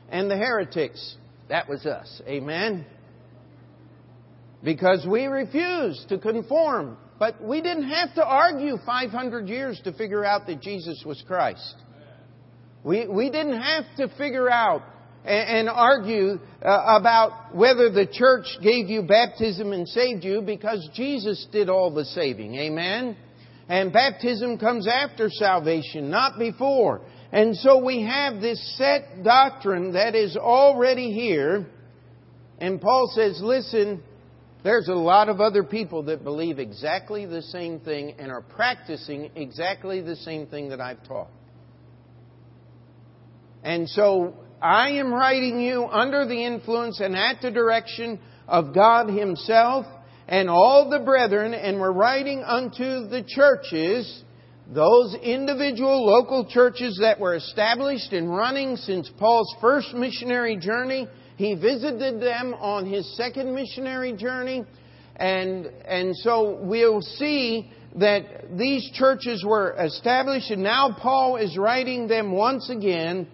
and 0.09 0.29
the 0.29 0.37
heretics. 0.37 1.15
That 1.49 1.69
was 1.69 1.85
us. 1.85 2.21
Amen? 2.27 2.85
Because 4.63 5.05
we 5.07 5.25
refused 5.25 6.09
to 6.09 6.17
conform. 6.17 6.97
But 7.17 7.41
we 7.41 7.61
didn't 7.61 7.89
have 7.89 8.13
to 8.15 8.25
argue 8.25 8.77
500 8.85 9.47
years 9.47 9.79
to 9.85 9.93
figure 9.93 10.25
out 10.25 10.47
that 10.47 10.61
Jesus 10.61 11.03
was 11.05 11.23
Christ. 11.25 11.75
We, 12.83 13.07
we 13.07 13.29
didn't 13.29 13.61
have 13.61 13.85
to 13.97 14.09
figure 14.17 14.49
out 14.49 14.83
and, 15.23 15.67
and 15.67 15.69
argue 15.69 16.39
uh, 16.61 16.97
about 16.99 17.55
whether 17.55 17.89
the 17.89 18.05
church 18.05 18.45
gave 18.61 18.89
you 18.89 19.01
baptism 19.01 19.71
and 19.71 19.87
saved 19.87 20.23
you 20.23 20.41
because 20.41 20.87
Jesus 20.93 21.47
did 21.51 21.69
all 21.69 21.93
the 21.93 22.05
saving. 22.05 22.55
Amen? 22.55 23.17
And 23.67 23.91
baptism 23.91 24.59
comes 24.59 24.87
after 24.87 25.29
salvation, 25.29 26.11
not 26.11 26.37
before. 26.37 27.01
And 27.31 27.55
so 27.55 27.83
we 27.83 28.03
have 28.03 28.39
this 28.39 28.77
set 28.77 29.23
doctrine 29.23 29.93
that 29.93 30.15
is 30.15 30.37
already 30.37 31.11
here. 31.11 31.65
And 32.59 32.79
Paul 32.79 33.11
says, 33.15 33.39
listen, 33.41 34.03
there's 34.65 34.87
a 34.87 34.95
lot 34.95 35.29
of 35.29 35.39
other 35.39 35.63
people 35.63 36.01
that 36.01 36.23
believe 36.23 36.57
exactly 36.57 37.27
the 37.27 37.43
same 37.43 37.79
thing 37.81 38.15
and 38.17 38.31
are 38.31 38.41
practicing 38.41 39.29
exactly 39.35 40.01
the 40.01 40.15
same 40.15 40.47
thing 40.47 40.69
that 40.69 40.81
I've 40.81 41.03
taught. 41.07 41.29
And 43.63 43.87
so 43.87 44.33
I 44.59 44.89
am 44.93 45.13
writing 45.13 45.61
you 45.61 45.85
under 45.85 46.25
the 46.25 46.43
influence 46.43 46.99
and 46.99 47.15
at 47.15 47.43
the 47.43 47.51
direction 47.51 48.19
of 48.47 48.73
God 48.73 49.07
Himself 49.07 49.85
and 50.27 50.49
all 50.49 50.89
the 50.89 51.05
brethren, 51.05 51.53
and 51.53 51.79
we're 51.79 51.91
writing 51.91 52.43
unto 52.43 53.07
the 53.07 53.23
churches, 53.27 54.23
those 54.73 55.15
individual 55.21 56.07
local 56.07 56.43
churches 56.49 56.97
that 57.01 57.19
were 57.19 57.35
established 57.35 58.13
and 58.13 58.35
running 58.35 58.77
since 58.77 59.11
Paul's 59.19 59.55
first 59.61 59.93
missionary 59.93 60.57
journey. 60.57 61.07
He 61.37 61.55
visited 61.55 62.21
them 62.21 62.53
on 62.53 62.85
his 62.85 63.15
second 63.17 63.53
missionary 63.53 64.13
journey. 64.13 64.63
And, 65.17 65.65
and 65.85 66.15
so 66.17 66.59
we'll 66.61 67.01
see 67.01 67.71
that 67.97 68.57
these 68.57 68.89
churches 68.93 69.43
were 69.45 69.73
established, 69.79 70.51
and 70.51 70.61
now 70.63 70.95
Paul 70.99 71.37
is 71.37 71.57
writing 71.57 72.07
them 72.07 72.31
once 72.31 72.69
again. 72.69 73.27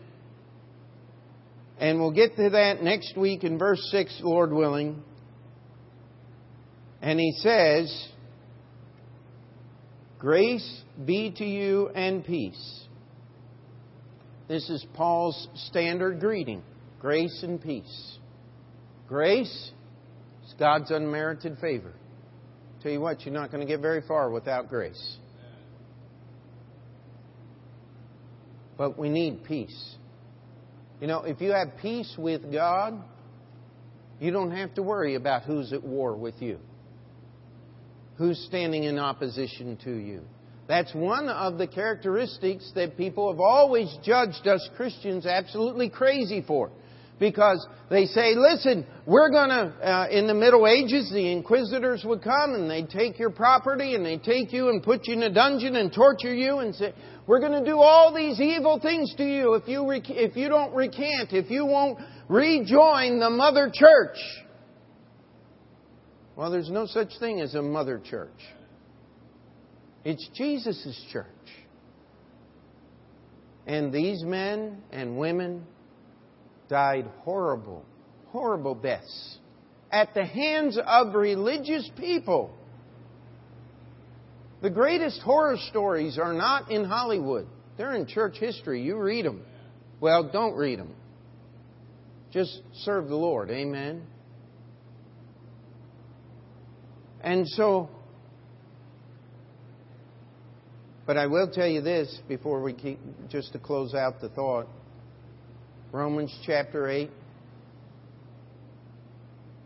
And 1.80 1.99
we'll 1.99 2.12
get 2.12 2.36
to 2.36 2.52
that 2.52 2.84
next 2.84 3.18
week 3.18 3.43
in 3.43 3.58
verse 3.58 3.88
6, 3.91 4.20
Lord 4.24 4.52
willing. 4.52 5.02
And 7.02 7.20
he 7.20 7.34
says, 7.38 8.08
Grace 10.20 10.84
be 11.04 11.32
to 11.38 11.45
you 11.45 11.89
and 11.89 12.24
peace. 12.24 12.86
This 14.47 14.70
is 14.70 14.86
Paul's 14.93 15.47
standard 15.56 16.20
greeting 16.20 16.62
grace 17.02 17.41
and 17.43 17.62
peace. 17.62 18.18
Grace 19.08 19.72
is 20.45 20.54
God's 20.58 20.91
unmerited 20.91 21.58
favor. 21.60 21.93
Tell 22.82 22.91
you 22.91 23.02
what, 23.02 23.26
you're 23.26 23.34
not 23.34 23.52
going 23.52 23.66
to 23.66 23.72
get 23.72 23.82
very 23.82 24.02
far 24.08 24.30
without 24.30 24.70
grace. 24.70 25.18
But 28.78 28.97
we 28.97 29.10
need 29.10 29.43
peace. 29.43 29.95
You 31.02 31.08
know, 31.08 31.24
if 31.24 31.41
you 31.41 31.52
have 31.52 31.78
peace 31.82 32.16
with 32.18 32.52
God, 32.52 33.04
you 34.20 34.32
don't 34.32 34.52
have 34.52 34.74
to 34.76 34.84
worry 34.84 35.16
about 35.16 35.43
who's 35.43 35.74
at 35.74 35.84
war 35.84 36.16
with 36.16 36.41
you 36.41 36.60
who's 38.22 38.39
standing 38.45 38.84
in 38.84 38.99
opposition 38.99 39.78
to 39.84 39.91
you. 39.91 40.22
That's 40.68 40.93
one 40.93 41.28
of 41.28 41.58
the 41.58 41.66
characteristics 41.66 42.72
that 42.76 42.95
people 42.95 43.32
have 43.32 43.39
always 43.39 43.91
judged 44.04 44.47
us 44.47 44.70
Christians 44.78 45.26
absolutely 45.26 45.89
crazy 45.89 46.43
for. 46.45 46.70
Because 47.22 47.63
they 47.91 48.05
say, 48.05 48.34
listen, 48.36 48.84
we're 49.05 49.30
going 49.30 49.49
to, 49.49 49.88
uh, 49.88 50.07
in 50.09 50.26
the 50.26 50.34
Middle 50.34 50.65
Ages, 50.67 51.11
the 51.13 51.32
inquisitors 51.32 52.03
would 52.03 52.24
come 52.24 52.55
and 52.55 52.67
they'd 52.67 52.89
take 52.89 53.19
your 53.19 53.30
property 53.30 53.93
and 53.93 54.03
they'd 54.03 54.24
take 54.24 54.51
you 54.51 54.69
and 54.69 54.82
put 54.82 55.07
you 55.07 55.13
in 55.13 55.22
a 55.22 55.32
dungeon 55.32 55.76
and 55.76 55.93
torture 55.93 56.34
you 56.34 56.57
and 56.57 56.74
say, 56.74 56.95
we're 57.28 57.39
going 57.39 57.51
to 57.51 57.63
do 57.63 57.78
all 57.78 58.11
these 58.11 58.41
evil 58.41 58.80
things 58.80 59.13
to 59.17 59.24
you 59.24 59.53
if 59.53 59.67
you, 59.67 59.88
rec- 59.88 60.09
if 60.09 60.36
you 60.36 60.49
don't 60.49 60.74
recant, 60.74 61.32
if 61.32 61.51
you 61.51 61.63
won't 61.63 61.99
rejoin 62.28 63.19
the 63.19 63.30
mother 63.30 63.72
church. 63.72 64.17
Well, 66.36 66.49
there's 66.49 66.72
no 66.72 66.88
such 66.88 67.09
thing 67.19 67.39
as 67.39 67.53
a 67.53 67.61
mother 67.61 68.01
church. 68.03 68.30
It's 70.03 70.28
Jesus' 70.34 70.99
church. 71.13 71.28
And 73.67 73.93
these 73.93 74.24
men 74.24 74.82
and 74.91 75.19
women 75.19 75.67
died 76.72 77.05
horrible, 77.19 77.86
horrible 78.30 78.74
deaths 78.74 79.38
at 79.91 80.13
the 80.13 80.26
hands 80.26 80.80
of 80.84 81.13
religious 81.13 81.88
people. 81.97 82.55
The 84.61 84.69
greatest 84.69 85.19
horror 85.22 85.57
stories 85.69 86.17
are 86.17 86.34
not 86.34 86.72
in 86.72 86.86
Hollywood. 86.86 87.45
They're 87.78 87.93
in 87.93 88.07
church 88.07 88.38
history. 88.39 88.82
You 88.82 88.97
read 88.97 89.26
them. 89.26 89.41
Well, 89.99 90.30
don't 90.32 90.55
read 90.55 90.80
them. 90.80 90.95
Just 92.32 92.61
serve 92.84 93.09
the 93.09 93.17
Lord. 93.17 93.49
Amen. 93.51 94.03
And 97.19 97.45
so, 97.49 97.89
but 101.05 101.17
I 101.17 101.28
will 101.28 101.51
tell 101.51 101.67
you 101.67 101.82
this 101.82 102.17
before 102.30 102.61
we 102.61 102.72
keep, 102.72 102.99
just 103.30 103.51
to 103.53 103.59
close 103.59 103.93
out 103.93 104.22
the 104.22 104.30
thought. 104.30 104.67
Romans 105.92 106.34
chapter 106.46 106.89
8. 106.89 107.12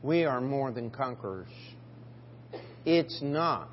We 0.01 0.23
are 0.25 0.41
more 0.41 0.71
than 0.71 0.89
conquerors. 0.89 1.49
It's 2.83 3.19
not 3.21 3.69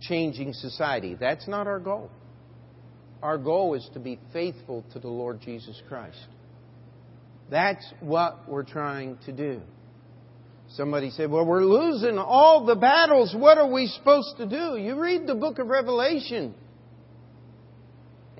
changing 0.00 0.52
society. 0.52 1.16
That's 1.18 1.48
not 1.48 1.66
our 1.66 1.80
goal. 1.80 2.10
Our 3.22 3.38
goal 3.38 3.74
is 3.74 3.88
to 3.94 4.00
be 4.00 4.18
faithful 4.32 4.84
to 4.92 4.98
the 4.98 5.08
Lord 5.08 5.40
Jesus 5.40 5.80
Christ. 5.88 6.26
That's 7.50 7.84
what 8.00 8.48
we're 8.48 8.64
trying 8.64 9.18
to 9.24 9.32
do. 9.32 9.62
Somebody 10.70 11.10
said, 11.10 11.30
Well, 11.30 11.46
we're 11.46 11.64
losing 11.64 12.18
all 12.18 12.66
the 12.66 12.74
battles. 12.74 13.34
What 13.36 13.58
are 13.58 13.70
we 13.70 13.86
supposed 13.86 14.36
to 14.38 14.46
do? 14.46 14.76
You 14.76 15.00
read 15.00 15.26
the 15.26 15.34
book 15.34 15.58
of 15.58 15.68
Revelation. 15.68 16.54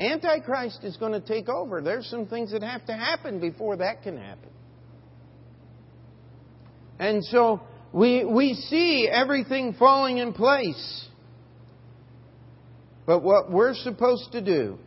Antichrist 0.03 0.81
is 0.83 0.97
going 0.97 1.13
to 1.13 1.21
take 1.21 1.49
over. 1.49 1.81
There's 1.81 2.07
some 2.07 2.27
things 2.27 2.53
that 2.53 2.63
have 2.63 2.85
to 2.87 2.93
happen 2.93 3.41
before 3.41 3.77
that 3.77 4.03
can 4.03 4.17
happen. 4.17 4.51
And 6.99 7.25
so 7.25 7.63
we, 7.93 8.25
we 8.25 8.55
see 8.55 9.09
everything 9.11 9.75
falling 9.79 10.19
in 10.19 10.33
place. 10.33 11.09
But 13.07 13.23
what 13.23 13.51
we're 13.51 13.75
supposed 13.75 14.33
to 14.33 14.41
do 14.41 14.79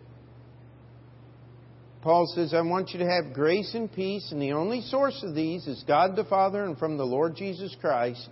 Paul 2.06 2.32
says, 2.36 2.54
I 2.54 2.62
want 2.62 2.92
you 2.92 3.00
to 3.00 3.10
have 3.10 3.34
grace 3.34 3.74
and 3.74 3.92
peace, 3.92 4.32
and 4.32 4.40
the 4.40 4.52
only 4.52 4.82
source 4.82 5.24
of 5.24 5.34
these 5.34 5.66
is 5.66 5.84
God 5.88 6.16
the 6.16 6.24
Father 6.24 6.64
and 6.64 6.78
from 6.78 6.98
the 6.98 7.04
Lord 7.04 7.36
Jesus 7.36 7.76
Christ, 7.82 8.30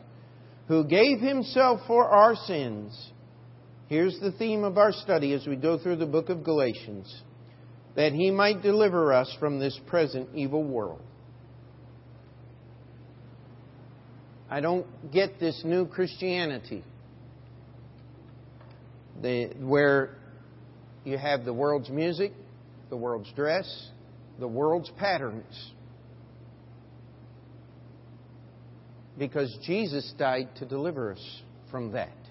who 0.68 0.84
gave 0.86 1.20
himself 1.20 1.80
for 1.88 2.08
our 2.08 2.36
sins. 2.36 2.96
Here's 3.94 4.20
the 4.20 4.32
theme 4.32 4.64
of 4.64 4.80
our 4.80 4.92
study 4.92 5.34
as 5.34 5.46
we 5.46 5.56
go 5.56 5.78
through 5.78 5.98
the 5.98 6.08
book 6.08 6.30
of 6.30 6.44
Galatians 6.44 7.22
that 7.96 8.12
he 8.12 8.32
might 8.32 8.64
deliver 8.64 9.14
us 9.14 9.32
from 9.40 9.60
this 9.60 9.80
present 9.86 10.30
evil 10.34 10.64
world. 10.64 11.00
I 14.50 14.62
don't 14.62 14.88
get 15.12 15.40
this 15.40 15.62
new 15.64 15.86
Christianity 15.86 16.84
the, 19.22 19.54
where 19.60 20.18
you 21.04 21.20
have 21.20 21.46
the 21.46 21.54
world's 21.54 21.92
music, 21.92 22.34
the 22.90 22.98
world's 22.98 23.32
dress, 23.34 23.90
the 24.40 24.48
world's 24.48 24.90
patterns. 24.98 25.72
Because 29.20 29.56
Jesus 29.68 30.12
died 30.18 30.50
to 30.56 30.66
deliver 30.66 31.12
us 31.12 31.42
from 31.70 31.92
that. 31.92 32.23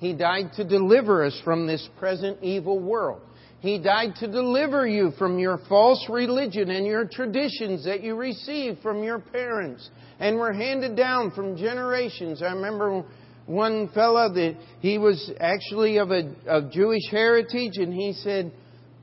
He 0.00 0.14
died 0.14 0.54
to 0.54 0.64
deliver 0.64 1.24
us 1.24 1.38
from 1.44 1.66
this 1.66 1.86
present 1.98 2.38
evil 2.42 2.78
world. 2.78 3.20
He 3.60 3.78
died 3.78 4.14
to 4.20 4.26
deliver 4.26 4.86
you 4.86 5.10
from 5.18 5.38
your 5.38 5.58
false 5.68 6.06
religion 6.08 6.70
and 6.70 6.86
your 6.86 7.04
traditions 7.04 7.84
that 7.84 8.02
you 8.02 8.16
received 8.16 8.80
from 8.80 9.04
your 9.04 9.18
parents 9.18 9.90
and 10.18 10.36
were 10.38 10.54
handed 10.54 10.96
down 10.96 11.30
from 11.32 11.58
generations. 11.58 12.42
I 12.42 12.52
remember 12.52 13.04
one 13.44 13.88
fellow 13.90 14.32
that 14.32 14.56
he 14.80 14.96
was 14.96 15.30
actually 15.38 15.98
of 15.98 16.10
a 16.10 16.34
of 16.46 16.72
Jewish 16.72 17.10
heritage 17.10 17.76
and 17.76 17.92
he 17.92 18.14
said, 18.14 18.50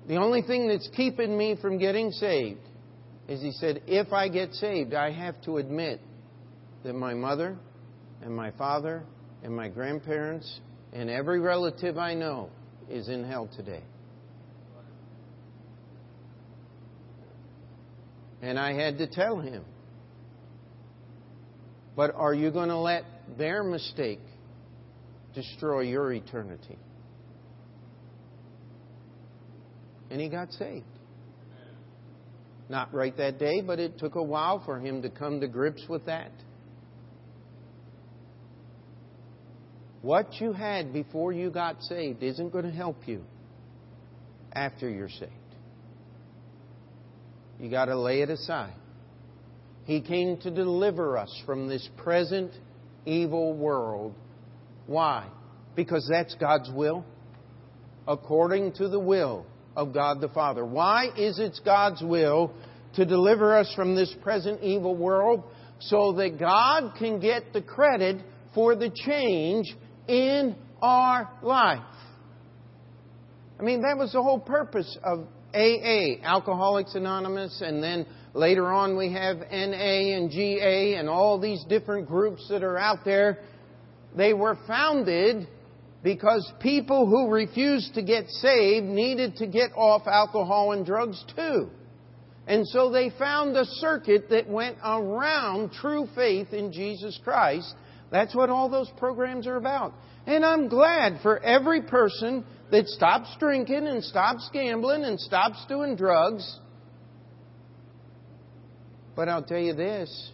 the 0.07 0.15
only 0.15 0.41
thing 0.41 0.67
that's 0.67 0.89
keeping 0.95 1.37
me 1.37 1.55
from 1.61 1.77
getting 1.77 2.09
saved 2.09 2.61
is 3.27 3.39
he 3.39 3.51
said, 3.51 3.83
if 3.85 4.11
I 4.11 4.29
get 4.29 4.53
saved, 4.53 4.95
I 4.95 5.11
have 5.11 5.39
to 5.43 5.57
admit 5.57 6.01
that 6.83 6.93
my 6.93 7.13
mother 7.13 7.55
and 8.23 8.35
my 8.35 8.49
father 8.51 9.03
and 9.43 9.55
my 9.55 9.67
grandparents 9.67 10.59
and 10.97 11.11
every 11.11 11.39
relative 11.39 11.95
I 11.99 12.15
know 12.15 12.49
is 12.89 13.07
in 13.07 13.23
hell 13.23 13.47
today. 13.55 13.83
And 18.41 18.57
I 18.57 18.73
had 18.73 18.97
to 18.97 19.05
tell 19.05 19.39
him. 19.39 19.63
But 21.95 22.15
are 22.15 22.33
you 22.33 22.49
going 22.49 22.69
to 22.69 22.77
let 22.77 23.03
their 23.37 23.63
mistake 23.63 24.21
destroy 25.35 25.81
your 25.81 26.11
eternity? 26.11 26.79
And 30.09 30.19
he 30.19 30.29
got 30.29 30.51
saved. 30.53 30.85
Not 32.69 32.91
right 32.91 33.15
that 33.17 33.37
day, 33.37 33.61
but 33.61 33.79
it 33.79 33.99
took 33.99 34.15
a 34.15 34.23
while 34.23 34.63
for 34.65 34.79
him 34.79 35.03
to 35.03 35.11
come 35.11 35.41
to 35.41 35.47
grips 35.47 35.83
with 35.87 36.07
that. 36.07 36.31
What 40.07 40.39
you 40.39 40.53
had 40.53 40.93
before 40.93 41.33
you 41.33 41.49
got 41.49 41.83
saved 41.83 42.23
isn't 42.23 42.53
going 42.53 42.63
to 42.63 42.71
help 42.71 42.95
you 43.09 43.25
after 44.53 44.89
you're 44.89 45.09
saved. 45.09 45.33
You 47.59 47.69
got 47.69 47.85
to 47.85 47.99
lay 47.99 48.21
it 48.21 48.29
aside. 48.29 48.71
He 49.83 49.99
came 49.99 50.37
to 50.37 50.49
deliver 50.49 51.17
us 51.17 51.43
from 51.45 51.67
this 51.67 51.85
present 51.97 52.53
evil 53.05 53.53
world. 53.53 54.13
Why? 54.85 55.27
Because 55.75 56.07
that's 56.09 56.35
God's 56.35 56.71
will. 56.71 57.03
According 58.07 58.75
to 58.75 58.87
the 58.87 58.99
will 59.01 59.45
of 59.75 59.93
God 59.93 60.21
the 60.21 60.29
Father. 60.29 60.65
Why 60.65 61.09
is 61.17 61.37
it 61.37 61.59
God's 61.65 62.01
will 62.01 62.53
to 62.95 63.03
deliver 63.03 63.57
us 63.57 63.69
from 63.75 63.93
this 63.93 64.15
present 64.23 64.63
evil 64.63 64.95
world? 64.95 65.43
So 65.81 66.13
that 66.13 66.39
God 66.39 66.93
can 66.97 67.19
get 67.19 67.51
the 67.51 67.61
credit 67.61 68.21
for 68.55 68.73
the 68.73 68.89
change 68.89 69.75
in 70.07 70.55
our 70.81 71.29
life. 71.41 71.81
I 73.59 73.63
mean, 73.63 73.81
that 73.81 73.97
was 73.97 74.11
the 74.13 74.21
whole 74.21 74.39
purpose 74.39 74.97
of 75.03 75.27
AA, 75.53 76.21
Alcoholics 76.23 76.93
Anonymous, 76.95 77.61
and 77.65 77.81
then 77.81 78.05
later 78.33 78.71
on 78.71 78.95
we 78.97 79.11
have 79.13 79.37
NA 79.37 80.15
and 80.15 80.29
GA 80.29 80.95
and 80.95 81.09
all 81.09 81.39
these 81.39 81.63
different 81.67 82.07
groups 82.07 82.47
that 82.49 82.63
are 82.63 82.77
out 82.77 82.99
there. 83.03 83.39
They 84.15 84.33
were 84.33 84.57
founded 84.67 85.47
because 86.03 86.51
people 86.59 87.07
who 87.07 87.31
refused 87.31 87.95
to 87.95 88.03
get 88.03 88.29
saved 88.29 88.85
needed 88.85 89.37
to 89.37 89.47
get 89.47 89.71
off 89.75 90.03
alcohol 90.05 90.73
and 90.73 90.85
drugs 90.85 91.23
too. 91.35 91.69
And 92.45 92.65
so 92.67 92.91
they 92.91 93.09
found 93.17 93.57
a 93.57 93.65
circuit 93.65 94.29
that 94.29 94.47
went 94.47 94.77
around 94.83 95.73
true 95.73 96.07
faith 96.15 96.53
in 96.53 96.71
Jesus 96.71 97.19
Christ. 97.23 97.73
That's 98.11 98.35
what 98.35 98.49
all 98.49 98.69
those 98.69 98.89
programs 98.97 99.47
are 99.47 99.57
about. 99.57 99.93
And 100.25 100.45
I'm 100.45 100.69
glad 100.69 101.19
for 101.21 101.39
every 101.39 101.81
person 101.81 102.45
that 102.71 102.87
stops 102.87 103.35
drinking 103.39 103.87
and 103.87 104.03
stops 104.03 104.49
gambling 104.53 105.03
and 105.03 105.19
stops 105.19 105.65
doing 105.67 105.95
drugs. 105.95 106.59
But 109.15 109.29
I'll 109.29 109.43
tell 109.43 109.59
you 109.59 109.73
this 109.73 110.31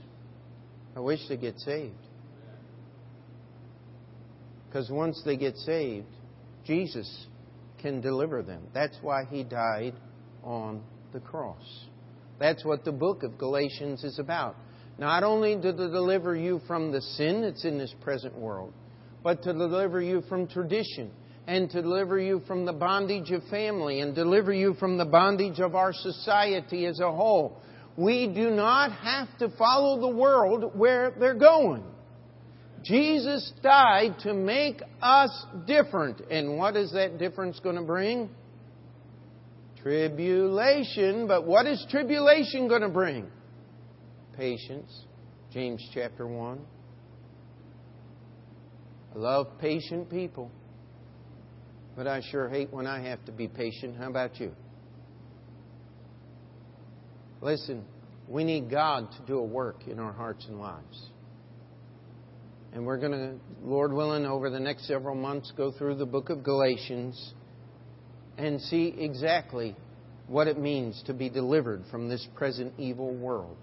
I 0.95 0.99
wish 0.99 1.19
they 1.27 1.37
get 1.37 1.59
saved. 1.59 1.95
Because 4.67 4.89
once 4.89 5.21
they 5.23 5.37
get 5.37 5.55
saved, 5.57 6.07
Jesus 6.65 7.27
can 7.79 8.01
deliver 8.01 8.41
them. 8.41 8.63
That's 8.73 8.97
why 9.01 9.25
he 9.29 9.43
died 9.43 9.93
on 10.43 10.81
the 11.11 11.19
cross. 11.19 11.85
That's 12.39 12.65
what 12.65 12.83
the 12.83 12.91
book 12.91 13.23
of 13.23 13.37
Galatians 13.37 14.03
is 14.03 14.17
about. 14.19 14.55
Not 14.97 15.23
only 15.23 15.55
to 15.55 15.73
deliver 15.73 16.35
you 16.35 16.61
from 16.67 16.91
the 16.91 17.01
sin 17.01 17.41
that's 17.41 17.65
in 17.65 17.77
this 17.77 17.93
present 18.01 18.37
world, 18.37 18.73
but 19.23 19.41
to 19.43 19.53
deliver 19.53 20.01
you 20.01 20.21
from 20.29 20.47
tradition 20.47 21.11
and 21.47 21.69
to 21.71 21.81
deliver 21.81 22.19
you 22.19 22.41
from 22.47 22.65
the 22.65 22.73
bondage 22.73 23.31
of 23.31 23.43
family 23.45 24.01
and 24.01 24.15
deliver 24.15 24.53
you 24.53 24.73
from 24.75 24.97
the 24.97 25.05
bondage 25.05 25.59
of 25.59 25.75
our 25.75 25.93
society 25.93 26.85
as 26.85 26.99
a 26.99 27.11
whole. 27.11 27.57
We 27.97 28.27
do 28.27 28.49
not 28.49 28.91
have 28.91 29.37
to 29.39 29.49
follow 29.57 29.99
the 29.99 30.15
world 30.15 30.71
where 30.75 31.11
they're 31.19 31.33
going. 31.33 31.83
Jesus 32.83 33.51
died 33.61 34.19
to 34.19 34.33
make 34.33 34.81
us 35.01 35.45
different. 35.65 36.21
And 36.29 36.57
what 36.57 36.75
is 36.75 36.91
that 36.93 37.17
difference 37.17 37.59
going 37.59 37.77
to 37.77 37.83
bring? 37.83 38.29
Tribulation. 39.81 41.27
But 41.27 41.45
what 41.45 41.65
is 41.65 41.85
tribulation 41.89 42.67
going 42.67 42.81
to 42.81 42.89
bring? 42.89 43.27
Patience. 44.37 45.05
James 45.51 45.87
chapter 45.93 46.25
1. 46.25 46.59
I 49.13 49.17
love 49.17 49.47
patient 49.59 50.09
people. 50.09 50.49
But 51.95 52.07
I 52.07 52.21
sure 52.31 52.49
hate 52.49 52.73
when 52.73 52.87
I 52.87 53.01
have 53.01 53.23
to 53.25 53.31
be 53.31 53.47
patient. 53.47 53.95
How 53.97 54.09
about 54.09 54.39
you? 54.39 54.51
Listen, 57.41 57.83
we 58.27 58.43
need 58.43 58.71
God 58.71 59.11
to 59.11 59.25
do 59.27 59.37
a 59.37 59.43
work 59.43 59.87
in 59.87 59.99
our 59.99 60.13
hearts 60.13 60.45
and 60.47 60.59
lives. 60.59 61.09
And 62.73 62.85
we're 62.85 62.97
going 62.97 63.11
to, 63.11 63.35
Lord 63.63 63.93
willing, 63.93 64.25
over 64.25 64.49
the 64.49 64.59
next 64.59 64.87
several 64.87 65.13
months, 65.13 65.51
go 65.55 65.71
through 65.71 65.95
the 65.95 66.05
book 66.07 66.31
of 66.31 66.43
Galatians 66.43 67.33
and 68.37 68.59
see 68.59 68.95
exactly 68.97 69.75
what 70.27 70.47
it 70.47 70.57
means 70.57 71.03
to 71.05 71.13
be 71.13 71.29
delivered 71.29 71.83
from 71.91 72.09
this 72.09 72.25
present 72.35 72.73
evil 72.79 73.13
world. 73.13 73.57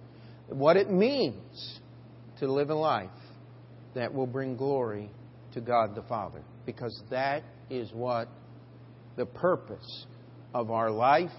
What 0.51 0.76
it 0.76 0.90
means 0.90 1.80
to 2.40 2.51
live 2.51 2.70
a 2.70 2.74
life 2.74 3.11
that 3.94 4.12
will 4.12 4.26
bring 4.26 4.57
glory 4.57 5.11
to 5.55 5.61
God 5.61 5.94
the 5.94 6.03
Father. 6.03 6.42
Because 6.66 7.01
that 7.11 7.42
is 7.68 7.90
what 7.92 8.28
the 9.16 9.26
purpose 9.26 10.07
of 10.55 10.70
our 10.70 10.90
life 10.90 11.30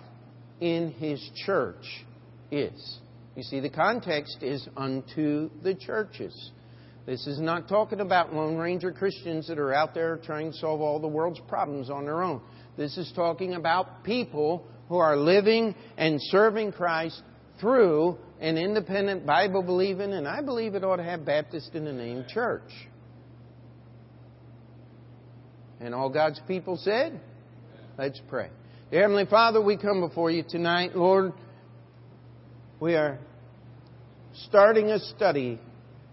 in 0.60 0.92
His 0.92 1.22
church 1.46 2.06
is. 2.52 3.00
You 3.36 3.44
see, 3.44 3.60
the 3.60 3.70
context 3.70 4.38
is 4.42 4.68
unto 4.76 5.50
the 5.64 5.74
churches. 5.74 6.52
This 7.06 7.26
is 7.26 7.40
not 7.40 7.68
talking 7.68 8.00
about 8.00 8.34
Lone 8.34 8.58
Ranger 8.58 8.92
Christians 8.92 9.48
that 9.48 9.58
are 9.58 9.74
out 9.74 9.94
there 9.94 10.18
trying 10.18 10.52
to 10.52 10.58
solve 10.58 10.82
all 10.82 11.00
the 11.00 11.08
world's 11.08 11.40
problems 11.48 11.90
on 11.90 12.06
their 12.06 12.22
own. 12.22 12.42
This 12.78 12.98
is 12.98 13.12
talking 13.16 13.56
about 13.56 14.04
people 14.04 14.68
who 14.88 14.98
are 14.98 15.18
living 15.18 15.74
and 15.98 16.20
serving 16.22 16.74
Christ 16.74 17.22
through 17.60 18.18
an 18.42 18.58
independent, 18.58 19.24
Bible 19.24 19.62
believing, 19.62 20.14
and 20.14 20.28
I 20.28 20.42
believe 20.42 20.74
it 20.74 20.84
ought 20.84 20.96
to 20.96 21.04
have 21.04 21.24
Baptist 21.24 21.76
in 21.76 21.86
the 21.86 21.94
name 21.94 22.26
church. 22.28 22.70
And 25.80 25.94
all 25.94 26.10
God's 26.10 26.42
people 26.48 26.76
said, 26.78 27.22
Let's 27.98 28.20
pray. 28.30 28.50
Dear 28.90 29.02
Heavenly 29.02 29.26
Father, 29.28 29.62
we 29.62 29.78
come 29.78 30.02
before 30.02 30.32
you 30.32 30.44
tonight. 30.48 30.96
Lord, 30.96 31.34
we 32.80 32.96
are 32.96 33.20
starting 34.48 34.88
a 34.88 35.00
study 35.00 35.60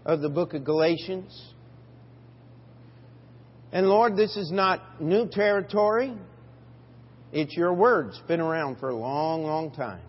of 0.05 0.21
the 0.21 0.29
book 0.29 0.53
of 0.53 0.63
Galatians. 0.63 1.53
And 3.71 3.87
Lord, 3.87 4.15
this 4.15 4.37
is 4.37 4.51
not 4.51 5.01
new 5.01 5.27
territory. 5.27 6.15
It's 7.31 7.55
your 7.55 7.73
word. 7.73 8.09
It's 8.09 8.19
been 8.27 8.39
around 8.39 8.77
for 8.79 8.89
a 8.89 8.95
long, 8.95 9.43
long 9.43 9.71
time. 9.71 10.01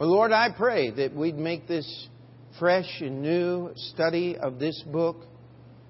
But 0.00 0.08
Lord, 0.08 0.32
I 0.32 0.48
pray 0.50 0.90
that 0.92 1.14
we'd 1.14 1.36
make 1.36 1.68
this 1.68 2.08
fresh 2.58 2.88
and 3.02 3.20
new 3.20 3.70
study 3.74 4.34
of 4.34 4.58
this 4.58 4.82
book 4.90 5.26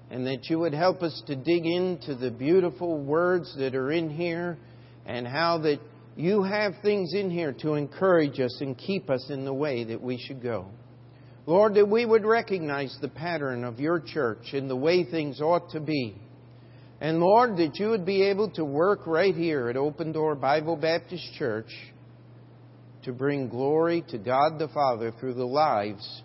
and 0.09 0.27
that 0.27 0.49
you 0.49 0.59
would 0.59 0.73
help 0.73 1.01
us 1.01 1.23
to 1.27 1.35
dig 1.37 1.65
into 1.65 2.15
the 2.15 2.29
beautiful 2.29 2.99
words 2.99 3.55
that 3.57 3.73
are 3.73 3.89
in 3.89 4.09
here 4.09 4.57
and 5.05 5.25
how 5.25 5.59
that 5.59 5.79
you 6.17 6.43
have 6.43 6.73
things 6.81 7.13
in 7.13 7.29
here 7.29 7.53
to 7.61 7.75
encourage 7.75 8.37
us 8.41 8.57
and 8.59 8.77
keep 8.77 9.09
us 9.09 9.29
in 9.29 9.45
the 9.45 9.53
way 9.53 9.85
that 9.85 10.01
we 10.01 10.17
should 10.17 10.43
go. 10.43 10.65
Lord, 11.45 11.75
that 11.75 11.87
we 11.87 12.05
would 12.05 12.25
recognize 12.25 12.93
the 12.99 13.07
pattern 13.07 13.63
of 13.63 13.79
your 13.79 14.01
church 14.01 14.51
and 14.51 14.69
the 14.69 14.75
way 14.75 15.05
things 15.05 15.39
ought 15.39 15.71
to 15.71 15.79
be. 15.79 16.17
And 16.99 17.21
Lord, 17.21 17.55
that 17.55 17.79
you 17.79 17.91
would 17.91 18.05
be 18.05 18.23
able 18.23 18.49
to 18.55 18.65
work 18.65 19.07
right 19.07 19.33
here 19.33 19.69
at 19.69 19.77
Open 19.77 20.11
Door 20.11 20.35
Bible 20.35 20.75
Baptist 20.75 21.23
Church 21.39 21.71
to 23.03 23.13
bring 23.13 23.49
glory 23.49 24.03
to 24.09 24.17
God 24.17 24.59
the 24.59 24.67
Father 24.67 25.11
through 25.19 25.33
the 25.33 25.45
lives 25.45 26.23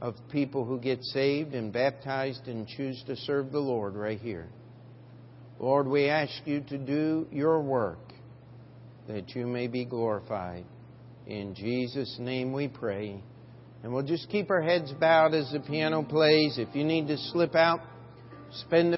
of 0.00 0.14
people 0.30 0.64
who 0.64 0.78
get 0.78 1.02
saved 1.02 1.54
and 1.54 1.72
baptized 1.72 2.46
and 2.46 2.66
choose 2.66 3.02
to 3.06 3.16
serve 3.16 3.50
the 3.50 3.58
Lord 3.58 3.94
right 3.94 4.20
here. 4.20 4.48
Lord, 5.58 5.88
we 5.88 6.08
ask 6.08 6.32
you 6.44 6.60
to 6.68 6.78
do 6.78 7.26
your 7.32 7.60
work 7.60 8.12
that 9.08 9.34
you 9.34 9.46
may 9.46 9.66
be 9.66 9.84
glorified. 9.84 10.64
In 11.26 11.54
Jesus' 11.54 12.16
name 12.20 12.52
we 12.52 12.68
pray. 12.68 13.22
And 13.82 13.92
we'll 13.92 14.04
just 14.04 14.28
keep 14.28 14.50
our 14.50 14.62
heads 14.62 14.92
bowed 15.00 15.34
as 15.34 15.50
the 15.52 15.60
piano 15.60 16.02
plays. 16.02 16.58
If 16.58 16.74
you 16.74 16.84
need 16.84 17.08
to 17.08 17.18
slip 17.18 17.54
out, 17.54 17.80
spend 18.52 18.92